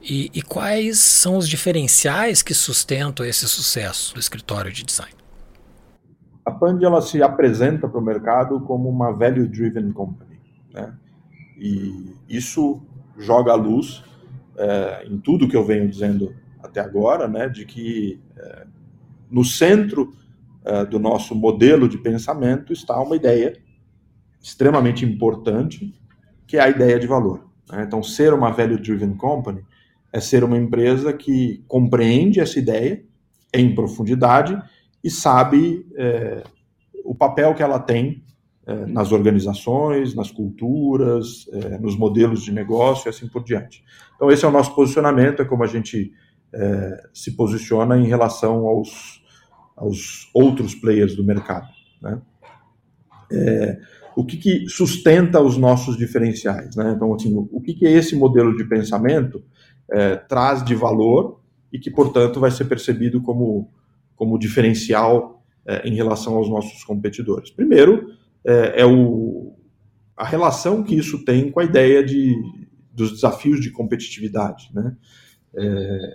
E, 0.00 0.30
e 0.32 0.42
quais 0.42 0.98
são 0.98 1.36
os 1.36 1.48
diferenciais 1.48 2.42
que 2.42 2.54
sustentam 2.54 3.26
esse 3.26 3.48
sucesso 3.48 4.14
do 4.14 4.20
escritório 4.20 4.72
de 4.72 4.84
design? 4.84 5.14
A 6.44 6.50
Pand 6.50 6.78
ela 6.82 7.02
se 7.02 7.22
apresenta 7.22 7.88
para 7.88 7.98
o 7.98 8.02
mercado 8.02 8.60
como 8.60 8.88
uma 8.88 9.12
value-driven 9.12 9.92
company. 9.92 10.40
Né? 10.72 10.94
E 11.58 12.14
isso 12.28 12.80
joga 13.18 13.52
a 13.52 13.56
luz 13.56 14.02
é, 14.56 15.06
em 15.06 15.18
tudo 15.18 15.48
que 15.48 15.56
eu 15.56 15.64
venho 15.64 15.88
dizendo 15.88 16.34
até 16.62 16.80
agora, 16.80 17.28
né, 17.28 17.48
de 17.48 17.64
que 17.64 18.20
é, 18.36 18.66
no 19.30 19.44
centro 19.44 20.12
é, 20.64 20.84
do 20.84 20.98
nosso 20.98 21.34
modelo 21.34 21.88
de 21.88 21.98
pensamento 21.98 22.72
está 22.72 23.00
uma 23.00 23.16
ideia 23.16 23.56
extremamente 24.40 25.04
importante, 25.04 25.94
que 26.46 26.56
é 26.56 26.60
a 26.60 26.68
ideia 26.68 26.98
de 26.98 27.06
valor. 27.06 27.48
Né? 27.70 27.82
Então, 27.82 28.02
ser 28.02 28.32
uma 28.32 28.50
value-driven 28.50 29.14
company 29.14 29.64
é 30.12 30.20
ser 30.20 30.44
uma 30.44 30.56
empresa 30.56 31.12
que 31.12 31.62
compreende 31.66 32.40
essa 32.40 32.58
ideia 32.58 33.02
em 33.52 33.74
profundidade 33.74 34.60
e 35.02 35.10
sabe 35.10 35.86
é, 35.96 36.42
o 37.04 37.14
papel 37.14 37.54
que 37.54 37.62
ela 37.62 37.78
tem 37.78 38.22
é, 38.66 38.86
nas 38.86 39.12
organizações, 39.12 40.14
nas 40.14 40.30
culturas, 40.30 41.48
é, 41.52 41.78
nos 41.78 41.96
modelos 41.96 42.42
de 42.42 42.52
negócio 42.52 43.08
e 43.08 43.10
assim 43.10 43.26
por 43.26 43.42
diante. 43.42 43.82
Então, 44.14 44.30
esse 44.30 44.44
é 44.44 44.48
o 44.48 44.50
nosso 44.50 44.74
posicionamento, 44.74 45.40
é 45.40 45.44
como 45.44 45.64
a 45.64 45.66
gente 45.66 46.12
é, 46.52 47.02
se 47.14 47.36
posiciona 47.36 47.96
em 47.96 48.06
relação 48.06 48.66
aos, 48.66 49.22
aos 49.76 50.28
outros 50.34 50.74
players 50.74 51.16
do 51.16 51.24
mercado. 51.24 51.68
Né? 52.02 52.20
É, 53.32 53.78
o 54.16 54.24
que, 54.24 54.36
que, 54.36 54.68
sustenta 54.68 55.40
os 55.40 55.56
nossos 55.56 55.96
diferenciais? 55.96 56.74
Né? 56.74 56.92
Então, 56.96 57.14
assim, 57.14 57.34
o 57.34 57.60
que, 57.60 57.74
que 57.74 57.86
esse 57.86 58.16
modelo 58.16 58.56
de 58.56 58.64
pensamento 58.64 59.42
é, 59.90 60.16
traz 60.16 60.64
de 60.64 60.74
valor 60.74 61.40
e 61.72 61.78
que, 61.78 61.90
portanto, 61.90 62.40
vai 62.40 62.50
ser 62.50 62.64
percebido 62.64 63.20
como, 63.22 63.70
como 64.16 64.38
diferencial 64.38 65.42
é, 65.66 65.88
em 65.88 65.94
relação 65.94 66.36
aos 66.36 66.48
nossos 66.48 66.84
competidores? 66.84 67.50
Primeiro, 67.50 68.12
é, 68.44 68.82
é 68.82 68.86
o, 68.86 69.54
a 70.16 70.24
relação 70.24 70.82
que 70.82 70.94
isso 70.94 71.24
tem 71.24 71.50
com 71.50 71.60
a 71.60 71.64
ideia 71.64 72.04
de, 72.04 72.36
dos 72.92 73.12
desafios 73.12 73.60
de 73.60 73.70
competitividade. 73.70 74.70
Né? 74.74 74.96
É, 75.54 76.14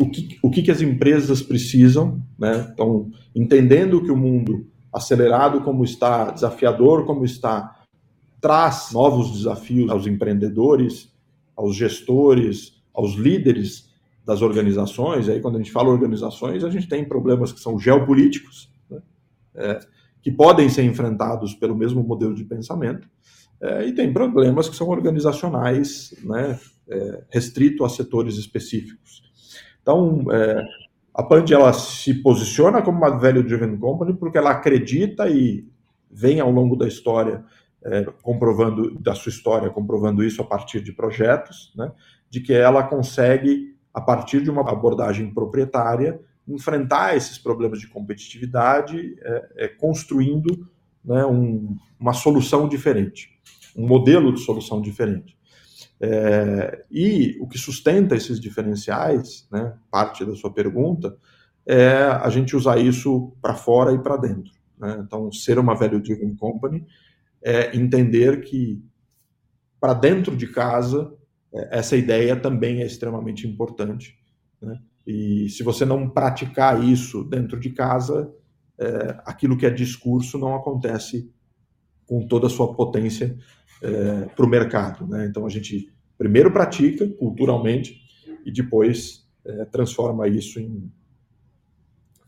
o 0.00 0.10
que, 0.10 0.38
o 0.42 0.50
que, 0.50 0.62
que 0.62 0.70
as 0.70 0.80
empresas 0.80 1.42
precisam, 1.42 2.22
né? 2.38 2.70
Então, 2.72 3.10
entendendo 3.34 4.02
que 4.02 4.12
o 4.12 4.16
mundo 4.16 4.66
acelerado 4.92 5.60
como 5.62 5.84
está, 5.84 6.30
desafiador 6.30 7.04
como 7.04 7.24
está, 7.24 7.82
traz 8.40 8.90
novos 8.92 9.32
desafios 9.32 9.90
aos 9.90 10.06
empreendedores, 10.06 11.12
aos 11.58 11.74
gestores, 11.74 12.80
aos 12.94 13.14
líderes 13.14 13.90
das 14.24 14.42
organizações. 14.42 15.28
Aí, 15.28 15.40
quando 15.40 15.56
a 15.56 15.58
gente 15.58 15.72
fala 15.72 15.88
organizações, 15.88 16.62
a 16.62 16.70
gente 16.70 16.88
tem 16.88 17.04
problemas 17.04 17.50
que 17.50 17.58
são 17.58 17.76
geopolíticos, 17.76 18.72
né? 18.88 19.02
é, 19.56 19.80
que 20.22 20.30
podem 20.30 20.68
ser 20.68 20.84
enfrentados 20.84 21.54
pelo 21.54 21.74
mesmo 21.74 22.00
modelo 22.04 22.32
de 22.32 22.44
pensamento, 22.44 23.08
é, 23.60 23.88
e 23.88 23.92
tem 23.92 24.12
problemas 24.12 24.68
que 24.68 24.76
são 24.76 24.88
organizacionais, 24.88 26.14
né, 26.22 26.60
é, 26.88 27.24
restrito 27.28 27.84
a 27.84 27.88
setores 27.88 28.36
específicos. 28.36 29.22
Então, 29.82 30.26
é, 30.30 30.64
a 31.12 31.24
Pand 31.24 31.46
ela 31.50 31.72
se 31.72 32.14
posiciona 32.22 32.82
como 32.82 32.98
uma 32.98 33.18
value 33.18 33.42
driven 33.42 33.76
company 33.78 34.14
porque 34.14 34.38
ela 34.38 34.50
acredita 34.50 35.28
e 35.28 35.66
vem 36.08 36.38
ao 36.38 36.52
longo 36.52 36.76
da 36.76 36.86
história 36.86 37.44
é, 37.84 38.04
comprovando 38.22 38.98
da 38.98 39.14
sua 39.14 39.30
história 39.30 39.70
comprovando 39.70 40.24
isso 40.24 40.42
a 40.42 40.44
partir 40.44 40.80
de 40.80 40.92
projetos, 40.92 41.72
né, 41.76 41.92
de 42.28 42.40
que 42.40 42.52
ela 42.52 42.82
consegue 42.82 43.76
a 43.92 44.00
partir 44.00 44.42
de 44.42 44.50
uma 44.50 44.68
abordagem 44.68 45.32
proprietária 45.32 46.20
enfrentar 46.46 47.16
esses 47.16 47.38
problemas 47.38 47.78
de 47.78 47.88
competitividade 47.88 49.16
é, 49.20 49.48
é, 49.56 49.68
construindo 49.68 50.68
né, 51.04 51.24
um, 51.24 51.76
uma 51.98 52.12
solução 52.12 52.68
diferente, 52.68 53.38
um 53.76 53.86
modelo 53.86 54.32
de 54.32 54.40
solução 54.40 54.80
diferente. 54.80 55.36
É, 56.00 56.84
e 56.90 57.36
o 57.40 57.46
que 57.46 57.58
sustenta 57.58 58.14
esses 58.14 58.40
diferenciais, 58.40 59.46
né, 59.50 59.74
parte 59.90 60.24
da 60.24 60.34
sua 60.34 60.52
pergunta, 60.52 61.16
é 61.66 62.04
a 62.04 62.30
gente 62.30 62.56
usar 62.56 62.78
isso 62.78 63.32
para 63.42 63.54
fora 63.54 63.92
e 63.92 63.98
para 63.98 64.16
dentro. 64.16 64.52
Né? 64.78 65.02
Então, 65.04 65.30
ser 65.30 65.58
uma 65.58 65.74
value 65.74 66.00
driven 66.00 66.34
company 66.36 66.86
é 67.42 67.76
entender 67.76 68.40
que 68.42 68.82
para 69.80 69.94
dentro 69.94 70.36
de 70.36 70.46
casa 70.46 71.12
é, 71.52 71.78
essa 71.78 71.96
ideia 71.96 72.36
também 72.36 72.82
é 72.82 72.86
extremamente 72.86 73.46
importante. 73.46 74.18
Né? 74.60 74.78
E 75.06 75.48
se 75.48 75.62
você 75.62 75.84
não 75.84 76.08
praticar 76.08 76.82
isso 76.82 77.24
dentro 77.24 77.58
de 77.58 77.70
casa, 77.70 78.32
é, 78.78 79.20
aquilo 79.24 79.56
que 79.56 79.66
é 79.66 79.70
discurso 79.70 80.38
não 80.38 80.54
acontece 80.54 81.32
com 82.06 82.26
toda 82.26 82.46
a 82.46 82.50
sua 82.50 82.74
potência 82.74 83.36
é, 83.82 84.26
para 84.26 84.44
o 84.44 84.48
mercado. 84.48 85.06
Né? 85.06 85.26
Então 85.26 85.46
a 85.46 85.48
gente 85.48 85.92
primeiro 86.16 86.52
pratica 86.52 87.08
culturalmente 87.08 88.00
e 88.44 88.52
depois 88.52 89.26
é, 89.44 89.64
transforma 89.66 90.26
isso 90.26 90.58
em, 90.58 90.92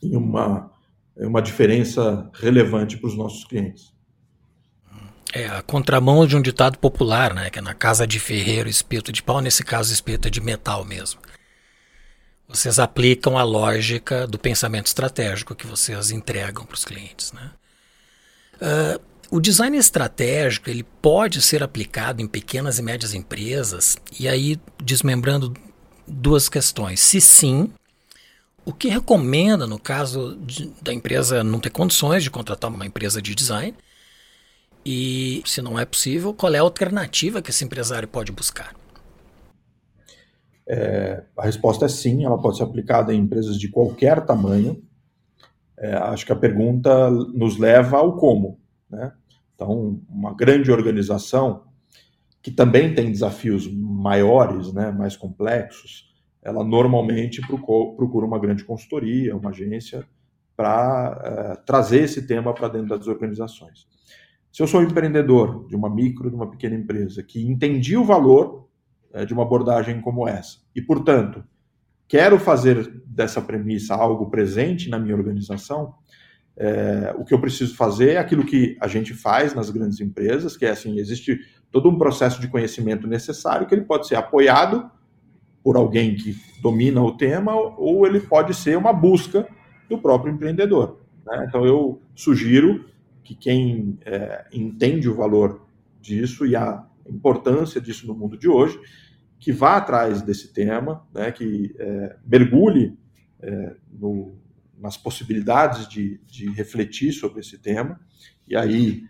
em 0.03 0.17
uma, 0.17 0.71
uma 1.17 1.43
diferença 1.43 2.31
relevante 2.35 2.97
para 2.97 3.09
os 3.09 3.17
nossos 3.17 3.45
clientes. 3.45 3.93
É 5.33 5.47
a 5.47 5.63
contramão 5.63 6.27
de 6.27 6.37
um 6.37 6.43
ditado 6.43 6.79
popular, 6.79 7.35
né? 7.35 7.51
Que 7.51 7.61
é 7.61 7.63
na 7.63 7.75
casa 7.75 8.07
de 8.07 8.19
ferreiro, 8.19 8.69
espeto 8.69 9.13
de 9.13 9.23
pau, 9.23 9.41
nesse 9.41 9.63
caso, 9.63 9.93
espeto 9.93 10.29
é 10.29 10.31
de 10.31 10.41
metal 10.41 10.85
mesmo 10.85 11.21
vocês 12.51 12.81
aplicam 12.81 13.39
a 13.39 13.45
lógica 13.45 14.27
do 14.27 14.37
pensamento 14.37 14.87
estratégico 14.87 15.55
que 15.55 15.69
vocês 15.69 16.11
entregam 16.11 16.67
para 16.67 16.75
os 16.75 16.85
clientes. 16.85 17.33
Né? 17.33 17.51
Uh, 18.57 19.01
o 19.31 19.41
design 19.41 19.77
estratégico 19.79 20.69
ele 20.69 20.83
pode 20.83 21.41
ser 21.41 21.63
aplicado 21.63 22.21
em 22.21 22.27
pequenas 22.27 22.81
e 22.81 22.83
médias 22.83 23.15
empresas, 23.15 23.97
e 24.19 24.29
aí 24.29 24.61
desmembrando 24.83 25.55
duas 26.09 26.49
questões. 26.49 26.99
Se 26.99 27.21
sim, 27.21 27.73
o 28.65 28.73
que 28.73 28.89
recomenda 28.89 29.65
no 29.65 29.79
caso 29.79 30.37
de, 30.41 30.73
da 30.83 30.93
empresa 30.93 31.45
não 31.45 31.61
ter 31.61 31.71
condições 31.71 32.25
de 32.25 32.33
contratar 32.33 32.69
uma 32.69 32.85
empresa 32.85 33.23
de 33.23 33.33
design? 33.33 33.77
E 34.85 35.43
se 35.45 35.61
não 35.61 35.79
é 35.79 35.85
possível, 35.85 36.33
qual 36.33 36.55
é 36.55 36.59
a 36.59 36.63
alternativa 36.63 37.43
que 37.43 37.51
esse 37.51 37.65
empresário 37.65 38.09
pode 38.09 38.33
buscar? 38.33 38.75
É, 40.67 41.25
a 41.37 41.45
resposta 41.45 41.87
é 41.87 41.89
sim, 41.89 42.25
ela 42.25 42.41
pode 42.41 42.57
ser 42.57 42.63
aplicada 42.63 43.13
em 43.13 43.21
empresas 43.21 43.59
de 43.59 43.69
qualquer 43.69 44.25
tamanho. 44.25 44.83
É, 45.77 45.95
acho 45.95 46.25
que 46.25 46.33
a 46.33 46.37
pergunta 46.37 47.11
nos 47.11 47.59
leva 47.59 47.99
ao 47.99 48.17
como. 48.17 48.61
Né? 48.89 49.13
Então, 49.55 50.01
uma 50.09 50.35
grande 50.35 50.71
organização 50.71 51.65
que 52.43 52.51
também 52.51 52.95
tem 52.95 53.11
desafios 53.11 53.71
maiores, 53.71 54.73
né, 54.73 54.91
mais 54.91 55.17
complexos, 55.17 56.15
ela 56.43 56.65
normalmente 56.65 57.43
procura 57.47 58.25
uma 58.25 58.39
grande 58.39 58.65
consultoria, 58.65 59.37
uma 59.37 59.51
agência, 59.51 60.07
para 60.57 61.57
uh, 61.59 61.67
trazer 61.67 62.03
esse 62.03 62.27
tema 62.27 62.55
para 62.55 62.69
dentro 62.69 62.97
das 62.97 63.07
organizações. 63.07 63.87
Se 64.53 64.63
eu 64.63 64.67
sou 64.67 64.81
um 64.81 64.85
empreendedor 64.85 65.67
de 65.69 65.77
uma 65.77 65.89
micro, 65.89 66.29
de 66.29 66.37
uma 66.37 66.51
pequena 66.51 66.75
empresa, 66.75 67.23
que 67.23 67.47
entendi 67.47 67.97
o 67.97 68.05
valor 68.05 68.69
uh, 69.15 69.25
de 69.25 69.33
uma 69.33 69.43
abordagem 69.43 70.01
como 70.01 70.29
essa, 70.29 70.59
e, 70.75 70.83
portanto, 70.83 71.45
quero 72.09 72.39
fazer 72.39 73.03
dessa 73.07 73.41
premissa 73.41 73.95
algo 73.95 74.31
presente 74.31 74.89
na 74.89 74.99
minha 74.99 75.15
organização, 75.15 75.95
é, 76.63 77.15
o 77.17 77.25
que 77.25 77.33
eu 77.33 77.41
preciso 77.41 77.75
fazer 77.75 78.11
é 78.11 78.17
aquilo 78.19 78.45
que 78.45 78.77
a 78.81 78.87
gente 78.87 79.15
faz 79.15 79.55
nas 79.55 79.71
grandes 79.71 79.99
empresas, 79.99 80.59
que 80.59 80.67
é 80.67 80.71
assim, 80.71 80.99
existe 80.99 81.41
todo 81.73 81.89
um 81.89 81.97
processo 81.97 82.39
de 82.39 82.49
conhecimento 82.49 83.07
necessário 83.07 83.67
que 83.67 83.75
ele 83.75 83.85
pode 83.85 84.07
ser 84.07 84.17
apoiado 84.17 84.91
por 85.65 85.77
alguém 85.77 86.15
que 86.15 86.37
domina 86.61 87.01
o 87.01 87.17
tema 87.17 87.55
ou 87.55 88.07
ele 88.07 88.21
pode 88.21 88.53
ser 88.53 88.77
uma 88.77 88.93
busca 88.93 89.49
do 89.89 89.97
próprio 89.97 90.35
empreendedor. 90.35 91.01
Né? 91.25 91.47
Então 91.49 91.65
eu 91.65 92.03
sugiro 92.15 92.85
que 93.23 93.35
quem 93.35 93.99
é, 94.05 94.47
entende 94.53 95.09
o 95.09 95.15
valor 95.15 95.67
disso 96.01 96.47
e 96.47 96.57
a 96.57 96.85
importância 97.09 97.81
disso 97.81 98.07
no 98.07 98.15
mundo 98.15 98.37
de 98.37 98.49
hoje, 98.49 98.79
que 99.39 99.53
vá 99.53 99.77
atrás 99.77 100.23
desse 100.23 100.53
tema, 100.53 101.07
né, 101.13 101.33
que 101.33 101.75
é, 101.79 102.17
mergulhe 102.27 102.97
é, 103.41 103.77
no, 103.91 104.37
nas 104.79 104.97
possibilidades 104.97 105.89
de, 105.89 106.21
de, 106.27 106.51
refletir 106.51 107.13
sobre 107.13 107.41
esse 107.41 107.59
tema, 107.59 107.99
e 108.47 108.55
aí 108.55 109.03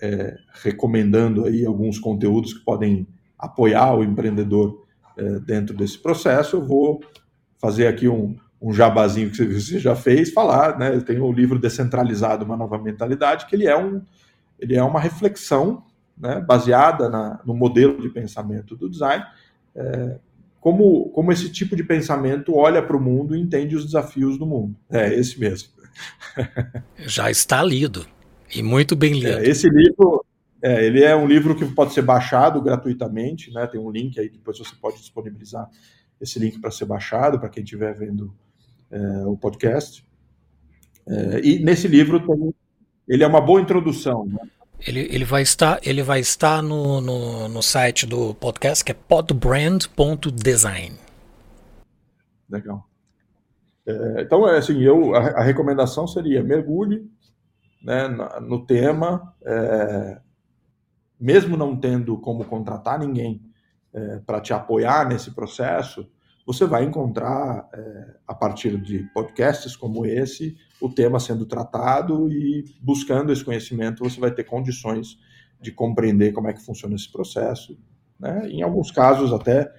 é, 0.00 0.36
recomendando 0.62 1.44
aí 1.44 1.64
alguns 1.64 1.98
conteúdos 1.98 2.54
que 2.54 2.64
podem 2.64 3.06
apoiar 3.38 3.94
o 3.94 4.02
empreendedor 4.02 4.86
é, 5.16 5.38
dentro 5.40 5.76
desse 5.76 5.98
processo, 5.98 6.56
eu 6.56 6.66
vou 6.66 7.00
fazer 7.58 7.86
aqui 7.86 8.08
um, 8.08 8.36
um 8.60 8.72
jabazinho 8.72 9.30
que 9.30 9.44
você 9.44 9.78
já 9.78 9.94
fez, 9.94 10.32
falar, 10.32 10.78
né? 10.78 10.94
Eu 10.94 11.02
tenho 11.02 11.24
o 11.24 11.32
livro 11.32 11.58
Descentralizado, 11.58 12.44
uma 12.44 12.56
nova 12.56 12.78
mentalidade, 12.78 13.46
que 13.46 13.54
ele 13.54 13.66
é, 13.66 13.76
um, 13.76 14.02
ele 14.58 14.74
é 14.74 14.82
uma 14.82 15.00
reflexão 15.00 15.84
né, 16.16 16.40
baseada 16.40 17.08
na, 17.08 17.40
no 17.44 17.54
modelo 17.54 18.00
de 18.00 18.08
pensamento 18.08 18.74
do 18.74 18.88
design, 18.88 19.24
é, 19.74 20.16
como, 20.60 21.10
como 21.10 21.30
esse 21.30 21.50
tipo 21.50 21.76
de 21.76 21.84
pensamento 21.84 22.56
olha 22.56 22.82
para 22.82 22.96
o 22.96 23.00
mundo 23.00 23.36
e 23.36 23.40
entende 23.40 23.76
os 23.76 23.84
desafios 23.84 24.38
do 24.38 24.46
mundo. 24.46 24.74
É 24.90 25.14
esse 25.14 25.38
mesmo. 25.38 25.68
Já 26.98 27.30
está 27.30 27.62
lido 27.62 28.06
e 28.54 28.62
muito 28.62 28.96
bem 28.96 29.12
lido. 29.14 29.38
É, 29.38 29.46
esse 29.46 29.68
livro, 29.68 30.24
é, 30.62 30.84
ele 30.84 31.04
é 31.04 31.14
um 31.14 31.26
livro 31.26 31.54
que 31.54 31.64
pode 31.66 31.92
ser 31.92 32.02
baixado 32.02 32.60
gratuitamente, 32.60 33.52
né? 33.52 33.66
Tem 33.66 33.80
um 33.80 33.90
link 33.90 34.18
aí, 34.18 34.28
depois 34.28 34.58
você 34.58 34.74
pode 34.80 34.96
disponibilizar 34.96 35.68
esse 36.20 36.38
link 36.38 36.58
para 36.58 36.70
ser 36.70 36.86
baixado 36.86 37.38
para 37.38 37.48
quem 37.48 37.62
estiver 37.62 37.94
vendo 37.94 38.34
é, 38.90 39.26
o 39.26 39.36
podcast. 39.36 40.04
É, 41.06 41.40
e 41.40 41.58
nesse 41.60 41.88
livro 41.88 42.20
tem, 42.20 42.54
ele 43.08 43.24
é 43.24 43.26
uma 43.26 43.40
boa 43.40 43.60
introdução. 43.60 44.26
Né? 44.26 44.38
Ele, 44.80 45.00
ele 45.00 45.24
vai 45.24 45.42
estar, 45.42 45.80
ele 45.82 46.02
vai 46.02 46.20
estar 46.20 46.62
no, 46.62 47.00
no, 47.00 47.48
no 47.48 47.62
site 47.62 48.06
do 48.06 48.34
podcast, 48.34 48.84
que 48.84 48.92
é 48.92 48.94
podbrand.design. 48.94 50.96
Legal. 52.48 52.86
É, 53.86 54.22
então, 54.22 54.48
é 54.48 54.58
assim, 54.58 54.82
eu, 54.82 55.14
a, 55.14 55.18
a, 55.18 55.42
recomendação 55.42 56.06
seria 56.06 56.42
mergulhe 56.42 57.08
né, 57.82 58.08
no 58.40 58.66
tema, 58.66 59.34
é, 59.44 60.20
mesmo 61.18 61.56
não 61.56 61.76
tendo 61.76 62.18
como 62.18 62.44
contratar 62.44 62.98
ninguém 62.98 63.40
é, 63.94 64.18
para 64.26 64.40
te 64.40 64.52
apoiar 64.52 65.08
nesse 65.08 65.30
processo, 65.30 66.06
você 66.46 66.64
vai 66.64 66.84
encontrar, 66.84 67.68
é, 67.74 68.14
a 68.26 68.34
partir 68.34 68.80
de 68.80 69.00
podcasts 69.12 69.74
como 69.74 70.06
esse, 70.06 70.56
o 70.80 70.88
tema 70.88 71.18
sendo 71.18 71.44
tratado 71.44 72.30
e 72.30 72.64
buscando 72.80 73.32
esse 73.32 73.44
conhecimento, 73.44 74.04
você 74.04 74.20
vai 74.20 74.30
ter 74.30 74.44
condições 74.44 75.18
de 75.60 75.72
compreender 75.72 76.32
como 76.32 76.48
é 76.48 76.52
que 76.52 76.64
funciona 76.64 76.94
esse 76.94 77.10
processo, 77.10 77.76
né? 78.20 78.48
Em 78.48 78.62
alguns 78.62 78.92
casos 78.92 79.32
até 79.32 79.72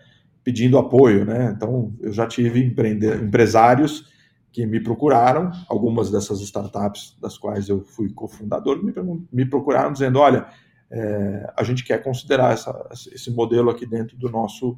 pedindo 0.44 0.78
apoio, 0.78 1.24
né? 1.24 1.54
Então 1.56 1.96
eu 2.02 2.12
já 2.12 2.28
tive 2.28 2.62
empresários 2.62 4.12
que 4.52 4.66
me 4.66 4.82
procuraram, 4.82 5.52
algumas 5.70 6.12
dessas 6.12 6.42
startups 6.42 7.16
das 7.22 7.38
quais 7.38 7.70
eu 7.70 7.84
fui 7.86 8.12
cofundador 8.12 8.84
me, 8.84 8.94
me 9.32 9.46
procuraram 9.46 9.94
dizendo, 9.94 10.20
olha, 10.20 10.48
é, 10.90 11.54
a 11.56 11.64
gente 11.64 11.84
quer 11.84 12.04
considerar 12.04 12.54
essa, 12.54 12.90
esse 13.14 13.30
modelo 13.32 13.70
aqui 13.70 13.86
dentro 13.86 14.18
do 14.18 14.30
nosso 14.30 14.78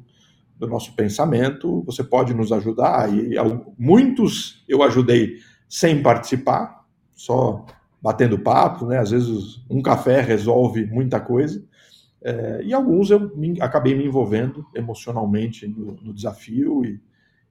do 0.60 0.68
nosso 0.68 0.94
pensamento, 0.94 1.82
você 1.84 2.04
pode 2.04 2.34
nos 2.34 2.52
ajudar. 2.52 3.12
E 3.12 3.34
muitos 3.78 4.62
eu 4.68 4.82
ajudei 4.82 5.38
sem 5.66 6.02
participar, 6.02 6.84
só 7.14 7.64
batendo 8.00 8.38
papo, 8.38 8.86
né? 8.86 8.98
Às 8.98 9.10
vezes 9.10 9.64
um 9.70 9.80
café 9.80 10.20
resolve 10.20 10.84
muita 10.84 11.18
coisa. 11.18 11.64
É, 12.22 12.60
e 12.62 12.74
alguns 12.74 13.10
eu 13.10 13.34
me, 13.34 13.58
acabei 13.62 13.94
me 13.94 14.04
envolvendo 14.04 14.66
emocionalmente 14.74 15.66
no, 15.66 15.96
no 16.02 16.12
desafio 16.12 16.84
e, 16.84 17.00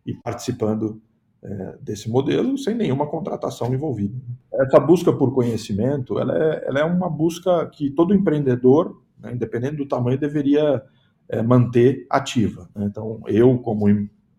e 0.05 0.13
participando 0.13 1.01
é, 1.41 1.77
desse 1.81 2.07
modelo 2.07 2.59
sem 2.59 2.75
nenhuma 2.75 3.07
contratação 3.07 3.73
envolvida. 3.73 4.15
Essa 4.53 4.79
busca 4.79 5.11
por 5.11 5.33
conhecimento, 5.33 6.19
ela 6.19 6.37
é, 6.37 6.67
ela 6.67 6.79
é 6.81 6.83
uma 6.83 7.09
busca 7.09 7.65
que 7.73 7.89
todo 7.89 8.13
empreendedor, 8.13 9.01
né, 9.19 9.33
independente 9.33 9.77
do 9.77 9.87
tamanho, 9.87 10.19
deveria 10.19 10.83
é, 11.29 11.41
manter 11.41 12.05
ativa. 12.09 12.67
Né? 12.75 12.85
Então, 12.85 13.21
eu, 13.27 13.57
como 13.59 13.85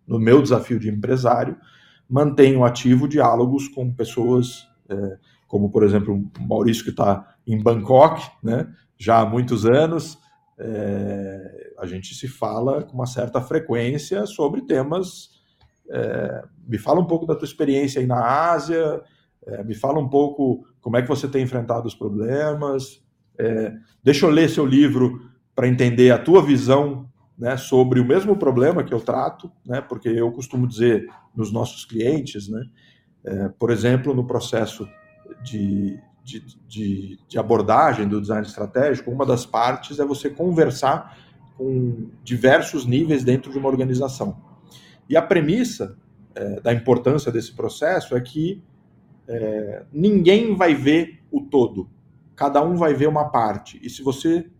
no 0.06 0.18
meu 0.18 0.42
desafio 0.42 0.78
de 0.78 0.90
empresário, 0.90 1.56
mantenho 2.08 2.64
ativo 2.64 3.06
diálogos 3.06 3.68
com 3.68 3.94
pessoas, 3.94 4.66
é, 4.88 5.18
como, 5.46 5.70
por 5.70 5.84
exemplo, 5.84 6.14
o 6.14 6.42
Maurício, 6.42 6.84
que 6.84 6.90
está 6.90 7.34
em 7.46 7.62
Bangkok, 7.62 8.28
né? 8.42 8.68
já 8.98 9.20
há 9.20 9.26
muitos 9.26 9.64
anos. 9.64 10.18
É, 10.58 11.72
a 11.78 11.86
gente 11.86 12.14
se 12.14 12.28
fala 12.28 12.82
com 12.82 12.94
uma 12.94 13.06
certa 13.06 13.40
frequência 13.40 14.26
sobre 14.26 14.62
temas. 14.62 15.30
É, 15.88 16.44
me 16.66 16.76
fala 16.76 17.00
um 17.00 17.06
pouco 17.06 17.26
da 17.26 17.34
tua 17.34 17.46
experiência 17.46 18.00
aí 18.00 18.06
na 18.06 18.50
Ásia, 18.50 19.02
é, 19.46 19.64
me 19.64 19.74
fala 19.74 19.98
um 19.98 20.08
pouco 20.08 20.66
como 20.80 20.96
é 20.96 21.02
que 21.02 21.08
você 21.08 21.26
tem 21.26 21.42
enfrentado 21.42 21.86
os 21.86 21.94
problemas. 21.94 23.02
É, 23.38 23.72
deixa 24.02 24.26
eu 24.26 24.30
ler 24.30 24.50
seu 24.50 24.66
livro 24.66 25.29
para 25.60 25.68
entender 25.68 26.10
a 26.10 26.16
tua 26.16 26.42
visão 26.42 27.06
né, 27.36 27.54
sobre 27.58 28.00
o 28.00 28.04
mesmo 28.04 28.34
problema 28.34 28.82
que 28.82 28.94
eu 28.94 29.00
trato, 29.00 29.52
né, 29.62 29.78
porque 29.82 30.08
eu 30.08 30.32
costumo 30.32 30.66
dizer 30.66 31.06
nos 31.36 31.52
nossos 31.52 31.84
clientes, 31.84 32.48
né, 32.48 32.62
é, 33.22 33.48
por 33.58 33.70
exemplo, 33.70 34.14
no 34.14 34.26
processo 34.26 34.88
de, 35.42 36.00
de, 36.24 36.42
de, 36.66 37.18
de, 37.28 37.38
abordagem 37.38 38.08
do 38.08 38.22
design 38.22 38.46
estratégico, 38.46 39.10
uma 39.10 39.26
das 39.26 39.44
partes 39.44 39.98
é 39.98 40.04
você 40.06 40.30
conversar 40.30 41.18
com 41.58 42.08
diversos 42.24 42.86
níveis 42.86 43.22
dentro 43.22 43.52
de 43.52 43.58
uma 43.58 43.68
organização. 43.68 44.42
E 45.10 45.14
a 45.14 45.20
premissa 45.20 45.94
é, 46.34 46.58
da 46.62 46.72
importância 46.72 47.30
desse 47.30 47.52
processo 47.52 48.16
é 48.16 48.20
que 48.22 48.64
é, 49.28 49.84
ninguém 49.92 50.56
vai 50.56 50.74
ver 50.74 51.20
o 51.30 51.42
todo, 51.42 51.86
cada 52.34 52.64
um 52.64 52.76
vai 52.76 52.94
ver 52.94 53.08
uma 53.08 53.28
parte. 53.28 53.78
E 53.82 53.90
se 53.90 54.02
você 54.02 54.50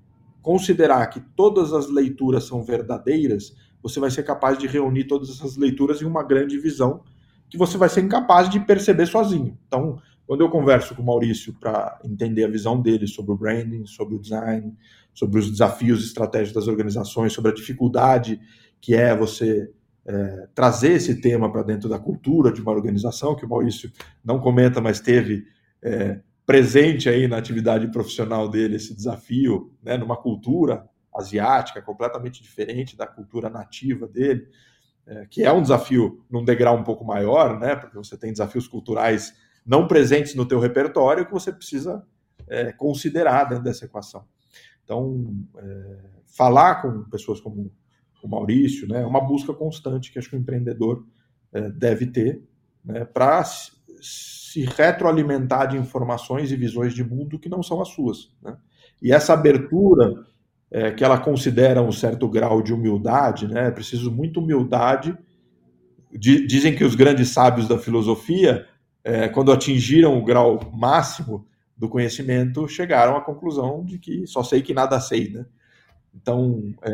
considerar 0.43 1.07
que 1.09 1.20
todas 1.36 1.72
as 1.72 1.88
leituras 1.88 2.45
são 2.45 2.62
verdadeiras, 2.62 3.55
você 3.82 3.99
vai 4.01 4.11
ser 4.11 4.22
capaz 4.22 4.59
de 4.59 4.66
reunir 4.66 5.05
todas 5.05 5.30
essas 5.30 5.57
leituras 5.57 6.03
em 6.03 6.05
uma 6.05 6.22
grande 6.22 6.59
visão 6.59 7.03
que 7.49 7.59
você 7.59 7.76
vai 7.76 7.88
ser 7.88 8.03
incapaz 8.03 8.49
de 8.49 8.61
perceber 8.61 9.07
sozinho. 9.07 9.59
Então, 9.66 10.01
quando 10.26 10.43
eu 10.43 10.49
converso 10.49 10.95
com 10.95 11.03
o 11.03 11.07
Maurício 11.07 11.53
para 11.59 11.99
entender 12.05 12.45
a 12.45 12.49
visão 12.49 12.80
dele 12.80 13.09
sobre 13.09 13.32
o 13.32 13.36
branding, 13.36 13.84
sobre 13.86 14.14
o 14.14 14.20
design, 14.20 14.72
sobre 15.12 15.41
os 15.41 15.51
desafios 15.51 16.05
estratégicos 16.05 16.55
das 16.55 16.68
organizações, 16.68 17.32
sobre 17.32 17.51
a 17.51 17.55
dificuldade 17.55 18.41
que 18.80 18.95
é 18.95 19.16
você 19.16 19.68
é, 20.07 20.49
trazer 20.55 20.93
esse 20.93 21.20
tema 21.20 21.51
para 21.51 21.62
dentro 21.62 21.88
da 21.88 21.99
cultura 21.99 22.53
de 22.53 22.61
uma 22.61 22.70
organização, 22.70 23.34
que 23.34 23.45
o 23.45 23.49
Maurício 23.49 23.91
não 24.24 24.38
comenta, 24.38 24.80
mas 24.80 25.01
teve 25.01 25.45
é, 25.82 26.20
presente 26.47 27.09
aí 27.09 27.28
na 27.28 27.36
atividade 27.36 27.86
profissional 27.91 28.49
dele 28.49 28.76
esse 28.76 28.95
desafio, 28.95 29.72
né, 29.82 29.97
numa 29.97 30.16
cultura 30.16 30.88
asiática 31.14 31.82
completamente 31.82 32.43
diferente 32.43 32.97
da 32.97 33.07
cultura 33.07 33.49
nativa 33.49 34.07
dele, 34.07 34.49
é, 35.07 35.26
que 35.26 35.43
é 35.43 35.53
um 35.53 35.62
desafio 35.62 36.24
num 36.30 36.45
degrau 36.45 36.76
um 36.76 36.84
pouco 36.84 37.05
maior, 37.05 37.59
né, 37.59 37.76
porque 37.76 37.97
você 37.97 38.16
tem 38.16 38.32
desafios 38.32 38.68
culturais 38.68 39.34
não 39.66 39.86
presentes 39.86 40.34
no 40.34 40.47
teu 40.47 40.59
repertório 40.59 41.26
que 41.26 41.32
você 41.32 41.53
precisa 41.53 42.05
é, 42.49 42.72
considerar 42.72 43.45
dentro 43.45 43.64
dessa 43.64 43.84
equação. 43.84 44.24
Então, 44.84 45.34
é, 45.57 45.97
falar 46.26 46.82
com 46.82 47.05
pessoas 47.05 47.41
como 47.41 47.70
o 48.22 48.28
Maurício, 48.28 48.86
né, 48.86 49.03
é 49.03 49.07
uma 49.07 49.20
busca 49.20 49.55
constante 49.55 50.12
que 50.12 50.18
acho 50.18 50.28
que 50.28 50.36
o 50.36 50.38
empreendedor 50.38 51.07
é, 51.53 51.70
deve 51.70 52.07
ter 52.07 52.43
né, 52.84 53.05
para 53.05 53.43
se 54.01 54.64
retroalimentar 54.64 55.68
de 55.68 55.76
informações 55.76 56.51
e 56.51 56.57
visões 56.57 56.94
de 56.94 57.05
mundo 57.05 57.38
que 57.38 57.48
não 57.48 57.62
são 57.62 57.80
as 57.80 57.88
suas. 57.88 58.30
Né? 58.42 58.57
E 59.01 59.12
essa 59.12 59.32
abertura 59.32 60.24
é, 60.70 60.90
que 60.90 61.05
ela 61.05 61.18
considera 61.18 61.82
um 61.82 61.92
certo 61.92 62.28
grau 62.28 62.62
de 62.62 62.72
humildade, 62.72 63.46
né? 63.46 63.68
é 63.68 63.70
preciso 63.70 64.11
muita 64.11 64.40
humildade. 64.40 65.16
dizem 66.12 66.74
que 66.74 66.84
os 66.84 66.94
grandes 66.94 67.28
sábios 67.30 67.68
da 67.68 67.78
filosofia 67.78 68.66
é, 69.03 69.28
quando 69.28 69.53
atingiram 69.53 70.18
o 70.18 70.24
grau 70.24 70.70
máximo 70.72 71.46
do 71.76 71.88
conhecimento, 71.88 72.68
chegaram 72.68 73.16
à 73.16 73.20
conclusão 73.20 73.84
de 73.84 73.98
que 73.98 74.26
só 74.26 74.42
sei 74.42 74.61
que 74.61 74.74
nada 74.74 75.01
sei, 75.01 75.30
né? 75.30 75.46
Então, 76.14 76.74
é, 76.82 76.90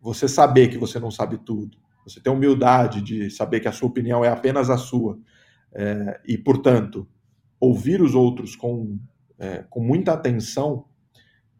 você 0.00 0.28
saber 0.28 0.68
que 0.68 0.78
você 0.78 1.00
não 1.00 1.10
sabe 1.10 1.38
tudo, 1.38 1.76
você 2.04 2.20
ter 2.20 2.30
humildade 2.30 3.02
de 3.02 3.30
saber 3.30 3.60
que 3.60 3.68
a 3.68 3.72
sua 3.72 3.88
opinião 3.88 4.24
é 4.24 4.28
apenas 4.28 4.70
a 4.70 4.76
sua, 4.76 5.18
é, 5.74 6.20
e, 6.26 6.38
portanto, 6.38 7.06
ouvir 7.60 8.00
os 8.00 8.14
outros 8.14 8.56
com, 8.56 8.98
é, 9.38 9.64
com 9.68 9.80
muita 9.80 10.12
atenção 10.12 10.84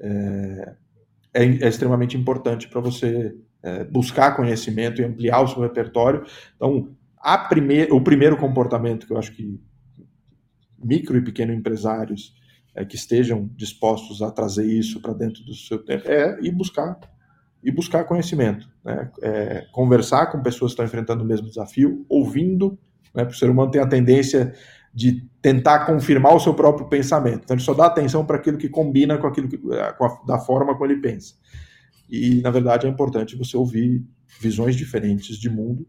é, 0.00 0.74
é, 1.34 1.44
é 1.44 1.68
extremamente 1.68 2.16
importante 2.16 2.68
para 2.68 2.80
você 2.80 3.34
é, 3.62 3.84
buscar 3.84 4.36
conhecimento 4.36 5.00
e 5.00 5.04
ampliar 5.04 5.40
o 5.42 5.48
seu 5.48 5.62
repertório. 5.62 6.24
Então, 6.56 6.96
a 7.16 7.36
primeir, 7.36 7.92
o 7.92 8.00
primeiro 8.00 8.36
comportamento 8.36 9.06
que 9.06 9.12
eu 9.12 9.18
acho 9.18 9.34
que 9.34 9.60
micro 10.78 11.18
e 11.18 11.24
pequeno 11.24 11.52
empresários 11.52 12.34
é, 12.74 12.84
que 12.84 12.96
estejam 12.96 13.50
dispostos 13.56 14.22
a 14.22 14.30
trazer 14.30 14.66
isso 14.66 15.00
para 15.00 15.12
dentro 15.12 15.44
do 15.44 15.54
seu 15.54 15.78
tempo 15.84 16.08
é 16.08 16.38
ir 16.40 16.52
buscar 16.52 16.98
e 17.62 17.72
buscar 17.72 18.04
conhecimento, 18.04 18.70
né? 18.84 19.10
É, 19.20 19.66
conversar 19.72 20.26
com 20.26 20.40
pessoas 20.40 20.70
que 20.70 20.74
estão 20.74 20.84
enfrentando 20.84 21.24
o 21.24 21.26
mesmo 21.26 21.48
desafio, 21.48 22.06
ouvindo, 22.08 22.78
né? 23.14 23.24
O 23.24 23.32
ser 23.32 23.50
humano 23.50 23.70
tem 23.70 23.80
a 23.80 23.86
tendência 23.86 24.54
de 24.92 25.28
tentar 25.40 25.86
confirmar 25.86 26.34
o 26.34 26.40
seu 26.40 26.54
próprio 26.54 26.88
pensamento. 26.88 27.42
Então 27.44 27.54
ele 27.54 27.62
só 27.62 27.74
dá 27.74 27.86
atenção 27.86 28.24
para 28.24 28.36
aquilo 28.36 28.58
que 28.58 28.68
combina 28.68 29.16
com 29.18 29.26
aquilo 29.26 29.48
que, 29.48 29.56
é, 29.72 29.92
com 29.92 30.04
a, 30.04 30.20
da 30.26 30.38
forma 30.38 30.74
como 30.74 30.86
ele 30.90 31.00
pensa. 31.00 31.34
E 32.08 32.40
na 32.40 32.50
verdade 32.50 32.86
é 32.86 32.90
importante 32.90 33.36
você 33.36 33.56
ouvir 33.56 34.04
visões 34.40 34.76
diferentes 34.76 35.36
de 35.36 35.48
mundo 35.48 35.86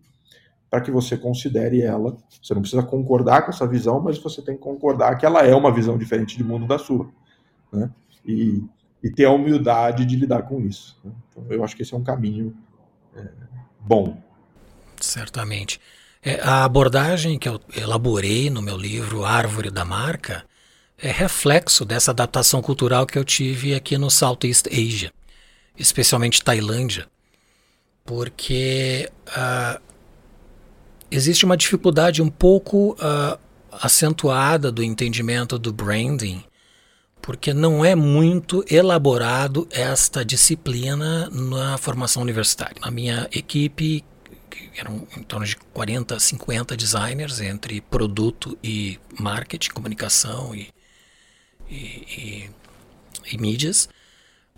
para 0.69 0.81
que 0.81 0.91
você 0.91 1.17
considere 1.17 1.81
ela. 1.81 2.15
Você 2.41 2.53
não 2.53 2.61
precisa 2.61 2.83
concordar 2.83 3.43
com 3.43 3.51
essa 3.51 3.67
visão, 3.67 3.99
mas 3.99 4.19
você 4.19 4.41
tem 4.41 4.55
que 4.55 4.61
concordar 4.61 5.17
que 5.17 5.25
ela 5.25 5.41
é 5.43 5.55
uma 5.55 5.73
visão 5.73 5.97
diferente 5.97 6.37
de 6.37 6.43
mundo 6.43 6.67
da 6.67 6.77
sua. 6.77 7.09
Né? 7.71 7.89
E, 8.25 8.63
e 9.01 9.09
ter 9.09 9.25
a 9.25 9.31
humildade 9.31 10.05
de 10.05 10.15
lidar 10.15 10.43
com 10.43 10.61
isso. 10.61 10.99
Né? 11.03 11.11
Então, 11.29 11.45
eu 11.49 11.63
acho 11.63 11.75
que 11.75 11.81
esse 11.81 11.93
é 11.93 11.97
um 11.97 12.03
caminho 12.03 12.55
é, 13.15 13.27
bom. 13.79 14.21
Certamente. 15.01 15.79
É, 16.21 16.41
a 16.41 16.65
abordagem 16.65 17.39
que 17.39 17.47
eu 17.47 17.61
elaborei 17.75 18.49
no 18.49 18.61
meu 18.61 18.75
livro 18.75 19.23
Árvore 19.23 19.71
da 19.71 19.85
Marca 19.85 20.43
é 20.97 21.09
reflexo 21.09 21.85
dessa 21.85 22.11
adaptação 22.11 22.61
cultural 22.61 23.05
que 23.05 23.17
eu 23.17 23.23
tive 23.23 23.73
aqui 23.73 23.97
no 23.97 24.09
Southeast 24.09 24.67
Asia, 24.67 25.13
especialmente 25.77 26.43
Tailândia, 26.43 27.07
porque 28.03 29.09
uh, 29.29 29.81
existe 31.09 31.45
uma 31.45 31.55
dificuldade 31.55 32.21
um 32.21 32.29
pouco 32.29 32.97
uh, 32.99 33.39
acentuada 33.71 34.69
do 34.73 34.83
entendimento 34.83 35.57
do 35.57 35.71
branding, 35.71 36.43
porque 37.21 37.53
não 37.53 37.85
é 37.85 37.95
muito 37.95 38.65
elaborado 38.69 39.69
esta 39.71 40.25
disciplina 40.25 41.29
na 41.29 41.77
formação 41.77 42.21
universitária. 42.21 42.75
A 42.81 42.91
minha 42.91 43.25
equipe, 43.31 44.03
eram 44.75 45.07
em 45.15 45.23
torno 45.23 45.45
de 45.45 45.55
40, 45.55 46.19
50 46.19 46.77
designers 46.77 47.39
entre 47.41 47.81
produto 47.81 48.57
e 48.63 48.99
marketing, 49.19 49.69
comunicação 49.71 50.53
e, 50.55 50.69
e, 51.69 51.75
e, 51.75 52.49
e 53.31 53.37
mídias, 53.37 53.89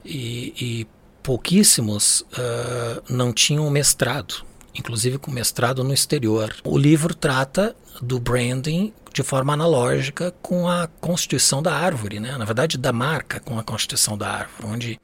e, 0.04 0.88
pouquíssimos 1.22 2.22
uh, 2.22 3.04
não 3.08 3.32
tinham 3.32 3.70
mestrado 3.70 4.44
inclusive 4.74 5.18
com 5.18 5.32
mestrado 5.32 5.84
no 5.84 5.94
exterior. 5.94 6.56
O 6.64 6.78
livro 6.78 7.14
trata 7.14 7.76
do 8.02 8.20
branding 8.20 8.94
de 9.14 9.24
forma 9.24 9.54
analógica 9.54 10.34
com 10.42 10.68
a 10.68 10.88
constituição 10.88 11.62
da 11.62 11.74
árvore, 11.74 12.20
né? 12.20 12.38
na 12.38 12.46
verdade, 12.46 12.78
da 12.78 12.94
marca 12.94 13.40
com 13.40 13.60
a 13.60 13.64
constituição 13.64 14.18
da 14.18 14.30
árvore, 14.30 14.66
onde 14.66 15.00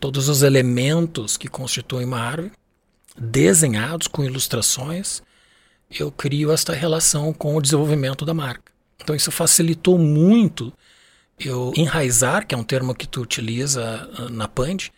todos 0.00 0.28
os 0.28 0.42
elementos 0.42 1.36
que 1.36 1.48
constituem 1.48 2.06
uma 2.06 2.20
árvore, 2.20 2.52
desenhados 3.18 4.06
com 4.06 4.24
ilustrações, 4.24 5.22
eu 5.90 6.10
crio 6.10 6.52
esta 6.52 6.72
relação 6.72 7.32
com 7.32 7.56
o 7.56 7.62
desenvolvimento 7.62 8.24
da 8.24 8.34
marca. 8.34 8.72
Então, 9.02 9.16
isso 9.16 9.30
facilitou 9.30 9.98
muito 9.98 10.72
eu 11.38 11.72
enraizar, 11.76 12.46
que 12.46 12.54
é 12.54 12.58
um 12.58 12.62
termo 12.62 12.94
que 12.94 13.08
tu 13.08 13.22
utiliza 13.22 14.08
ah, 14.18 14.28
na 14.28 14.46
Pand, 14.46 14.90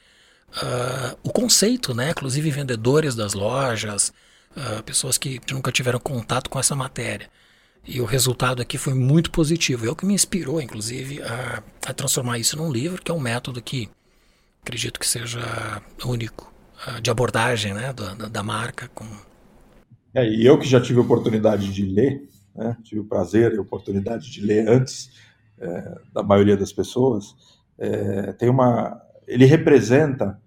uh, 0.56 1.16
o 1.22 1.30
conceito, 1.30 1.94
né? 1.94 2.10
Inclusive 2.10 2.50
vendedores 2.50 3.14
das 3.14 3.32
lojas, 3.32 4.12
uh, 4.56 4.82
pessoas 4.82 5.16
que 5.16 5.40
nunca 5.52 5.70
tiveram 5.70 6.00
contato 6.00 6.50
com 6.50 6.58
essa 6.58 6.74
matéria. 6.74 7.30
E 7.86 8.00
o 8.00 8.04
resultado 8.04 8.60
aqui 8.60 8.76
foi 8.76 8.94
muito 8.94 9.30
positivo. 9.30 9.86
É 9.86 9.90
o 9.90 9.96
que 9.96 10.04
me 10.04 10.14
inspirou, 10.14 10.60
inclusive, 10.60 11.22
a, 11.22 11.62
a 11.86 11.92
transformar 11.92 12.38
isso 12.38 12.56
num 12.56 12.70
livro, 12.70 13.00
que 13.02 13.10
é 13.10 13.14
um 13.14 13.20
método 13.20 13.62
que 13.62 13.88
acredito 14.62 15.00
que 15.00 15.06
seja 15.06 15.82
único 16.04 16.51
de 17.00 17.10
abordagem 17.10 17.74
né, 17.74 17.92
da, 17.92 18.28
da 18.28 18.42
marca. 18.42 18.88
Com... 18.94 19.04
É, 20.14 20.28
e 20.28 20.44
eu 20.44 20.58
que 20.58 20.68
já 20.68 20.80
tive 20.80 20.98
a 20.98 21.02
oportunidade 21.02 21.72
de 21.72 21.84
ler, 21.84 22.28
né, 22.54 22.76
tive 22.82 23.00
o 23.00 23.04
prazer 23.04 23.52
e 23.52 23.58
a 23.58 23.60
oportunidade 23.60 24.30
de 24.30 24.40
ler 24.40 24.68
antes 24.68 25.10
é, 25.58 25.94
da 26.12 26.22
maioria 26.22 26.56
das 26.56 26.72
pessoas, 26.72 27.34
é, 27.78 28.32
tem 28.32 28.48
uma, 28.48 29.00
ele 29.26 29.44
representa 29.44 30.40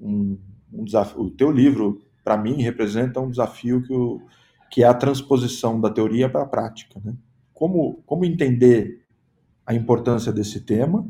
um, 0.00 0.38
um 0.72 0.84
desafio. 0.84 1.20
O 1.20 1.30
teu 1.30 1.50
livro, 1.50 2.02
para 2.22 2.36
mim, 2.36 2.62
representa 2.62 3.20
um 3.20 3.30
desafio 3.30 3.82
que, 3.82 3.92
o, 3.92 4.20
que 4.70 4.82
é 4.82 4.86
a 4.86 4.94
transposição 4.94 5.80
da 5.80 5.90
teoria 5.90 6.28
para 6.28 6.42
a 6.42 6.46
prática. 6.46 7.00
Né? 7.04 7.14
Como, 7.52 8.02
como 8.06 8.24
entender 8.24 9.04
a 9.66 9.74
importância 9.74 10.32
desse 10.32 10.60
tema 10.60 11.06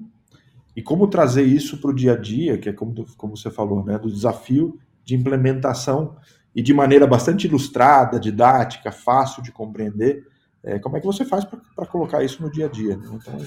e 0.76 0.82
como 0.82 1.06
trazer 1.06 1.42
isso 1.42 1.78
para 1.78 1.90
o 1.90 1.94
dia 1.94 2.14
a 2.14 2.16
dia, 2.16 2.58
que 2.58 2.68
é 2.68 2.72
como, 2.72 3.06
como 3.16 3.36
você 3.36 3.50
falou, 3.50 3.84
né, 3.84 3.98
do 3.98 4.10
desafio 4.10 4.78
de 5.04 5.14
implementação 5.14 6.16
e 6.54 6.62
de 6.62 6.72
maneira 6.72 7.06
bastante 7.06 7.46
ilustrada, 7.46 8.18
didática, 8.18 8.90
fácil 8.90 9.42
de 9.42 9.52
compreender. 9.52 10.26
É, 10.62 10.78
como 10.78 10.96
é 10.96 11.00
que 11.00 11.06
você 11.06 11.24
faz 11.24 11.44
para 11.44 11.86
colocar 11.86 12.24
isso 12.24 12.42
no 12.42 12.50
dia 12.50 12.66
a 12.66 12.68
dia? 12.68 12.96
Né? 12.96 13.06
Então, 13.12 13.38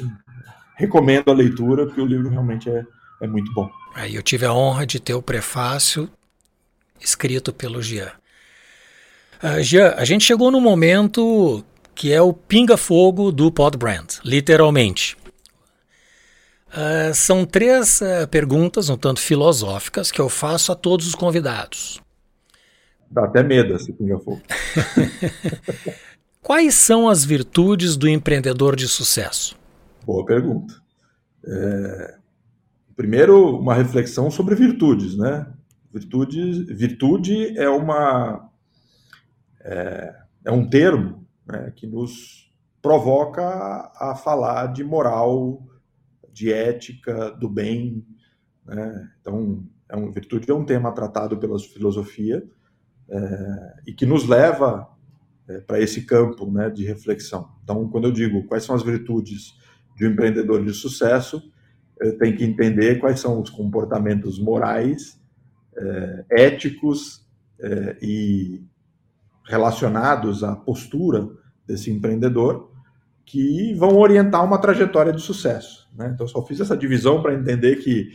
recomendo 0.75 1.30
a 1.30 1.34
leitura, 1.34 1.86
porque 1.86 1.99
o 1.99 2.05
livro 2.05 2.30
realmente 2.30 2.69
é, 2.69 2.86
é 3.21 3.28
muito 3.28 3.51
bom. 3.53 3.69
Aí 3.95 4.15
eu 4.15 4.21
tive 4.21 4.45
a 4.45 4.53
honra 4.53 4.86
de 4.86 4.99
ter 4.99 5.13
o 5.13 5.21
prefácio 5.21 6.09
escrito 6.99 7.51
pelo 7.51 7.82
Jean. 7.82 8.11
Uh, 9.43 9.61
Jean, 9.61 9.93
a 9.97 10.05
gente 10.05 10.23
chegou 10.23 10.51
no 10.51 10.61
momento 10.61 11.63
que 11.95 12.13
é 12.13 12.21
o 12.21 12.32
pinga-fogo 12.32 13.32
do 13.32 13.51
Podbrand, 13.51 14.19
literalmente. 14.23 15.17
Uh, 16.70 17.13
são 17.13 17.45
três 17.45 18.01
uh, 18.01 18.28
perguntas, 18.30 18.89
um 18.89 18.97
tanto 18.97 19.20
filosóficas, 19.20 20.11
que 20.11 20.20
eu 20.20 20.30
faço 20.30 20.72
a 20.72 20.76
todos 20.76 21.07
os 21.07 21.15
convidados. 21.15 22.01
Dá 23.09 23.24
até 23.24 23.41
medo 23.41 23.76
esse 23.76 23.93
pinga-fogo. 23.93 24.41
Quais 26.41 26.76
são 26.76 27.09
as 27.09 27.24
virtudes 27.24 27.95
do 27.95 28.07
empreendedor 28.07 28.76
de 28.76 28.88
sucesso? 28.88 29.57
Boa 30.05 30.26
pergunta. 30.26 30.74
É, 31.45 32.18
Primeiro, 32.97 33.59
uma 33.59 33.76
reflexão 33.76 34.32
sobre 34.32 34.55
virtudes, 34.55 35.15
né? 35.15 35.45
Virtude, 35.93 36.63
virtude 36.74 37.55
é 37.55 37.70
uma 37.70 38.49
é, 39.61 40.15
é 40.43 40.51
um 40.51 40.68
termo 40.68 41.24
né, 41.45 41.72
que 41.76 41.86
nos 41.86 42.51
provoca 42.82 43.43
a 43.99 44.15
falar 44.15 44.74
de 44.74 44.84
moral, 44.84 45.61
de 46.38 46.53
ética, 46.53 47.31
do 47.31 47.49
bem. 47.49 48.05
Né? 48.63 49.11
Então, 49.19 49.65
é 49.89 49.97
um, 49.97 50.11
virtude 50.11 50.49
é 50.51 50.53
um 50.53 50.65
tema 50.65 50.91
tratado 50.91 51.38
pela 51.38 51.57
filosofia 51.57 52.43
é, 53.09 53.73
e 53.88 53.93
que 53.93 54.05
nos 54.05 54.27
leva 54.27 54.88
é, 55.47 55.59
para 55.61 55.81
esse 55.81 56.05
campo 56.05 56.49
né, 56.51 56.69
de 56.69 56.85
reflexão. 56.85 57.49
Então, 57.63 57.89
quando 57.89 58.05
eu 58.05 58.11
digo 58.11 58.43
quais 58.43 58.63
são 58.63 58.75
as 58.75 58.83
virtudes 58.83 59.57
de 59.95 60.05
um 60.05 60.11
empreendedor 60.11 60.63
de 60.63 60.73
sucesso, 60.73 61.41
eu 61.99 62.15
tenho 62.19 62.38
que 62.38 62.43
entender 62.43 62.99
quais 62.99 63.19
são 63.19 63.41
os 63.41 63.49
comportamentos 63.49 64.38
morais, 64.38 65.19
é, 65.75 66.25
éticos 66.29 67.25
é, 67.59 67.97
e 67.99 68.63
relacionados 69.45 70.43
à 70.43 70.55
postura 70.55 71.27
desse 71.65 71.89
empreendedor 71.89 72.71
que 73.28 73.73
vão 73.73 73.97
orientar 73.97 74.43
uma 74.43 74.57
trajetória 74.57 75.11
de 75.11 75.21
sucesso. 75.21 75.86
Né? 75.93 76.09
Então, 76.13 76.25
só 76.25 76.41
fiz 76.45 76.61
essa 76.61 76.78
divisão 76.78 77.21
para 77.21 77.34
entender 77.34 77.75
que 77.75 78.11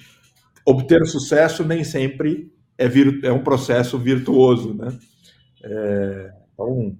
obter 0.64 1.04
sucesso 1.04 1.62
nem 1.62 1.84
sempre 1.84 2.50
é, 2.78 2.86
é 3.24 3.30
um 3.30 3.44
processo 3.44 3.98
virtuoso. 3.98 4.72
Né? 4.72 4.88
É, 5.62 6.32
então, 6.54 6.96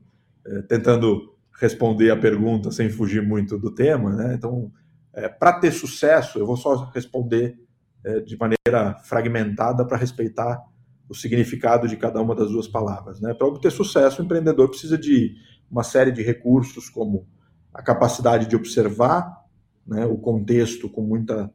é, 0.47 0.63
tentando 0.63 1.35
responder 1.59 2.11
a 2.11 2.17
pergunta 2.17 2.71
sem 2.71 2.91
fugir 2.91 3.27
muito 3.27 3.59
do 3.59 3.75
tema, 3.75 4.15
né? 4.15 4.35
então, 4.35 4.71
é, 5.15 5.27
para 5.27 5.55
ter 5.55 5.73
sucesso, 5.73 6.39
eu 6.39 6.45
vou 6.45 6.57
só 6.59 6.91
responder 6.95 7.57
é, 8.05 8.21
de 8.21 8.37
maneira 8.37 8.99
fragmentada 9.05 9.87
para 9.87 9.97
respeitar 9.97 10.61
o 11.09 11.15
significado 11.15 11.89
de 11.89 11.97
cada 11.97 12.21
uma 12.21 12.35
das 12.35 12.51
duas 12.51 12.69
palavras. 12.69 13.23
Né? 13.23 13.33
Para 13.33 13.47
obter 13.47 13.73
sucesso, 13.73 14.21
o 14.21 14.25
empreendedor 14.25 14.69
precisa 14.69 14.99
de 14.99 15.35
uma 15.71 15.83
série 15.83 16.13
de 16.13 16.23
recursos, 16.23 16.91
como 16.91 17.27
a 17.73 17.83
capacidade 17.83 18.47
de 18.47 18.57
observar 18.57 19.43
né, 19.87 20.05
o 20.07 20.17
contexto 20.17 20.89
com 20.89 21.03
muita 21.03 21.51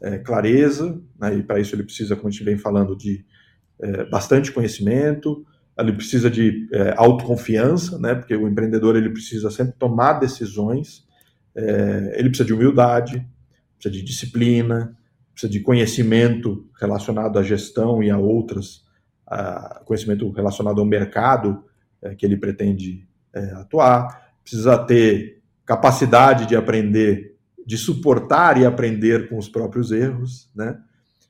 é, 0.00 0.18
clareza, 0.18 1.00
né, 1.18 1.36
e 1.36 1.42
para 1.42 1.60
isso 1.60 1.74
ele 1.74 1.82
precisa, 1.82 2.16
como 2.16 2.28
a 2.28 2.30
gente 2.30 2.44
vem 2.44 2.58
falando, 2.58 2.96
de 2.96 3.24
é, 3.78 4.04
bastante 4.04 4.52
conhecimento, 4.52 5.44
ele 5.78 5.92
precisa 5.92 6.30
de 6.30 6.68
é, 6.72 6.94
autoconfiança, 6.96 7.98
né, 7.98 8.14
porque 8.14 8.34
o 8.34 8.48
empreendedor 8.48 8.96
ele 8.96 9.10
precisa 9.10 9.50
sempre 9.50 9.74
tomar 9.78 10.14
decisões, 10.14 11.06
é, 11.54 12.14
ele 12.18 12.28
precisa 12.28 12.46
de 12.46 12.52
humildade, 12.52 13.26
precisa 13.78 13.94
de 13.94 14.02
disciplina, 14.02 14.96
precisa 15.32 15.50
de 15.50 15.60
conhecimento 15.60 16.68
relacionado 16.78 17.38
à 17.38 17.42
gestão 17.42 18.02
e 18.02 18.10
a 18.10 18.18
outras, 18.18 18.84
a 19.26 19.82
conhecimento 19.84 20.28
relacionado 20.30 20.80
ao 20.80 20.86
mercado 20.86 21.64
é, 22.02 22.14
que 22.14 22.26
ele 22.26 22.36
pretende 22.36 23.06
é, 23.32 23.52
atuar, 23.52 24.34
precisa 24.42 24.76
ter 24.78 25.39
capacidade 25.70 26.46
de 26.46 26.56
aprender, 26.56 27.36
de 27.64 27.78
suportar 27.78 28.60
e 28.60 28.66
aprender 28.66 29.28
com 29.28 29.38
os 29.38 29.48
próprios 29.48 29.92
erros, 29.92 30.50
né? 30.52 30.76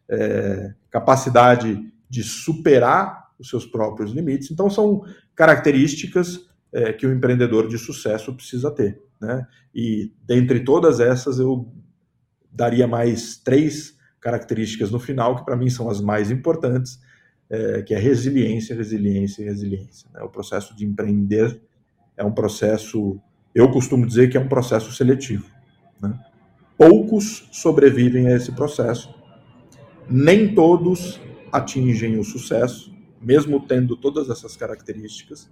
É, 0.08 0.72
capacidade 0.90 1.92
de 2.08 2.24
superar 2.24 3.28
os 3.38 3.50
seus 3.50 3.66
próprios 3.66 4.12
limites. 4.12 4.50
Então, 4.50 4.70
são 4.70 5.04
características 5.34 6.40
é, 6.72 6.90
que 6.90 7.06
o 7.06 7.12
empreendedor 7.12 7.68
de 7.68 7.76
sucesso 7.76 8.34
precisa 8.34 8.70
ter. 8.70 9.02
Né? 9.20 9.46
E 9.74 10.10
dentre 10.24 10.60
todas 10.60 11.00
essas, 11.00 11.38
eu 11.38 11.70
daria 12.50 12.88
mais 12.88 13.36
três 13.36 13.94
características 14.22 14.90
no 14.90 14.98
final, 14.98 15.36
que 15.36 15.44
para 15.44 15.56
mim 15.56 15.68
são 15.68 15.90
as 15.90 16.00
mais 16.00 16.30
importantes, 16.30 16.98
é, 17.50 17.82
que 17.82 17.92
é 17.92 17.98
resiliência, 17.98 18.74
resiliência 18.74 19.42
e 19.42 19.44
resiliência. 19.44 20.08
Né? 20.14 20.22
O 20.22 20.30
processo 20.30 20.74
de 20.74 20.86
empreender 20.86 21.60
é 22.16 22.24
um 22.24 22.32
processo, 22.32 23.20
eu 23.54 23.70
costumo 23.70 24.06
dizer 24.06 24.30
que 24.30 24.36
é 24.36 24.40
um 24.40 24.48
processo 24.48 24.92
seletivo. 24.92 25.46
Né? 26.00 26.18
Poucos 26.76 27.48
sobrevivem 27.52 28.28
a 28.28 28.36
esse 28.36 28.52
processo, 28.52 29.14
nem 30.08 30.54
todos 30.54 31.20
atingem 31.52 32.18
o 32.18 32.24
sucesso, 32.24 32.94
mesmo 33.20 33.60
tendo 33.60 33.96
todas 33.96 34.30
essas 34.30 34.56
características. 34.56 35.50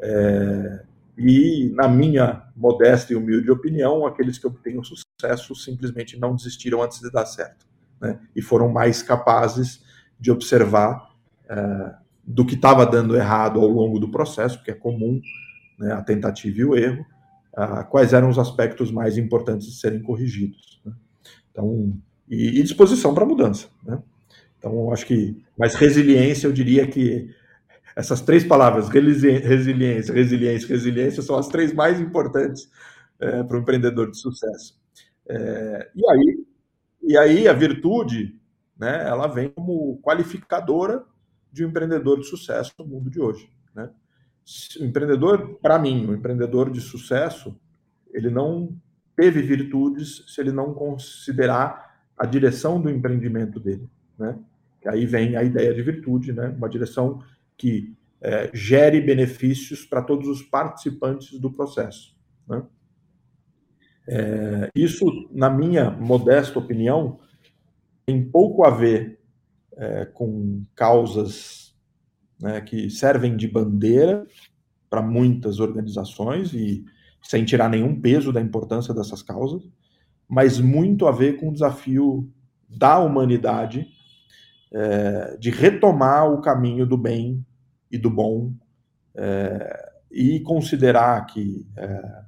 É, 0.00 0.82
e, 1.16 1.72
na 1.74 1.88
minha 1.88 2.44
modesta 2.54 3.12
e 3.12 3.16
humilde 3.16 3.50
opinião, 3.50 4.06
aqueles 4.06 4.38
que 4.38 4.46
obtêm 4.46 4.78
o 4.78 4.84
sucesso 4.84 5.54
simplesmente 5.54 6.18
não 6.18 6.34
desistiram 6.34 6.82
antes 6.82 7.00
de 7.00 7.10
dar 7.10 7.26
certo. 7.26 7.66
Né? 8.00 8.20
E 8.36 8.42
foram 8.42 8.68
mais 8.68 9.02
capazes 9.02 9.82
de 10.20 10.30
observar 10.30 11.08
é, 11.48 11.94
do 12.24 12.44
que 12.44 12.54
estava 12.54 12.84
dando 12.84 13.16
errado 13.16 13.60
ao 13.60 13.68
longo 13.68 13.98
do 13.98 14.10
processo, 14.10 14.62
que 14.62 14.70
é 14.70 14.74
comum 14.74 15.20
né, 15.78 15.92
a 15.92 16.02
tentativa 16.02 16.58
e 16.58 16.64
o 16.64 16.76
erro, 16.76 17.04
uh, 17.58 17.84
quais 17.90 18.12
eram 18.12 18.28
os 18.28 18.38
aspectos 18.38 18.92
mais 18.92 19.18
importantes 19.18 19.66
de 19.66 19.80
serem 19.80 20.00
corrigidos. 20.00 20.80
Né? 20.84 20.92
Então, 21.50 21.92
e, 22.28 22.60
e 22.60 22.62
disposição 22.62 23.12
para 23.12 23.26
mudança. 23.26 23.68
Né? 23.84 24.00
Então, 24.58 24.92
acho 24.92 25.04
que, 25.06 25.42
mas 25.58 25.74
resiliência, 25.74 26.46
eu 26.46 26.52
diria 26.52 26.86
que 26.86 27.34
essas 27.96 28.20
três 28.20 28.44
palavras, 28.44 28.88
resiliência, 28.88 30.14
resiliência, 30.14 30.68
resiliência, 30.68 31.22
são 31.22 31.36
as 31.36 31.48
três 31.48 31.72
mais 31.72 32.00
importantes 32.00 32.70
é, 33.18 33.42
para 33.42 33.56
o 33.56 33.60
empreendedor 33.60 34.10
de 34.10 34.18
sucesso. 34.18 34.78
É, 35.28 35.90
e 35.94 36.10
aí, 36.10 36.46
e 37.02 37.18
aí 37.18 37.48
a 37.48 37.52
virtude, 37.52 38.38
né, 38.78 39.04
ela 39.08 39.26
vem 39.26 39.48
como 39.48 40.00
qualificadora 40.00 41.04
de 41.52 41.64
um 41.64 41.68
empreendedor 41.68 42.20
de 42.20 42.26
sucesso 42.26 42.72
no 42.78 42.86
mundo 42.86 43.10
de 43.10 43.20
hoje. 43.20 43.50
O 44.80 44.84
empreendedor, 44.84 45.58
para 45.60 45.78
mim, 45.78 46.06
o 46.06 46.14
empreendedor 46.14 46.70
de 46.70 46.80
sucesso, 46.80 47.54
ele 48.12 48.30
não 48.30 48.74
teve 49.14 49.42
virtudes 49.42 50.24
se 50.26 50.40
ele 50.40 50.52
não 50.52 50.72
considerar 50.72 52.02
a 52.16 52.24
direção 52.24 52.80
do 52.80 52.88
empreendimento 52.88 53.60
dele. 53.60 53.88
Né? 54.18 54.38
Aí 54.86 55.04
vem 55.04 55.36
a 55.36 55.42
ideia 55.42 55.74
de 55.74 55.82
virtude, 55.82 56.32
né? 56.32 56.48
uma 56.48 56.68
direção 56.68 57.22
que 57.56 57.94
é, 58.20 58.50
gere 58.54 59.00
benefícios 59.00 59.84
para 59.84 60.02
todos 60.02 60.28
os 60.28 60.42
participantes 60.42 61.38
do 61.38 61.52
processo. 61.52 62.16
Né? 62.48 62.62
É, 64.08 64.70
isso, 64.74 65.28
na 65.30 65.50
minha 65.50 65.90
modesta 65.90 66.58
opinião, 66.58 67.20
tem 68.06 68.24
pouco 68.24 68.64
a 68.64 68.70
ver 68.70 69.20
é, 69.76 70.06
com 70.06 70.64
causas 70.74 71.67
né, 72.40 72.60
que 72.60 72.88
servem 72.90 73.36
de 73.36 73.48
bandeira 73.48 74.26
para 74.88 75.02
muitas 75.02 75.60
organizações 75.60 76.52
e 76.52 76.84
sem 77.22 77.44
tirar 77.44 77.68
nenhum 77.68 78.00
peso 78.00 78.32
da 78.32 78.40
importância 78.40 78.94
dessas 78.94 79.22
causas, 79.22 79.68
mas 80.28 80.58
muito 80.58 81.06
a 81.06 81.12
ver 81.12 81.36
com 81.36 81.48
o 81.48 81.52
desafio 81.52 82.30
da 82.68 82.98
humanidade 82.98 83.86
é, 84.72 85.36
de 85.38 85.50
retomar 85.50 86.30
o 86.30 86.40
caminho 86.40 86.86
do 86.86 86.96
bem 86.96 87.44
e 87.90 87.98
do 87.98 88.10
bom 88.10 88.52
é, 89.14 89.90
e 90.10 90.40
considerar 90.40 91.24
que 91.26 91.66
é, 91.76 92.22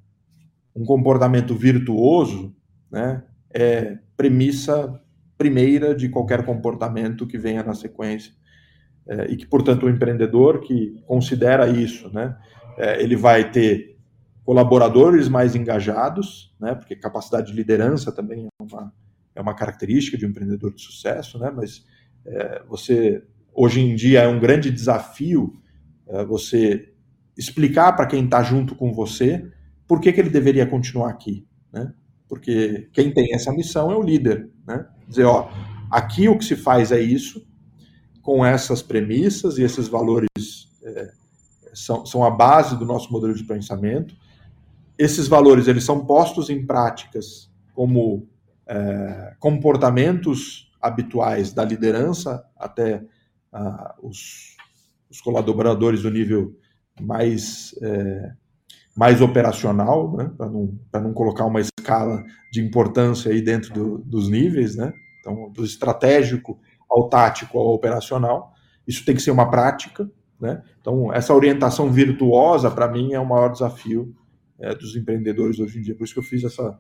um 0.75 0.85
comportamento 0.85 1.55
virtuoso 1.55 2.55
né, 2.91 3.23
é 3.53 3.99
premissa 4.17 5.01
primeira 5.37 5.95
de 5.95 6.09
qualquer 6.09 6.45
comportamento 6.45 7.27
que 7.27 7.39
venha 7.39 7.63
na 7.63 7.75
sequência. 7.75 8.33
É, 9.07 9.31
e 9.31 9.37
que, 9.37 9.47
portanto, 9.47 9.87
o 9.87 9.91
empreendedor 9.91 10.61
que 10.61 11.03
considera 11.07 11.69
isso, 11.69 12.13
né, 12.13 12.37
é, 12.77 13.03
ele 13.03 13.17
vai 13.17 13.51
ter 13.51 13.99
colaboradores 14.45 15.29
mais 15.29 15.55
engajados, 15.55 16.55
né, 16.61 16.75
porque 16.75 16.95
capacidade 16.95 17.49
de 17.49 17.57
liderança 17.57 18.13
também 18.13 18.47
é 18.47 18.63
uma, 18.63 18.93
é 19.35 19.41
uma 19.41 19.55
característica 19.55 20.17
de 20.17 20.27
um 20.27 20.31
empreendedor 20.31 20.75
de 20.75 20.83
sucesso, 20.83 21.39
né, 21.39 21.53
mas 21.55 21.85
é, 22.25 22.63
você, 22.69 23.23
hoje 23.53 23.81
em 23.81 23.95
dia, 23.95 24.21
é 24.23 24.29
um 24.29 24.39
grande 24.39 24.71
desafio 24.71 25.61
é, 26.07 26.25
você 26.25 26.93
explicar 27.37 27.93
para 27.93 28.07
quem 28.07 28.25
está 28.25 28.43
junto 28.43 28.75
com 28.75 28.93
você 28.93 29.51
por 29.87 30.01
que, 30.01 30.13
que 30.13 30.21
ele 30.21 30.31
deveria 30.31 30.67
continuar 30.67 31.11
aqui, 31.11 31.47
né? 31.73 31.93
porque 32.31 32.89
quem 32.93 33.13
tem 33.13 33.35
essa 33.35 33.53
missão 33.53 33.91
é 33.91 33.97
o 33.97 34.03
líder, 34.03 34.49
né? 34.65 34.87
Dizer, 35.09 35.25
ó, 35.25 35.51
aqui 35.91 36.29
o 36.29 36.39
que 36.39 36.45
se 36.45 36.55
faz 36.55 36.93
é 36.93 37.01
isso, 37.01 37.45
com 38.31 38.47
essas 38.47 38.81
premissas 38.81 39.59
e 39.59 39.65
esses 39.65 39.89
valores 39.89 40.29
é, 40.85 41.11
são, 41.75 42.07
são 42.07 42.25
a 42.25 42.31
base 42.31 42.79
do 42.79 42.87
nosso 42.87 43.13
modelo 43.13 43.35
de 43.35 43.43
pensamento. 43.43 44.15
Esses 44.97 45.27
valores 45.27 45.67
eles 45.67 45.83
são 45.83 46.07
postos 46.07 46.49
em 46.49 46.65
práticas 46.65 47.51
como 47.75 48.29
é, 48.69 49.35
comportamentos 49.41 50.71
habituais 50.81 51.53
da 51.53 51.65
liderança 51.65 52.45
até 52.57 53.03
ah, 53.53 53.97
os, 54.01 54.57
os, 55.11 55.21
colaboradores 55.21 56.03
do 56.03 56.11
nível 56.13 56.57
mais 57.01 57.75
é, 57.83 58.31
mais 58.95 59.21
operacional, 59.21 60.17
né, 60.17 60.31
para 60.39 60.49
não, 60.49 60.79
não 61.03 61.13
colocar 61.13 61.47
uma 61.47 61.61
escala 61.61 62.23
de 62.53 62.61
importância 62.61 63.33
aí 63.33 63.43
dentro 63.43 63.75
do, 63.75 63.99
dos 63.99 64.29
níveis, 64.29 64.77
né, 64.77 64.93
então 65.19 65.51
do 65.51 65.65
estratégico 65.65 66.61
ao 66.91 67.09
tático 67.09 67.59
ao 67.59 67.73
operacional. 67.73 68.53
Isso 68.87 69.05
tem 69.05 69.15
que 69.15 69.23
ser 69.23 69.31
uma 69.31 69.49
prática, 69.49 70.11
né? 70.41 70.63
Então 70.81 71.13
essa 71.13 71.35
orientação 71.35 71.91
virtuosa 71.91 72.71
para 72.71 72.89
mim 72.89 73.13
é 73.13 73.21
o 73.21 73.27
maior 73.27 73.53
desafio 73.53 74.15
é, 74.59 74.75
dos 74.75 74.97
empreendedores 74.97 75.59
hoje 75.59 75.79
em 75.79 75.83
dia. 75.83 75.95
Por 75.95 76.05
isso 76.05 76.15
que 76.15 76.19
eu 76.19 76.25
fiz 76.25 76.43
essa 76.43 76.79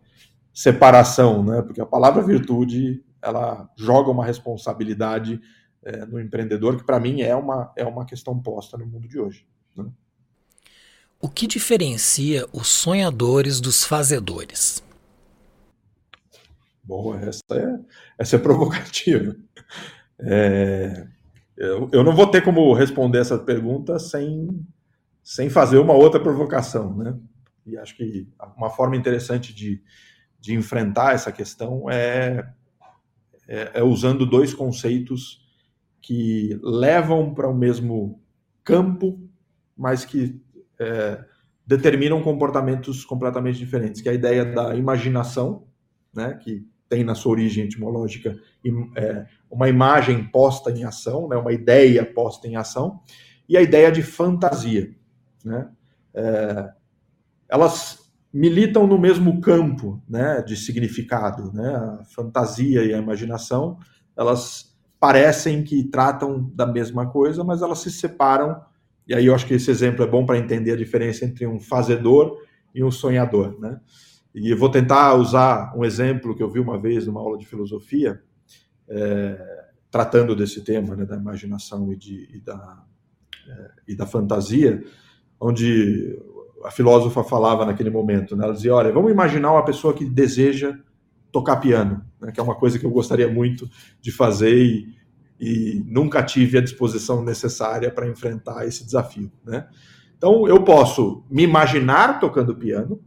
separação, 0.52 1.44
né? 1.44 1.62
Porque 1.62 1.80
a 1.80 1.86
palavra 1.86 2.22
virtude 2.22 3.04
ela 3.22 3.68
joga 3.76 4.10
uma 4.10 4.24
responsabilidade 4.24 5.40
é, 5.82 6.04
no 6.06 6.20
empreendedor 6.20 6.76
que 6.76 6.84
para 6.84 7.00
mim 7.00 7.20
é 7.20 7.34
uma 7.34 7.72
é 7.76 7.84
uma 7.84 8.04
questão 8.04 8.38
posta 8.40 8.76
no 8.76 8.86
mundo 8.86 9.06
de 9.08 9.18
hoje. 9.18 9.46
Né? 9.76 9.86
O 11.20 11.28
que 11.28 11.46
diferencia 11.46 12.46
os 12.52 12.68
sonhadores 12.68 13.60
dos 13.60 13.84
fazedores? 13.84 14.82
Bom, 16.82 17.14
essa 17.14 17.42
é, 17.52 17.78
essa 18.18 18.36
é 18.36 18.38
provocativa. 18.38 19.36
É, 20.22 21.06
eu, 21.56 21.88
eu 21.92 22.04
não 22.04 22.14
vou 22.14 22.26
ter 22.26 22.42
como 22.42 22.72
responder 22.72 23.18
essa 23.18 23.38
pergunta 23.38 23.98
sem, 23.98 24.48
sem 25.22 25.50
fazer 25.50 25.78
uma 25.78 25.94
outra 25.94 26.20
provocação, 26.20 26.96
né? 26.96 27.18
E 27.66 27.76
acho 27.76 27.96
que 27.96 28.26
uma 28.56 28.70
forma 28.70 28.96
interessante 28.96 29.54
de, 29.54 29.82
de 30.40 30.54
enfrentar 30.54 31.14
essa 31.14 31.30
questão 31.30 31.88
é, 31.90 32.50
é, 33.46 33.70
é 33.74 33.82
usando 33.82 34.24
dois 34.24 34.54
conceitos 34.54 35.40
que 36.00 36.58
levam 36.62 37.34
para 37.34 37.48
o 37.48 37.54
mesmo 37.54 38.20
campo, 38.64 39.20
mas 39.76 40.04
que 40.04 40.40
é, 40.78 41.22
determinam 41.66 42.22
comportamentos 42.22 43.04
completamente 43.04 43.58
diferentes, 43.58 44.00
que 44.00 44.08
é 44.08 44.12
a 44.12 44.14
ideia 44.14 44.44
da 44.44 44.74
imaginação, 44.74 45.66
né, 46.12 46.34
que 46.34 46.66
tem 46.90 47.04
na 47.04 47.14
sua 47.14 47.32
origem 47.32 47.64
etimológica 47.64 48.36
é, 48.96 49.24
uma 49.48 49.68
imagem 49.68 50.24
posta 50.24 50.72
em 50.72 50.82
ação, 50.82 51.28
né, 51.28 51.36
uma 51.36 51.52
ideia 51.52 52.04
posta 52.04 52.48
em 52.48 52.56
ação, 52.56 53.00
e 53.48 53.56
a 53.56 53.62
ideia 53.62 53.92
de 53.92 54.02
fantasia. 54.02 54.90
Né? 55.44 55.68
É, 56.12 56.70
elas 57.48 58.10
militam 58.32 58.86
no 58.86 58.98
mesmo 58.98 59.40
campo 59.40 60.02
né, 60.08 60.42
de 60.42 60.56
significado. 60.56 61.52
Né? 61.52 61.68
A 61.74 62.04
fantasia 62.04 62.84
e 62.84 62.92
a 62.92 62.98
imaginação, 62.98 63.78
elas 64.16 64.76
parecem 64.98 65.62
que 65.62 65.84
tratam 65.84 66.50
da 66.54 66.66
mesma 66.66 67.08
coisa, 67.08 67.44
mas 67.44 67.62
elas 67.62 67.78
se 67.78 67.90
separam. 67.90 68.60
E 69.06 69.14
aí 69.14 69.26
eu 69.26 69.34
acho 69.34 69.46
que 69.46 69.54
esse 69.54 69.70
exemplo 69.70 70.04
é 70.04 70.08
bom 70.08 70.26
para 70.26 70.38
entender 70.38 70.72
a 70.72 70.76
diferença 70.76 71.24
entre 71.24 71.46
um 71.46 71.60
fazedor 71.60 72.36
e 72.74 72.82
um 72.82 72.90
sonhador. 72.90 73.58
Né? 73.60 73.80
E 74.34 74.50
eu 74.50 74.56
vou 74.56 74.70
tentar 74.70 75.14
usar 75.14 75.72
um 75.76 75.84
exemplo 75.84 76.34
que 76.34 76.42
eu 76.42 76.50
vi 76.50 76.60
uma 76.60 76.78
vez 76.78 77.06
numa 77.06 77.20
aula 77.20 77.36
de 77.36 77.46
filosofia, 77.46 78.22
é, 78.88 79.64
tratando 79.90 80.36
desse 80.36 80.62
tema 80.62 80.94
né, 80.94 81.04
da 81.04 81.16
imaginação 81.16 81.92
e, 81.92 81.96
de, 81.96 82.28
e 82.32 82.40
da, 82.40 82.84
é, 83.48 83.70
e 83.88 83.96
da 83.96 84.06
fantasia, 84.06 84.82
onde 85.40 86.16
a 86.64 86.70
filósofa 86.70 87.24
falava 87.24 87.66
naquele 87.66 87.90
momento. 87.90 88.36
Né? 88.36 88.44
Ela 88.44 88.54
dizia: 88.54 88.74
Olha, 88.74 88.92
vamos 88.92 89.10
imaginar 89.10 89.52
uma 89.52 89.64
pessoa 89.64 89.92
que 89.92 90.04
deseja 90.04 90.78
tocar 91.32 91.56
piano, 91.56 92.04
né? 92.20 92.30
que 92.30 92.38
é 92.38 92.42
uma 92.42 92.54
coisa 92.54 92.78
que 92.78 92.86
eu 92.86 92.90
gostaria 92.90 93.28
muito 93.28 93.68
de 94.00 94.12
fazer 94.12 94.56
e, 94.56 94.94
e 95.40 95.82
nunca 95.86 96.22
tive 96.22 96.58
a 96.58 96.60
disposição 96.60 97.24
necessária 97.24 97.90
para 97.90 98.06
enfrentar 98.08 98.66
esse 98.66 98.84
desafio. 98.84 99.30
Né? 99.44 99.66
Então, 100.16 100.46
eu 100.46 100.62
posso 100.62 101.24
me 101.30 101.42
imaginar 101.42 102.20
tocando 102.20 102.54
piano 102.54 103.00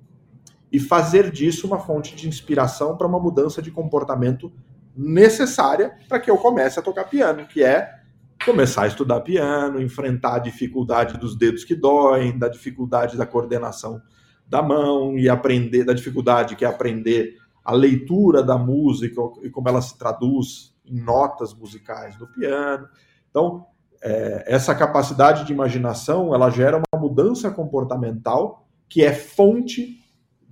e 0.74 0.80
fazer 0.80 1.30
disso 1.30 1.68
uma 1.68 1.80
fonte 1.80 2.16
de 2.16 2.28
inspiração 2.28 2.98
para 2.98 3.06
uma 3.06 3.20
mudança 3.20 3.62
de 3.62 3.70
comportamento 3.70 4.52
necessária 4.98 5.96
para 6.10 6.20
que 6.20 6.32
eu 6.32 6.38
comece 6.38 6.80
a 6.80 6.82
tocar 6.82 7.04
piano, 7.04 7.46
que 7.46 7.64
é 7.64 8.00
começar 8.44 8.84
a 8.84 8.88
estudar 8.88 9.22
piano, 9.22 9.80
enfrentar 9.80 10.36
a 10.36 10.40
dificuldade 10.40 11.20
dos 11.20 11.38
dedos 11.38 11.64
que 11.64 11.76
doem, 11.76 12.38
da 12.38 12.50
dificuldade 12.50 13.16
da 13.16 13.26
coordenação 13.26 14.02
da 14.48 14.64
mão 14.64 15.16
e 15.18 15.30
aprender 15.30 15.84
da 15.84 15.94
dificuldade 15.94 16.56
que 16.56 16.66
é 16.66 16.68
aprender 16.68 17.38
a 17.64 17.72
leitura 17.72 18.42
da 18.42 18.58
música 18.58 19.22
e 19.44 19.52
como 19.52 19.70
ela 19.70 19.82
se 19.82 19.96
traduz 19.98 20.76
em 20.84 21.00
notas 21.00 21.54
musicais 21.54 22.16
do 22.18 22.28
piano. 22.28 22.90
Então, 23.30 23.68
é, 24.02 24.44
essa 24.48 24.74
capacidade 24.74 25.46
de 25.46 25.54
imaginação 25.54 26.34
ela 26.34 26.50
gera 26.50 26.78
uma 26.78 27.00
mudança 27.00 27.52
comportamental 27.52 28.68
que 28.90 29.04
é 29.04 29.14
fonte 29.14 30.03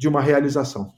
de 0.02 0.08
uma 0.08 0.20
realização. 0.20 0.96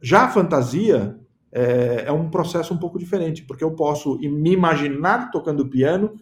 Já 0.00 0.22
a 0.22 0.30
fantasia 0.30 1.18
é, 1.52 2.04
é, 2.06 2.12
um 2.12 2.30
processo 2.30 2.72
um 2.72 2.78
pouco 2.78 2.98
diferente, 2.98 3.42
porque 3.42 3.62
eu 3.62 3.72
posso 3.72 4.18
me 4.18 4.50
imaginar 4.50 5.30
tocando 5.30 5.68
piano 5.68 6.14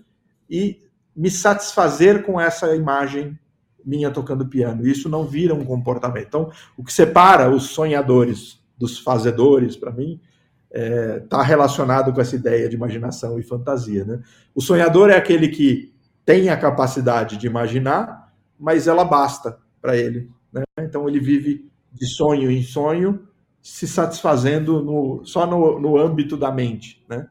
e 0.51 0.80
me 1.14 1.30
satisfazer 1.30 2.24
com 2.24 2.41
essa 2.41 2.74
imagem 2.74 3.39
minha 3.84 4.11
tocando 4.11 4.49
piano. 4.49 4.84
Isso 4.84 5.09
não 5.09 5.24
vira 5.24 5.55
um 5.55 5.64
comportamento. 5.64 6.26
Então, 6.26 6.51
o 6.76 6.82
que 6.82 6.93
separa 6.93 7.49
os 7.55 7.68
sonhadores 7.68 8.61
dos 8.76 8.99
fazedores, 8.99 9.76
para 9.76 9.93
mim, 9.93 10.20
está 10.68 10.80
é, 10.82 11.20
tá 11.20 11.41
relacionado 11.41 12.12
com 12.12 12.20
essa 12.20 12.34
ideia 12.34 12.68
de 12.68 12.74
imaginação 12.74 13.39
e 13.39 13.45
fantasia. 13.45 14.05
Né? 14.05 14.20
O 14.53 14.61
sonhador 14.61 15.09
é 15.09 15.16
aquele 15.16 15.51
que 15.51 15.95
tem 16.24 16.49
a 16.49 16.57
capacidade 16.57 17.37
de 17.37 17.47
imaginar, 17.47 18.34
mas 18.59 18.89
ela 18.89 19.05
basta 19.05 19.57
para 19.80 19.97
ele. 19.97 20.28
Né? 20.53 20.64
Então, 20.80 21.09
ele 21.09 21.20
vive 21.20 21.70
de 21.97 22.07
sonho 22.07 22.51
em 22.51 22.62
sonho 22.62 23.26
se 23.62 23.88
satisfazendo 23.88 24.80
no, 24.80 25.24
só 25.24 25.44
no, 25.44 25.80
no 25.80 25.99
âmbito 25.99 26.36
da 26.36 26.53
mente, 26.53 27.05
né? 27.09 27.28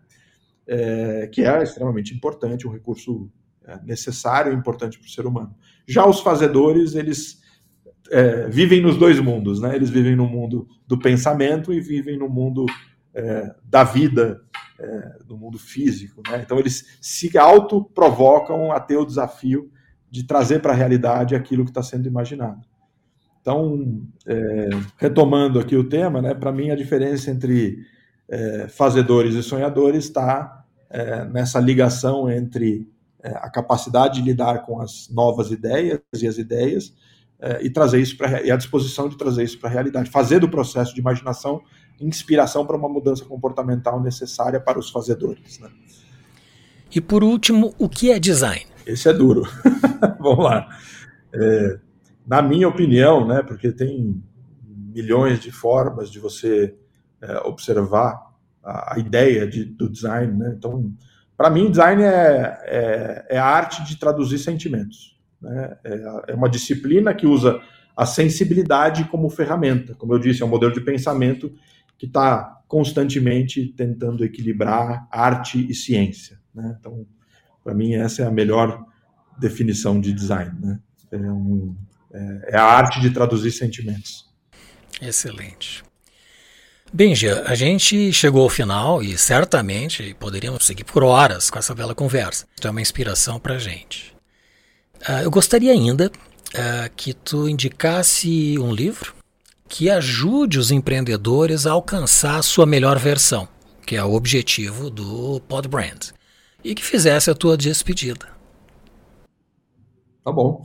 É, 0.68 1.28
que 1.32 1.44
é 1.44 1.64
extremamente 1.64 2.14
importante, 2.14 2.68
um 2.68 2.72
recurso 2.72 3.32
é, 3.64 3.80
necessário 3.84 4.52
e 4.52 4.56
importante 4.56 5.00
para 5.00 5.08
o 5.08 5.10
ser 5.10 5.26
humano. 5.26 5.56
Já 5.88 6.06
os 6.06 6.20
fazedores, 6.20 6.96
eles 6.96 7.40
é, 8.12 8.50
vivem 8.50 8.82
nos 8.82 8.98
dois 8.98 9.20
mundos, 9.20 9.62
né? 9.62 9.76
Eles 9.76 9.90
vivem 9.90 10.16
no 10.16 10.28
mundo 10.28 10.68
do 10.86 11.00
pensamento 11.00 11.72
e 11.72 11.80
vivem 11.80 12.18
no 12.18 12.28
mundo 12.28 12.66
é, 13.14 13.56
da 13.64 13.84
vida, 13.84 14.42
é, 14.78 15.24
do 15.24 15.38
mundo 15.38 15.58
físico, 15.58 16.22
né? 16.28 16.42
Então 16.44 16.60
eles 16.60 16.98
se 17.00 17.38
autoprovocam 17.38 18.72
a 18.72 18.80
ter 18.80 18.98
o 18.98 19.06
desafio 19.06 19.72
de 20.12 20.26
trazer 20.26 20.60
para 20.60 20.74
a 20.74 20.76
realidade 20.76 21.36
aquilo 21.36 21.64
que 21.64 21.72
está 21.72 21.82
sendo 21.82 22.08
imaginado. 22.08 22.68
Então, 23.46 24.02
é, 24.26 24.70
retomando 24.98 25.60
aqui 25.60 25.76
o 25.76 25.84
tema, 25.84 26.20
né, 26.20 26.34
para 26.34 26.52
mim 26.52 26.72
a 26.72 26.76
diferença 26.76 27.30
entre 27.30 27.78
é, 28.28 28.68
fazedores 28.68 29.36
e 29.36 29.44
sonhadores 29.44 30.06
está 30.06 30.66
é, 30.90 31.26
nessa 31.26 31.60
ligação 31.60 32.28
entre 32.28 32.90
é, 33.22 33.30
a 33.30 33.48
capacidade 33.48 34.16
de 34.16 34.28
lidar 34.28 34.64
com 34.64 34.82
as 34.82 35.08
novas 35.12 35.52
ideias 35.52 36.00
e 36.20 36.28
as 36.28 36.40
ideias 36.40 36.92
é, 37.40 37.64
e 37.64 37.70
trazer 37.70 38.02
isso 38.02 38.18
para 38.18 38.42
e 38.42 38.50
a 38.50 38.56
disposição 38.56 39.08
de 39.08 39.16
trazer 39.16 39.44
isso 39.44 39.60
para 39.60 39.70
a 39.70 39.74
realidade, 39.74 40.10
fazer 40.10 40.40
do 40.40 40.50
processo 40.50 40.96
de 40.96 41.00
imaginação 41.00 41.62
inspiração 42.02 42.66
para 42.66 42.76
uma 42.76 42.90
mudança 42.90 43.24
comportamental 43.26 44.02
necessária 44.02 44.60
para 44.60 44.80
os 44.80 44.90
fazedores. 44.90 45.60
Né? 45.60 45.70
E 46.96 47.00
por 47.00 47.24
último, 47.24 47.76
o 47.78 47.88
que 47.88 48.12
é 48.12 48.18
design? 48.18 48.66
Esse 48.88 49.08
é 49.08 49.14
duro. 49.14 49.44
Vamos 50.20 50.44
lá. 50.44 50.68
É, 51.32 51.80
na 52.28 52.42
minha 52.42 52.68
opinião, 52.68 53.28
né, 53.28 53.44
porque 53.44 53.72
tem 53.72 54.22
milhões 54.94 55.40
de 55.40 55.52
formas 55.52 56.10
de 56.10 56.20
você 56.20 56.76
é, 57.22 57.38
observar 57.40 58.34
a, 58.64 58.96
a 58.96 59.00
ideia 59.00 59.48
de, 59.48 59.66
do 59.66 59.90
design. 59.90 60.34
Né? 60.38 60.56
Então, 60.58 60.94
para 61.38 61.50
mim, 61.50 61.70
design 61.70 62.02
é, 62.02 62.58
é, 62.64 63.26
é, 63.32 63.38
a 63.38 63.46
arte 63.46 63.84
de 63.84 63.98
traduzir 63.98 64.40
sentimentos. 64.40 65.20
Né? 65.42 65.78
É, 65.84 66.04
é 66.30 66.36
uma 66.36 66.50
disciplina 66.50 67.14
que 67.14 67.28
usa 67.28 67.62
a 67.96 68.06
sensibilidade 68.06 69.06
como 69.06 69.30
ferramenta. 69.30 69.94
Como 69.96 70.14
eu 70.14 70.20
disse, 70.20 70.42
é 70.42 70.46
um 70.46 70.50
modelo 70.50 70.74
de 70.74 70.82
pensamento 70.82 71.54
que 71.98 72.06
está 72.06 72.62
constantemente 72.68 73.68
tentando 73.68 74.24
equilibrar 74.24 75.08
arte 75.12 75.66
e 75.70 75.74
ciência. 75.76 76.40
Né? 76.54 76.76
Então, 76.80 77.06
para 77.64 77.74
mim, 77.74 77.94
essa 77.94 78.24
é 78.24 78.26
a 78.26 78.32
melhor 78.32 78.84
definição 79.38 80.00
de 80.00 80.14
design. 80.14 80.52
Né? 80.60 80.80
É 81.12 81.18
um, 81.18 81.76
é, 82.16 82.56
é 82.56 82.58
a 82.58 82.64
arte 82.64 83.00
de 83.02 83.10
traduzir 83.10 83.52
sentimentos. 83.52 84.26
Excelente. 85.02 85.84
Bem, 86.94 87.14
Gia, 87.14 87.44
a 87.46 87.56
gente 87.56 88.14
chegou 88.14 88.44
ao 88.44 88.50
final 88.50 89.04
e 89.04 89.18
certamente 89.18 90.16
poderíamos 90.18 90.66
seguir 90.66 90.86
por 90.86 91.04
horas 91.04 91.50
com 91.50 91.60
essa 91.60 91.76
bela 91.76 91.94
conversa. 91.94 92.48
Então 92.58 92.70
é 92.70 92.72
uma 92.72 92.82
inspiração 92.82 93.40
para 93.40 93.56
a 93.56 93.60
gente. 93.60 94.16
Uh, 95.02 95.24
eu 95.24 95.32
gostaria 95.32 95.74
ainda 95.74 96.08
uh, 96.08 96.96
que 96.96 97.14
tu 97.14 97.50
indicasse 97.50 98.58
um 98.60 98.74
livro 98.74 99.14
que 99.68 99.90
ajude 99.90 100.58
os 100.58 100.72
empreendedores 100.72 101.68
a 101.68 101.72
alcançar 101.72 102.38
a 102.38 102.44
sua 102.44 102.66
melhor 102.66 102.98
versão, 102.98 103.48
que 103.86 103.96
é 103.96 104.04
o 104.04 104.14
objetivo 104.14 104.90
do 104.90 105.42
Podbrand, 105.50 106.14
e 106.64 106.74
que 106.74 106.84
fizesse 106.84 107.30
a 107.30 107.36
tua 107.36 107.58
despedida. 107.58 108.28
Tá 110.24 110.32
bom. 110.32 110.64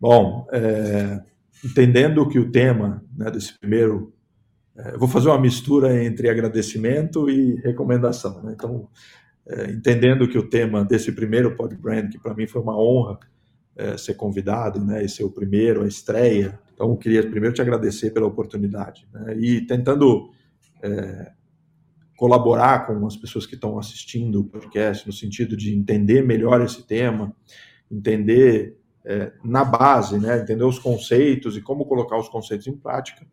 Bom, 0.00 0.46
é, 0.52 1.22
entendendo 1.64 2.28
que 2.28 2.38
o 2.38 2.50
tema 2.50 3.04
né, 3.16 3.30
desse 3.30 3.58
primeiro. 3.58 4.12
É, 4.76 4.94
eu 4.94 4.98
vou 4.98 5.08
fazer 5.08 5.28
uma 5.28 5.40
mistura 5.40 6.04
entre 6.04 6.28
agradecimento 6.28 7.30
e 7.30 7.56
recomendação. 7.62 8.42
Né? 8.42 8.52
Então, 8.54 8.88
é, 9.48 9.70
entendendo 9.70 10.28
que 10.28 10.36
o 10.36 10.48
tema 10.48 10.84
desse 10.84 11.12
primeiro 11.12 11.56
Podbrand, 11.56 12.10
que 12.10 12.18
para 12.18 12.34
mim 12.34 12.46
foi 12.46 12.60
uma 12.60 12.78
honra 12.78 13.18
é, 13.74 13.96
ser 13.96 14.14
convidado 14.14 14.84
né, 14.84 15.04
e 15.04 15.08
ser 15.08 15.24
o 15.24 15.30
primeiro, 15.30 15.82
a 15.82 15.88
estreia. 15.88 16.58
Então, 16.74 16.90
eu 16.90 16.96
queria 16.96 17.22
primeiro 17.22 17.54
te 17.54 17.62
agradecer 17.62 18.10
pela 18.10 18.26
oportunidade. 18.26 19.08
Né, 19.12 19.36
e 19.38 19.60
tentando 19.62 20.30
é, 20.82 21.32
colaborar 22.16 22.86
com 22.86 23.06
as 23.06 23.16
pessoas 23.16 23.46
que 23.46 23.54
estão 23.54 23.78
assistindo 23.78 24.40
o 24.40 24.44
podcast, 24.44 25.06
no 25.06 25.12
sentido 25.12 25.56
de 25.56 25.74
entender 25.74 26.22
melhor 26.22 26.60
esse 26.60 26.86
tema, 26.86 27.34
entender 27.90 28.76
é, 29.06 29.32
na 29.44 29.64
base, 29.64 30.18
né, 30.18 30.38
entender 30.40 30.64
os 30.64 30.80
conceitos 30.80 31.56
e 31.56 31.62
como 31.62 31.86
colocar 31.86 32.18
os 32.18 32.28
conceitos 32.28 32.66
em 32.66 32.76
prática. 32.76 33.24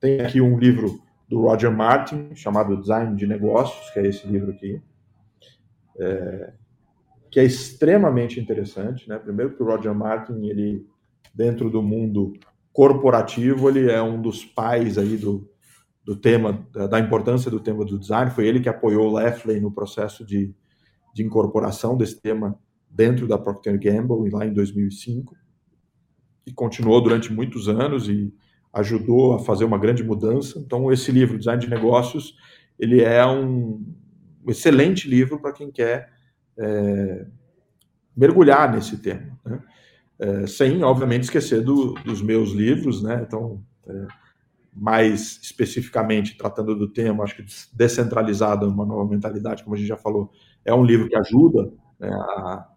Tem 0.00 0.20
aqui 0.20 0.40
um 0.40 0.58
livro 0.58 1.00
do 1.28 1.42
Roger 1.42 1.70
Martin, 1.70 2.34
chamado 2.34 2.80
Design 2.80 3.14
de 3.14 3.26
Negócios, 3.26 3.90
que 3.90 3.98
é 3.98 4.06
esse 4.06 4.26
livro 4.26 4.50
aqui, 4.50 4.80
é, 6.00 6.52
que 7.30 7.38
é 7.38 7.44
extremamente 7.44 8.40
interessante. 8.40 9.06
Né? 9.06 9.18
Primeiro 9.18 9.54
que 9.54 9.62
o 9.62 9.66
Roger 9.66 9.94
Martin, 9.94 10.46
ele, 10.46 10.86
dentro 11.34 11.68
do 11.68 11.82
mundo 11.82 12.32
corporativo, 12.72 13.68
ele 13.68 13.90
é 13.90 14.00
um 14.00 14.22
dos 14.22 14.46
pais 14.46 14.96
aí 14.96 15.18
do, 15.18 15.46
do 16.02 16.16
tema, 16.16 16.66
da 16.88 16.98
importância 16.98 17.50
do 17.50 17.60
tema 17.60 17.84
do 17.84 17.98
design. 17.98 18.30
Foi 18.30 18.46
ele 18.46 18.60
que 18.60 18.68
apoiou 18.68 19.08
o 19.08 19.12
Leffley 19.12 19.60
no 19.60 19.70
processo 19.70 20.24
de, 20.24 20.54
de 21.14 21.22
incorporação 21.22 21.98
desse 21.98 22.18
tema 22.18 22.58
dentro 22.98 23.28
da 23.28 23.38
Procter 23.38 23.78
Gamble, 23.78 24.28
lá 24.28 24.44
em 24.44 24.52
2005, 24.52 25.36
e 26.44 26.52
continuou 26.52 27.00
durante 27.00 27.32
muitos 27.32 27.68
anos 27.68 28.08
e 28.08 28.34
ajudou 28.72 29.34
a 29.34 29.38
fazer 29.38 29.64
uma 29.64 29.78
grande 29.78 30.02
mudança. 30.02 30.58
Então, 30.58 30.92
esse 30.92 31.12
livro, 31.12 31.38
Design 31.38 31.62
de 31.62 31.70
Negócios, 31.70 32.36
ele 32.76 33.00
é 33.00 33.24
um, 33.24 33.94
excelente 34.48 35.08
livro 35.08 35.40
para 35.40 35.52
quem 35.52 35.70
quer 35.70 36.12
é, 36.58 37.24
mergulhar 38.16 38.72
nesse 38.72 38.96
tema. 38.96 39.38
Né? 39.44 39.62
É, 40.18 40.46
sem, 40.48 40.82
obviamente, 40.82 41.22
esquecer 41.22 41.62
do, 41.62 41.92
dos 42.04 42.20
meus 42.20 42.50
livros, 42.50 43.00
né? 43.00 43.22
Então, 43.24 43.62
é, 43.86 44.06
mais 44.74 45.38
especificamente 45.40 46.36
tratando 46.36 46.74
do 46.74 46.88
tema, 46.88 47.22
acho 47.22 47.36
que 47.36 47.44
descentralizado, 47.72 48.68
uma 48.68 48.84
nova 48.84 49.08
mentalidade, 49.08 49.62
como 49.62 49.76
a 49.76 49.78
gente 49.78 49.86
já 49.86 49.96
falou, 49.96 50.32
é 50.64 50.74
um 50.74 50.84
livro 50.84 51.08
que 51.08 51.16
ajuda 51.16 51.72
né, 52.00 52.10
a, 52.10 52.68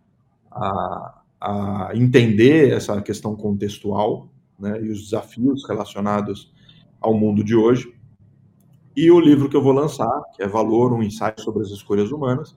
a, 0.51 1.21
a, 1.39 1.91
entender 1.93 2.71
essa 2.71 3.01
questão 3.01 3.35
contextual 3.35 4.29
né, 4.59 4.81
e 4.81 4.89
os 4.89 5.03
desafios 5.03 5.67
relacionados 5.67 6.53
ao 6.99 7.13
mundo 7.13 7.43
de 7.43 7.55
hoje. 7.55 7.93
E 8.95 9.09
o 9.09 9.19
livro 9.19 9.49
que 9.49 9.55
eu 9.55 9.63
vou 9.63 9.71
lançar, 9.71 10.21
que 10.35 10.43
é 10.43 10.47
Valor, 10.47 10.93
um 10.93 11.01
ensaio 11.01 11.39
sobre 11.39 11.63
as 11.63 11.69
escolhas 11.69 12.11
humanas, 12.11 12.55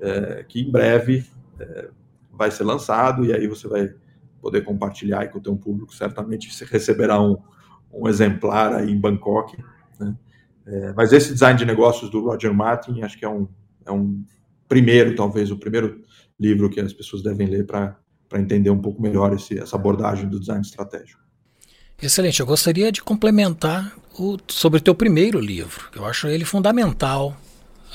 é, 0.00 0.44
que 0.46 0.60
em 0.60 0.70
breve 0.70 1.24
é, 1.58 1.88
vai 2.32 2.50
ser 2.50 2.64
lançado 2.64 3.24
e 3.24 3.32
aí 3.32 3.46
você 3.46 3.68
vai 3.68 3.94
poder 4.40 4.62
compartilhar 4.62 5.28
com 5.28 5.38
o 5.38 5.42
teu 5.42 5.56
público. 5.56 5.94
Certamente 5.94 6.52
você 6.52 6.64
receberá 6.64 7.22
um, 7.22 7.38
um 7.92 8.08
exemplar 8.08 8.74
aí 8.74 8.90
em 8.90 8.98
Bangkok. 8.98 9.56
Né? 10.00 10.16
É, 10.66 10.92
mas 10.94 11.12
esse 11.12 11.32
design 11.32 11.58
de 11.58 11.64
negócios 11.64 12.10
do 12.10 12.24
Roger 12.24 12.52
Martin, 12.52 13.02
acho 13.02 13.16
que 13.16 13.24
é 13.24 13.28
um, 13.28 13.46
é 13.86 13.92
um 13.92 14.24
primeiro, 14.68 15.14
talvez, 15.14 15.50
o 15.50 15.56
primeiro 15.56 16.02
livro 16.42 16.68
que 16.68 16.80
as 16.80 16.92
pessoas 16.92 17.22
devem 17.22 17.46
ler 17.46 17.64
para 17.64 17.96
entender 18.34 18.70
um 18.70 18.80
pouco 18.80 19.00
melhor 19.00 19.32
esse, 19.32 19.58
essa 19.58 19.76
abordagem 19.76 20.28
do 20.28 20.38
design 20.40 20.60
estratégico. 20.60 21.22
Excelente. 22.02 22.40
Eu 22.40 22.46
gostaria 22.46 22.90
de 22.90 23.00
complementar 23.00 23.96
o, 24.18 24.36
sobre 24.48 24.80
o 24.80 24.82
teu 24.82 24.94
primeiro 24.94 25.38
livro. 25.38 25.88
Eu 25.94 26.04
acho 26.04 26.26
ele 26.26 26.44
fundamental. 26.44 27.36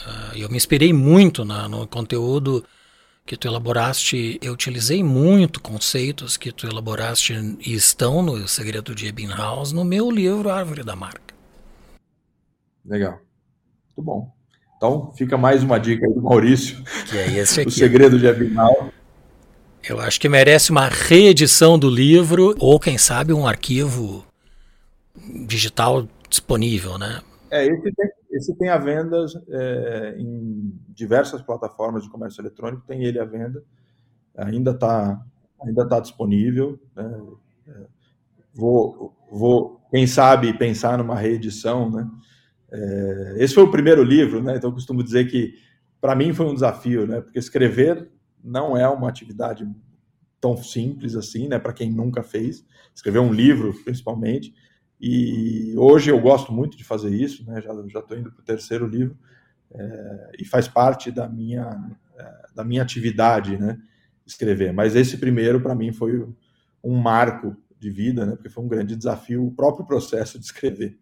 Uh, 0.06 0.38
eu 0.38 0.50
me 0.50 0.56
inspirei 0.56 0.94
muito 0.94 1.44
na, 1.44 1.68
no 1.68 1.86
conteúdo 1.86 2.64
que 3.26 3.36
tu 3.36 3.48
elaboraste. 3.48 4.40
Eu 4.42 4.54
utilizei 4.54 5.04
muito 5.04 5.60
conceitos 5.60 6.38
que 6.38 6.54
tu 6.54 6.66
elaboraste 6.66 7.34
e 7.60 7.74
estão 7.74 8.22
no 8.22 8.48
Segredo 8.48 8.96
de 8.96 9.08
Ebbinghaus 9.08 9.74
no 9.74 9.84
meu 9.84 10.10
livro 10.10 10.50
Árvore 10.50 10.84
da 10.84 10.96
Marca. 10.96 11.36
Legal. 12.86 13.20
Muito 13.88 14.02
bom. 14.02 14.37
Então, 14.78 15.12
fica 15.14 15.38
mais 15.38 15.64
uma 15.64 15.80
dica 15.80 16.06
aí 16.06 16.14
do 16.14 16.22
Maurício. 16.22 16.84
Que 17.10 17.18
é 17.18 17.40
esse 17.40 17.62
aqui. 17.62 17.70
o 17.70 17.72
Segredo 17.72 18.18
de 18.18 18.28
Ebbinghaus. 18.28 18.92
Eu 19.90 20.00
acho 20.00 20.20
que 20.20 20.30
merece 20.30 20.70
uma 20.70 20.88
reedição 20.88 21.80
do 21.80 21.90
livro, 21.90 22.56
ou 22.60 22.80
quem 22.80 22.98
sabe 22.98 23.34
um 23.34 23.48
arquivo 23.48 24.26
digital 25.46 26.08
disponível, 26.30 26.98
né? 26.98 27.22
É, 27.50 27.66
esse 27.66 27.92
tem, 27.94 28.10
esse 28.32 28.56
tem 28.56 28.70
a 28.70 28.78
venda 28.78 29.26
é, 29.50 30.16
em 30.20 30.74
diversas 30.90 31.42
plataformas 31.42 32.04
de 32.04 32.10
comércio 32.10 32.42
eletrônico, 32.42 32.84
tem 32.86 33.04
ele 33.04 33.20
à 33.20 33.26
venda, 33.26 33.64
ainda 34.36 34.72
está 34.72 35.22
ainda 35.62 35.88
tá 35.88 36.00
disponível. 36.00 36.80
Né? 36.96 37.22
É, 37.68 37.72
vou, 38.54 39.16
vou, 39.32 39.82
quem 39.90 40.06
sabe, 40.06 40.58
pensar 40.58 40.98
numa 40.98 41.16
reedição, 41.16 41.90
né? 41.90 42.08
É, 42.72 43.36
esse 43.38 43.54
foi 43.54 43.64
o 43.64 43.72
primeiro 43.72 44.04
livro, 44.04 44.42
né? 44.42 44.58
Então 44.58 44.70
eu 44.70 44.74
costumo 44.74 45.04
dizer 45.04 45.30
que 45.30 45.54
para 46.02 46.16
mim 46.16 46.34
foi 46.34 46.46
um 46.46 46.54
desafio, 46.54 47.08
né? 47.08 47.22
Porque 47.22 47.40
escrever 47.40 48.10
não 48.44 48.78
é 48.78 48.88
uma 48.88 49.10
atividade 49.10 49.68
tão 50.40 50.56
simples 50.58 51.16
assim, 51.16 51.48
né? 51.48 51.60
Para 51.60 51.74
quem 51.74 51.92
nunca 51.92 52.24
fez, 52.24 52.66
escrever 52.94 53.20
um 53.20 53.34
livro, 53.34 53.74
principalmente. 53.84 54.54
E 55.00 55.74
hoje 55.78 56.10
eu 56.10 56.20
gosto 56.20 56.52
muito 56.52 56.76
de 56.78 56.84
fazer 56.84 57.14
isso, 57.14 57.46
né? 57.46 57.62
Já 57.62 57.74
já 57.88 58.00
estou 58.00 58.18
indo 58.18 58.32
para 58.32 58.42
o 58.42 58.46
terceiro 58.46 58.88
livro 58.88 59.18
é, 59.72 60.32
e 60.40 60.46
faz 60.46 60.68
parte 60.68 61.12
da 61.12 61.28
minha 61.28 61.96
é, 62.18 62.48
da 62.56 62.64
minha 62.64 62.82
atividade, 62.82 63.58
né? 63.58 63.78
Escrever. 64.26 64.74
Mas 64.74 64.96
esse 64.96 65.18
primeiro 65.18 65.62
para 65.62 65.76
mim 65.76 65.92
foi 65.94 66.28
um 66.84 66.96
marco 66.96 67.56
de 67.80 67.90
vida, 67.90 68.26
né? 68.26 68.36
Porque 68.36 68.50
foi 68.50 68.64
um 68.64 68.68
grande 68.68 68.96
desafio 68.96 69.46
o 69.46 69.52
próprio 69.52 69.86
processo 69.86 70.40
de 70.40 70.46
escrever. 70.46 70.98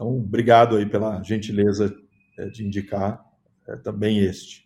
Então, 0.00 0.16
obrigado 0.16 0.76
aí 0.76 0.86
pela 0.86 1.22
gentileza 1.22 1.94
é, 2.38 2.46
de 2.46 2.64
indicar 2.64 3.22
é, 3.68 3.76
também 3.76 4.20
este. 4.20 4.64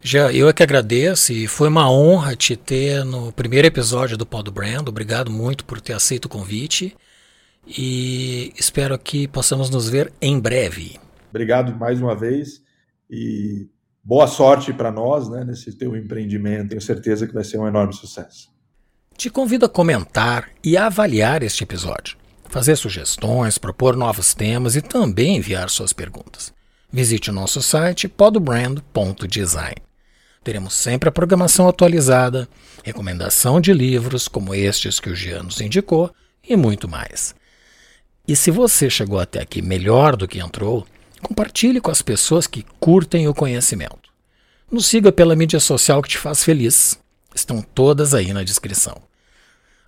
Já 0.00 0.32
eu 0.32 0.48
é 0.48 0.52
que 0.52 0.62
agradeço 0.62 1.32
e 1.32 1.48
foi 1.48 1.66
uma 1.66 1.90
honra 1.90 2.36
te 2.36 2.54
ter 2.56 3.04
no 3.04 3.32
primeiro 3.32 3.66
episódio 3.66 4.16
do 4.16 4.24
Pod 4.24 4.48
Brand. 4.52 4.86
Obrigado 4.86 5.32
muito 5.32 5.64
por 5.64 5.80
ter 5.80 5.94
aceito 5.94 6.26
o 6.26 6.28
convite 6.28 6.96
e 7.66 8.52
espero 8.56 8.96
que 8.96 9.26
possamos 9.26 9.68
nos 9.68 9.88
ver 9.88 10.12
em 10.22 10.38
breve. 10.38 11.00
Obrigado 11.30 11.76
mais 11.76 12.00
uma 12.00 12.14
vez 12.14 12.62
e 13.10 13.68
boa 14.04 14.28
sorte 14.28 14.72
para 14.72 14.92
nós 14.92 15.28
né, 15.28 15.42
nesse 15.42 15.76
teu 15.76 15.96
empreendimento. 15.96 16.68
Tenho 16.68 16.80
certeza 16.80 17.26
que 17.26 17.34
vai 17.34 17.42
ser 17.42 17.58
um 17.58 17.66
enorme 17.66 17.92
sucesso. 17.92 18.48
Te 19.16 19.28
convido 19.28 19.66
a 19.66 19.68
comentar 19.68 20.48
e 20.62 20.76
a 20.76 20.86
avaliar 20.86 21.42
este 21.42 21.64
episódio, 21.64 22.16
fazer 22.48 22.76
sugestões, 22.76 23.58
propor 23.58 23.96
novos 23.96 24.34
temas 24.34 24.76
e 24.76 24.82
também 24.82 25.36
enviar 25.36 25.70
suas 25.70 25.92
perguntas. 25.92 26.52
Visite 26.90 27.30
o 27.30 27.32
nosso 27.32 27.60
site 27.62 28.08
podbrand.design. 28.08 29.76
Teremos 30.42 30.74
sempre 30.74 31.08
a 31.08 31.12
programação 31.12 31.68
atualizada, 31.68 32.48
recomendação 32.82 33.60
de 33.60 33.72
livros 33.72 34.28
como 34.28 34.54
estes 34.54 34.98
que 34.98 35.10
o 35.10 35.14
Jean 35.14 35.42
nos 35.42 35.60
indicou 35.60 36.10
e 36.48 36.56
muito 36.56 36.88
mais. 36.88 37.34
E 38.26 38.34
se 38.34 38.50
você 38.50 38.88
chegou 38.88 39.18
até 39.18 39.40
aqui 39.40 39.60
melhor 39.60 40.16
do 40.16 40.28
que 40.28 40.38
entrou, 40.38 40.86
compartilhe 41.22 41.80
com 41.80 41.90
as 41.90 42.02
pessoas 42.02 42.46
que 42.46 42.64
curtem 42.80 43.28
o 43.28 43.34
conhecimento. 43.34 44.08
Nos 44.70 44.86
siga 44.86 45.10
pela 45.10 45.36
mídia 45.36 45.60
social 45.60 46.02
que 46.02 46.10
te 46.10 46.18
faz 46.18 46.44
feliz. 46.44 46.98
Estão 47.34 47.62
todas 47.62 48.14
aí 48.14 48.32
na 48.32 48.42
descrição. 48.42 49.07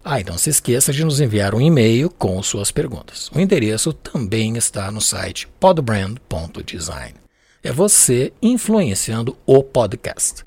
Ah, 0.02 0.20
e 0.20 0.24
não 0.24 0.38
se 0.38 0.50
esqueça 0.50 0.92
de 0.92 1.04
nos 1.04 1.20
enviar 1.20 1.54
um 1.54 1.60
e-mail 1.60 2.10
com 2.10 2.42
suas 2.42 2.70
perguntas. 2.70 3.30
O 3.34 3.38
endereço 3.38 3.92
também 3.92 4.56
está 4.56 4.90
no 4.90 5.00
site 5.00 5.46
podbrand.design 5.60 7.20
é 7.62 7.72
você 7.72 8.32
influenciando 8.40 9.36
o 9.46 9.62
podcast. 9.62 10.44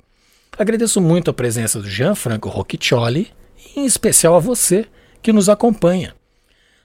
Agradeço 0.56 1.00
muito 1.00 1.30
a 1.30 1.34
presença 1.34 1.80
do 1.80 1.88
Gianfranco 1.88 2.48
Rocchioli 2.48 3.30
e 3.76 3.80
em 3.80 3.84
especial 3.84 4.34
a 4.34 4.40
você 4.40 4.86
que 5.22 5.32
nos 5.32 5.48
acompanha. 5.48 6.14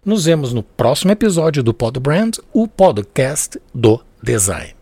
Nos 0.04 0.26
vemos 0.26 0.54
no 0.54 0.64
próximo 0.64 1.12
episódio 1.12 1.62
do 1.62 1.74
Podbrand, 1.74 2.32
o 2.54 2.68
podcast 2.68 3.60
do 3.74 4.02
design. 4.24 4.79